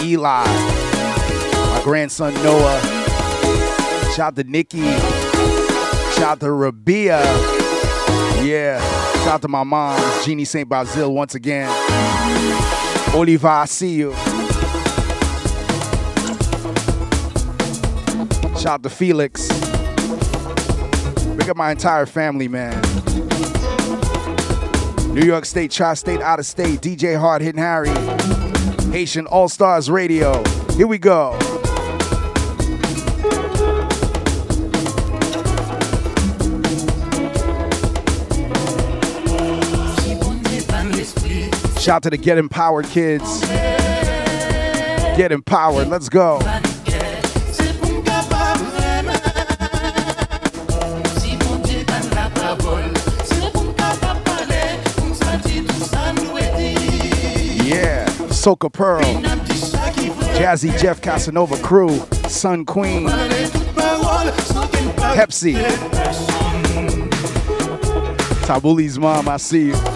Eli, 0.03 0.45
my 0.47 1.81
grandson 1.85 2.33
Noah. 2.43 2.81
Shout 4.17 4.21
out 4.21 4.37
to 4.37 4.45
Nikki. 4.45 5.22
Shout 6.23 6.31
out 6.31 6.41
to 6.41 6.53
Rabia. 6.53 7.21
Yeah. 8.45 8.81
Shout 9.25 9.27
out 9.27 9.43
to 9.43 9.49
my 9.49 9.65
mom, 9.65 10.01
Jeannie 10.23 10.45
St. 10.45 10.69
Basil, 10.69 11.13
once 11.13 11.35
again. 11.35 11.69
Oliva, 13.13 13.49
I 13.49 13.65
see 13.65 13.97
you. 13.97 14.13
Shout 18.55 18.67
out 18.67 18.83
to 18.85 18.89
Felix. 18.89 19.49
Big 21.35 21.51
up 21.51 21.57
my 21.57 21.73
entire 21.73 22.07
family, 22.07 22.47
man. 22.47 22.81
New 25.13 25.27
York 25.27 25.45
State, 25.45 25.73
Tri 25.73 25.95
State, 25.95 26.21
out 26.21 26.39
of 26.39 26.47
state, 26.47 26.81
DJ 26.81 27.19
Hard 27.19 27.43
Hitting 27.43 27.61
Harry, 27.61 27.91
Haitian 28.93 29.27
All 29.27 29.49
Stars 29.49 29.91
Radio. 29.91 30.41
Here 30.75 30.87
we 30.87 30.99
go. 30.99 31.37
Shout 41.83 41.97
out 41.97 42.03
to 42.05 42.11
the 42.11 42.17
Get 42.17 42.39
Empowered 42.39 42.87
kids. 42.87 43.41
Get 45.17 45.33
empowered. 45.33 45.89
Let's 45.89 46.09
go. 46.09 46.39
Yeah. 57.65 58.07
Soca 58.31 58.73
Pearl. 58.73 59.03
Jazzy 60.37 60.79
Jeff 60.79 61.01
Casanova 61.03 61.57
Crew. 61.65 61.99
Sun 62.29 62.65
Queen. 62.65 63.09
Pepsi. 65.17 65.57
Tabuli's 68.47 69.01
mom, 69.01 69.29
I 69.29 69.37
see 69.39 69.71
you. 69.71 69.92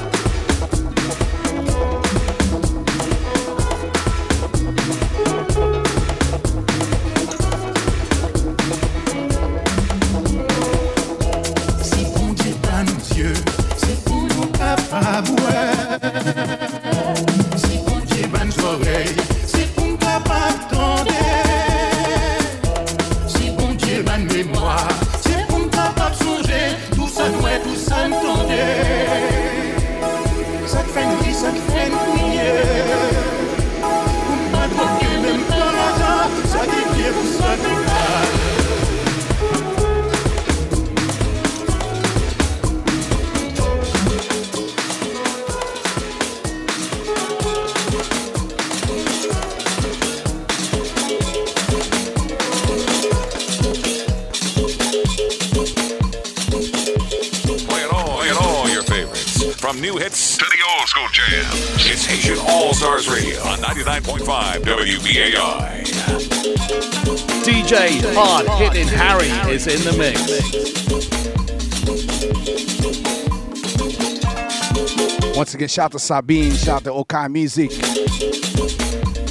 Again, 75.66 75.74
shout 75.74 75.84
out 75.86 75.92
to 75.92 75.98
Sabine, 75.98 76.52
shout 76.52 76.68
out 76.76 76.84
to 76.84 76.90
Okai 76.90 77.30
Music. 77.30 77.70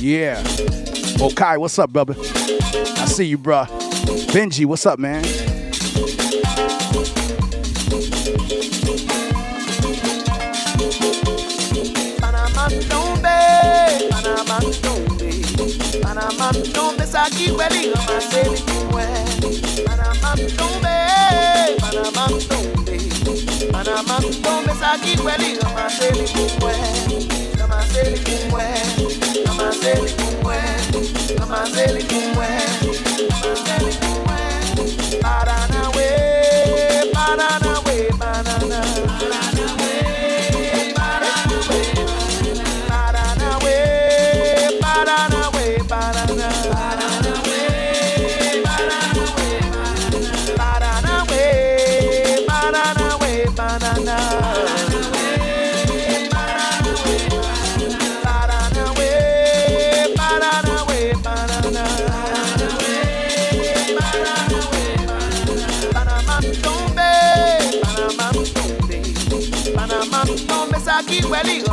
Yeah. 0.01 0.41
Okai, 1.17 1.57
what's 1.57 1.79
up, 1.79 1.91
brother? 1.91 2.15
I 2.17 3.05
see 3.05 3.25
you, 3.25 3.37
bruh. 3.37 3.67
Benji, 4.31 4.65
what's 4.65 4.85
up, 4.85 4.99
man? 4.99 5.23
Panama 23.85 24.19
tombe, 24.43 24.73
saki 24.79 25.17
kweli 25.17 25.57
kama 25.57 25.89
seli 25.89 26.25
kweli 26.59 27.27
kama 27.57 27.81
seli 27.93 28.19
kumwe. 28.19 28.63
Kama 29.45 29.71
seli 29.73 30.11
kumwe, 30.13 30.55
kama 31.37 31.67
seli 31.67 32.03
kumwe, 32.03 32.24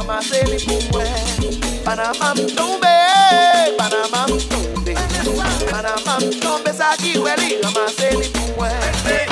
Ramase 0.02 0.42
li 0.50 0.58
pou 0.66 0.80
mwen 0.90 1.58
Panama 1.84 2.34
mi 2.34 2.46
tombe 2.56 2.90
Panama 3.78 4.26
mi 4.26 4.38
tombe 4.50 4.94
Panama 5.70 6.18
mi 6.18 6.40
tombe 6.42 6.72
sa 6.74 6.96
ki 6.98 7.20
wè 7.22 7.36
li 7.38 7.60
Ramase 7.62 8.10
li 8.18 8.26
pou 8.34 8.50
mwen 8.58 9.30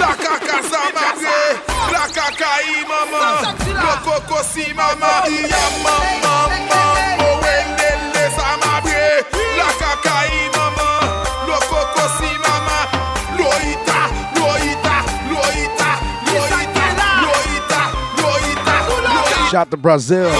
La 0.00 0.14
kaka 0.14 0.58
sa 0.70 0.80
magre, 0.94 1.40
la 1.92 2.04
kaka 2.14 2.50
i 2.62 2.84
maman, 2.86 3.58
lo 3.74 3.94
koko 4.04 4.42
si 4.44 4.72
maman, 4.74 5.26
i 5.26 5.44
a 5.44 5.64
maman, 5.82 6.50
maman, 6.68 7.20
owen. 7.26 7.79
Shout 19.50 19.66
out 19.66 19.70
to 19.72 19.76
Brazil. 19.76 20.30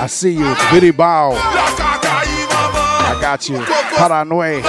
I 0.00 0.06
see 0.08 0.32
you. 0.32 0.52
Biddy 0.72 0.90
Bow. 0.90 1.30
I 1.30 3.16
got 3.20 3.48
you. 3.48 3.58
Paranue. 3.58 4.60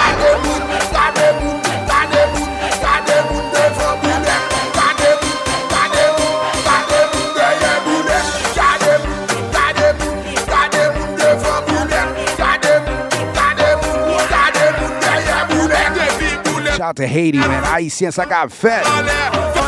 Gade 16.80 16.82
out 16.82 16.96
to 16.98 17.08
Haiti, 17.08 17.40
man. 17.40 17.64
Haïtien, 17.64 18.18
I 18.20 18.26
got 18.26 18.52
fait. 18.52 19.59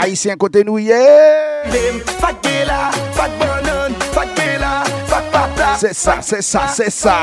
Haïtien 0.00 0.36
côté 0.36 0.64
nous, 0.64 0.78
yeah. 0.78 1.62
C'est 5.78 5.94
ça, 5.94 6.18
c'est 6.20 6.42
ça, 6.42 6.68
c'est 6.68 6.90
ça. 6.90 7.16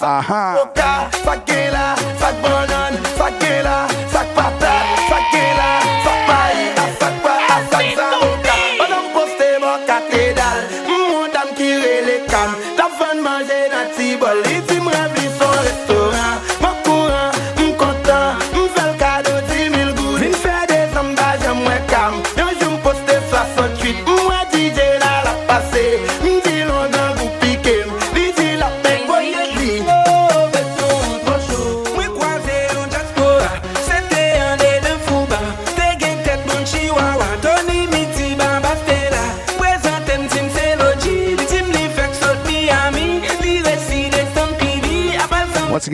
Aha. 0.00 0.56
Ah. 0.80 1.47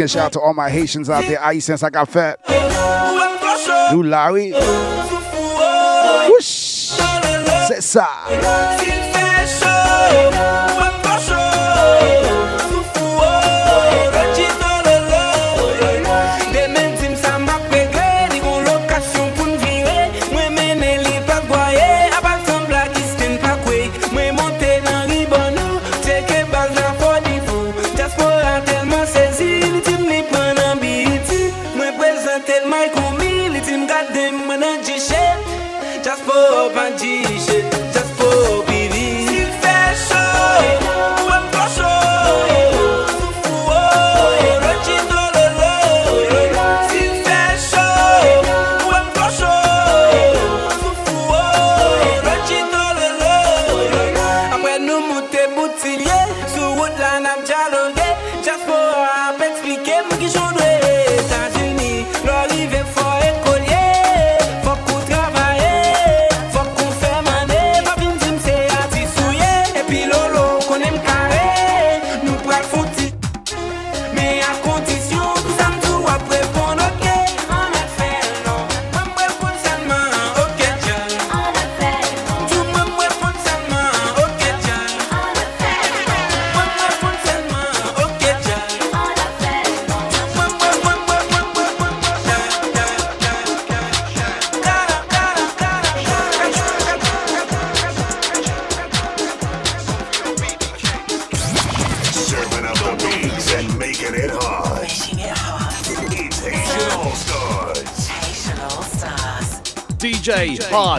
Shout 0.09 0.27
out 0.27 0.33
to 0.33 0.41
all 0.41 0.55
my 0.55 0.71
Haitians 0.71 1.09
out 1.11 1.25
there. 1.25 1.39
Haitians, 1.39 1.83
I 1.83 1.91
got 1.91 2.09
fat. 2.09 2.39
You 3.93 4.03
Larry. 4.03 4.53
Whoosh. 6.29 6.99
C'est 7.69 7.81
ça. 7.83 8.09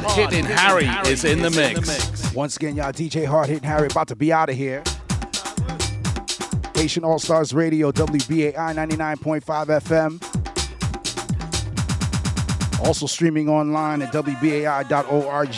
Hard 0.03 0.31
Hitting 0.31 0.43
Harry 0.43 0.88
is 1.09 1.23
in 1.23 1.41
the 1.41 1.49
mix. 1.49 2.34
Once 2.34 2.57
again, 2.57 2.76
y'all, 2.76 2.91
DJ 2.91 3.26
Hard 3.26 3.47
Hitting 3.47 3.63
Harry 3.63 3.88
about 3.88 4.09
to 4.09 4.15
be 4.15 4.34
out 4.34 4.49
of 4.49 4.55
here. 4.57 4.84
Haitian 6.73 7.05
All 7.05 7.17
Stars 7.17 7.53
Radio, 7.53 7.93
WBAI 7.93 8.53
99.5 8.53 9.41
FM. 9.80 10.22
Also 12.85 13.05
streaming 13.05 13.47
online 13.47 14.01
at 14.01 14.11
WBAI.org. 14.11 15.55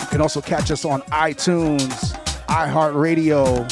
You 0.00 0.06
can 0.06 0.22
also 0.22 0.40
catch 0.40 0.70
us 0.70 0.86
on 0.86 1.02
iTunes, 1.02 2.16
iHeartRadio. 2.46 3.68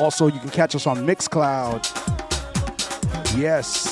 Also, 0.00 0.26
you 0.26 0.40
can 0.40 0.50
catch 0.50 0.74
us 0.74 0.88
on 0.88 1.06
Mixcloud. 1.06 1.86
Yes. 3.38 3.89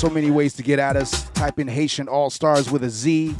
So 0.00 0.08
many 0.08 0.30
ways 0.30 0.54
to 0.54 0.62
get 0.62 0.78
at 0.78 0.96
us. 0.96 1.28
Type 1.32 1.58
in 1.58 1.68
Haitian 1.68 2.08
All 2.08 2.30
Stars 2.30 2.70
with 2.70 2.84
a 2.84 2.88
Z. 2.88 3.36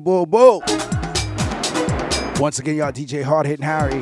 Bo 0.02 0.26
bo. 0.26 0.62
Once 2.40 2.60
again, 2.60 2.76
y'all, 2.76 2.92
DJ 2.92 3.24
Hard 3.24 3.46
Hitting 3.46 3.66
Harry, 3.66 4.02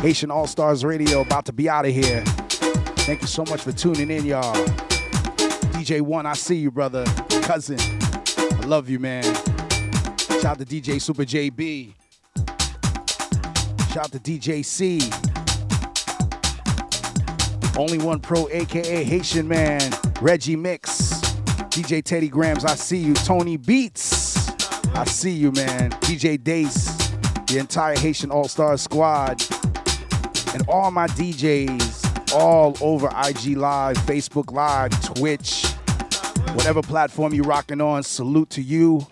Haitian 0.00 0.30
All 0.30 0.46
Stars 0.46 0.84
Radio, 0.84 1.20
about 1.20 1.44
to 1.46 1.52
be 1.52 1.68
out 1.68 1.84
of 1.84 1.92
here. 1.92 2.22
Thank 3.04 3.20
you 3.20 3.26
so 3.26 3.44
much 3.44 3.60
for 3.60 3.72
tuning 3.72 4.10
in, 4.10 4.24
y'all. 4.24 4.54
DJ 5.74 6.00
One, 6.00 6.24
I 6.24 6.32
see 6.32 6.56
you, 6.56 6.70
brother, 6.70 7.04
cousin. 7.42 7.78
I 7.80 8.64
love 8.64 8.88
you, 8.88 8.98
man. 8.98 9.24
Shout 10.40 10.44
out 10.44 10.58
to 10.58 10.64
DJ 10.64 11.00
Super 11.00 11.24
JB. 11.24 11.94
Shout 13.92 14.04
out 14.04 14.12
to 14.12 14.18
DJ 14.18 14.64
C. 14.64 15.00
Only 17.76 17.98
One 17.98 18.20
Pro, 18.20 18.48
aka 18.50 19.04
Haitian 19.04 19.48
Man, 19.48 19.92
Reggie 20.20 20.56
Mix, 20.56 21.20
DJ 21.70 22.02
Teddy 22.02 22.28
Grams, 22.28 22.64
I 22.64 22.74
see 22.74 22.98
you. 22.98 23.14
Tony 23.14 23.56
Beats, 23.56 24.21
I 24.94 25.04
see 25.04 25.30
you, 25.30 25.52
man. 25.52 25.90
DJ 26.02 26.42
Dace, 26.42 26.96
the 27.46 27.58
entire 27.58 27.96
Haitian 27.96 28.30
All 28.30 28.46
Star 28.48 28.76
squad, 28.76 29.42
and 30.54 30.62
all 30.68 30.90
my 30.90 31.06
DJs 31.08 32.32
all 32.34 32.76
over 32.80 33.08
IG 33.08 33.56
Live, 33.56 33.96
Facebook 33.98 34.52
Live, 34.52 34.90
Twitch, 35.14 35.66
whatever 36.54 36.82
platform 36.82 37.32
you're 37.34 37.44
rocking 37.44 37.80
on. 37.80 38.02
Salute 38.02 38.50
to 38.50 38.62
you. 38.62 39.06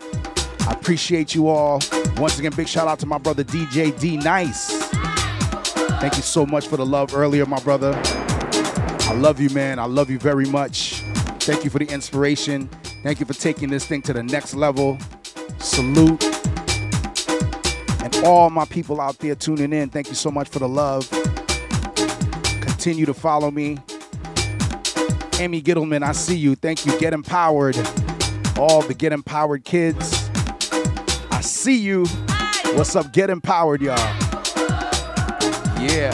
I 0.67 0.73
appreciate 0.73 1.33
you 1.33 1.47
all. 1.47 1.81
Once 2.17 2.37
again, 2.37 2.51
big 2.55 2.67
shout 2.67 2.87
out 2.87 2.99
to 2.99 3.05
my 3.05 3.17
brother 3.17 3.43
DJ 3.43 3.97
D-Nice. 3.99 4.89
Thank 5.99 6.15
you 6.15 6.23
so 6.23 6.45
much 6.45 6.67
for 6.67 6.77
the 6.77 6.85
love 6.85 7.15
earlier, 7.15 7.45
my 7.45 7.59
brother. 7.59 7.99
I 8.05 9.13
love 9.15 9.39
you, 9.39 9.49
man. 9.49 9.79
I 9.79 9.85
love 9.85 10.09
you 10.09 10.19
very 10.19 10.45
much. 10.45 11.01
Thank 11.41 11.63
you 11.63 11.69
for 11.69 11.79
the 11.79 11.85
inspiration. 11.85 12.67
Thank 13.03 13.19
you 13.19 13.25
for 13.25 13.33
taking 13.33 13.69
this 13.69 13.85
thing 13.85 14.01
to 14.03 14.13
the 14.13 14.23
next 14.23 14.53
level. 14.53 14.97
Salute. 15.61 16.23
And 18.01 18.15
all 18.25 18.49
my 18.49 18.65
people 18.65 18.99
out 18.99 19.19
there 19.19 19.35
tuning 19.35 19.73
in, 19.73 19.89
thank 19.89 20.09
you 20.09 20.15
so 20.15 20.31
much 20.31 20.49
for 20.49 20.59
the 20.59 20.67
love. 20.67 21.09
Continue 22.61 23.05
to 23.05 23.13
follow 23.13 23.51
me. 23.51 23.77
Amy 25.39 25.61
Gittleman, 25.61 26.03
I 26.03 26.11
see 26.11 26.37
you. 26.37 26.55
Thank 26.55 26.85
you. 26.85 26.99
Get 26.99 27.13
empowered. 27.13 27.77
All 28.57 28.81
the 28.81 28.93
Get 28.93 29.11
Empowered 29.11 29.63
kids. 29.63 30.29
I 31.31 31.41
see 31.41 31.77
you. 31.77 32.05
What's 32.75 32.95
up? 32.95 33.11
Get 33.13 33.29
empowered, 33.29 33.81
y'all. 33.81 33.97
Yeah. 35.79 36.11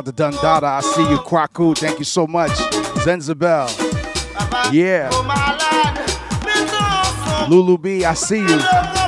Out 0.00 0.06
to 0.06 0.12
Dundada. 0.12 0.64
I 0.64 0.80
see 0.80 1.08
you. 1.10 1.18
Kwaku. 1.18 1.76
Thank 1.76 1.98
you 1.98 2.04
so 2.04 2.26
much. 2.26 2.50
Zenzabel. 3.04 3.68
Yeah. 4.72 5.10
son 5.10 5.26
Lulu 7.50 7.76
B. 7.78 8.04
I 8.04 8.14
see 8.14 8.40
you. 8.40 8.99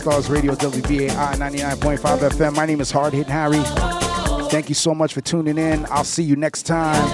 Stars 0.00 0.30
Radio, 0.30 0.54
WBAI 0.54 1.34
99.5 1.34 1.98
FM. 2.30 2.56
My 2.56 2.64
name 2.64 2.80
is 2.80 2.90
Hard 2.90 3.12
Hitting 3.12 3.30
Harry. 3.30 3.60
Thank 4.48 4.70
you 4.70 4.74
so 4.74 4.94
much 4.94 5.12
for 5.12 5.20
tuning 5.20 5.58
in. 5.58 5.84
I'll 5.90 6.04
see 6.04 6.22
you 6.22 6.36
next 6.36 6.62
time. 6.62 7.06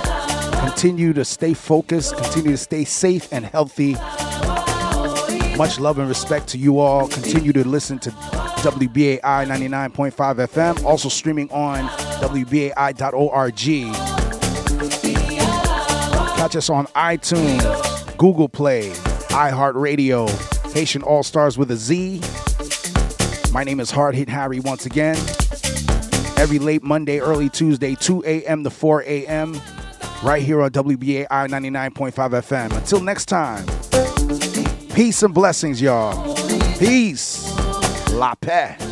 Continue 0.60 1.12
to 1.14 1.24
stay 1.24 1.52
focused, 1.52 2.16
continue 2.16 2.52
to 2.52 2.56
stay 2.56 2.84
safe 2.84 3.32
and 3.32 3.44
healthy. 3.44 3.94
Much 5.56 5.80
love 5.80 5.98
and 5.98 6.08
respect 6.08 6.46
to 6.50 6.58
you 6.58 6.78
all. 6.78 7.08
Continue 7.08 7.52
to 7.54 7.66
listen 7.66 7.98
to 7.98 8.10
WBAI 8.10 9.18
99.5 9.20 10.12
FM, 10.46 10.84
also 10.84 11.08
streaming 11.08 11.50
on 11.50 11.88
WBAI.org. 12.20 13.56
Catch 16.36 16.54
us 16.54 16.70
on 16.70 16.86
iTunes, 16.86 18.16
Google 18.16 18.48
Play, 18.48 18.90
iHeartRadio, 19.30 20.72
Haitian 20.72 21.02
All 21.02 21.24
Stars 21.24 21.58
with 21.58 21.72
a 21.72 21.76
Z. 21.76 22.20
My 23.56 23.64
name 23.64 23.80
is 23.80 23.90
Hard 23.90 24.14
Hit 24.14 24.28
Harry 24.28 24.60
once 24.60 24.84
again. 24.84 25.16
Every 26.36 26.58
late 26.58 26.82
Monday, 26.82 27.20
early 27.20 27.48
Tuesday, 27.48 27.94
2 27.94 28.22
a.m. 28.26 28.62
to 28.64 28.68
4 28.68 29.04
a.m. 29.04 29.58
right 30.22 30.42
here 30.42 30.60
on 30.60 30.68
WBAI 30.72 31.26
99.5 31.26 32.12
FM. 32.12 32.76
Until 32.76 33.00
next 33.00 33.30
time, 33.30 33.64
peace 34.94 35.22
and 35.22 35.32
blessings, 35.32 35.80
y'all. 35.80 36.34
Peace. 36.78 37.50
La 38.10 38.34
paix. 38.34 38.85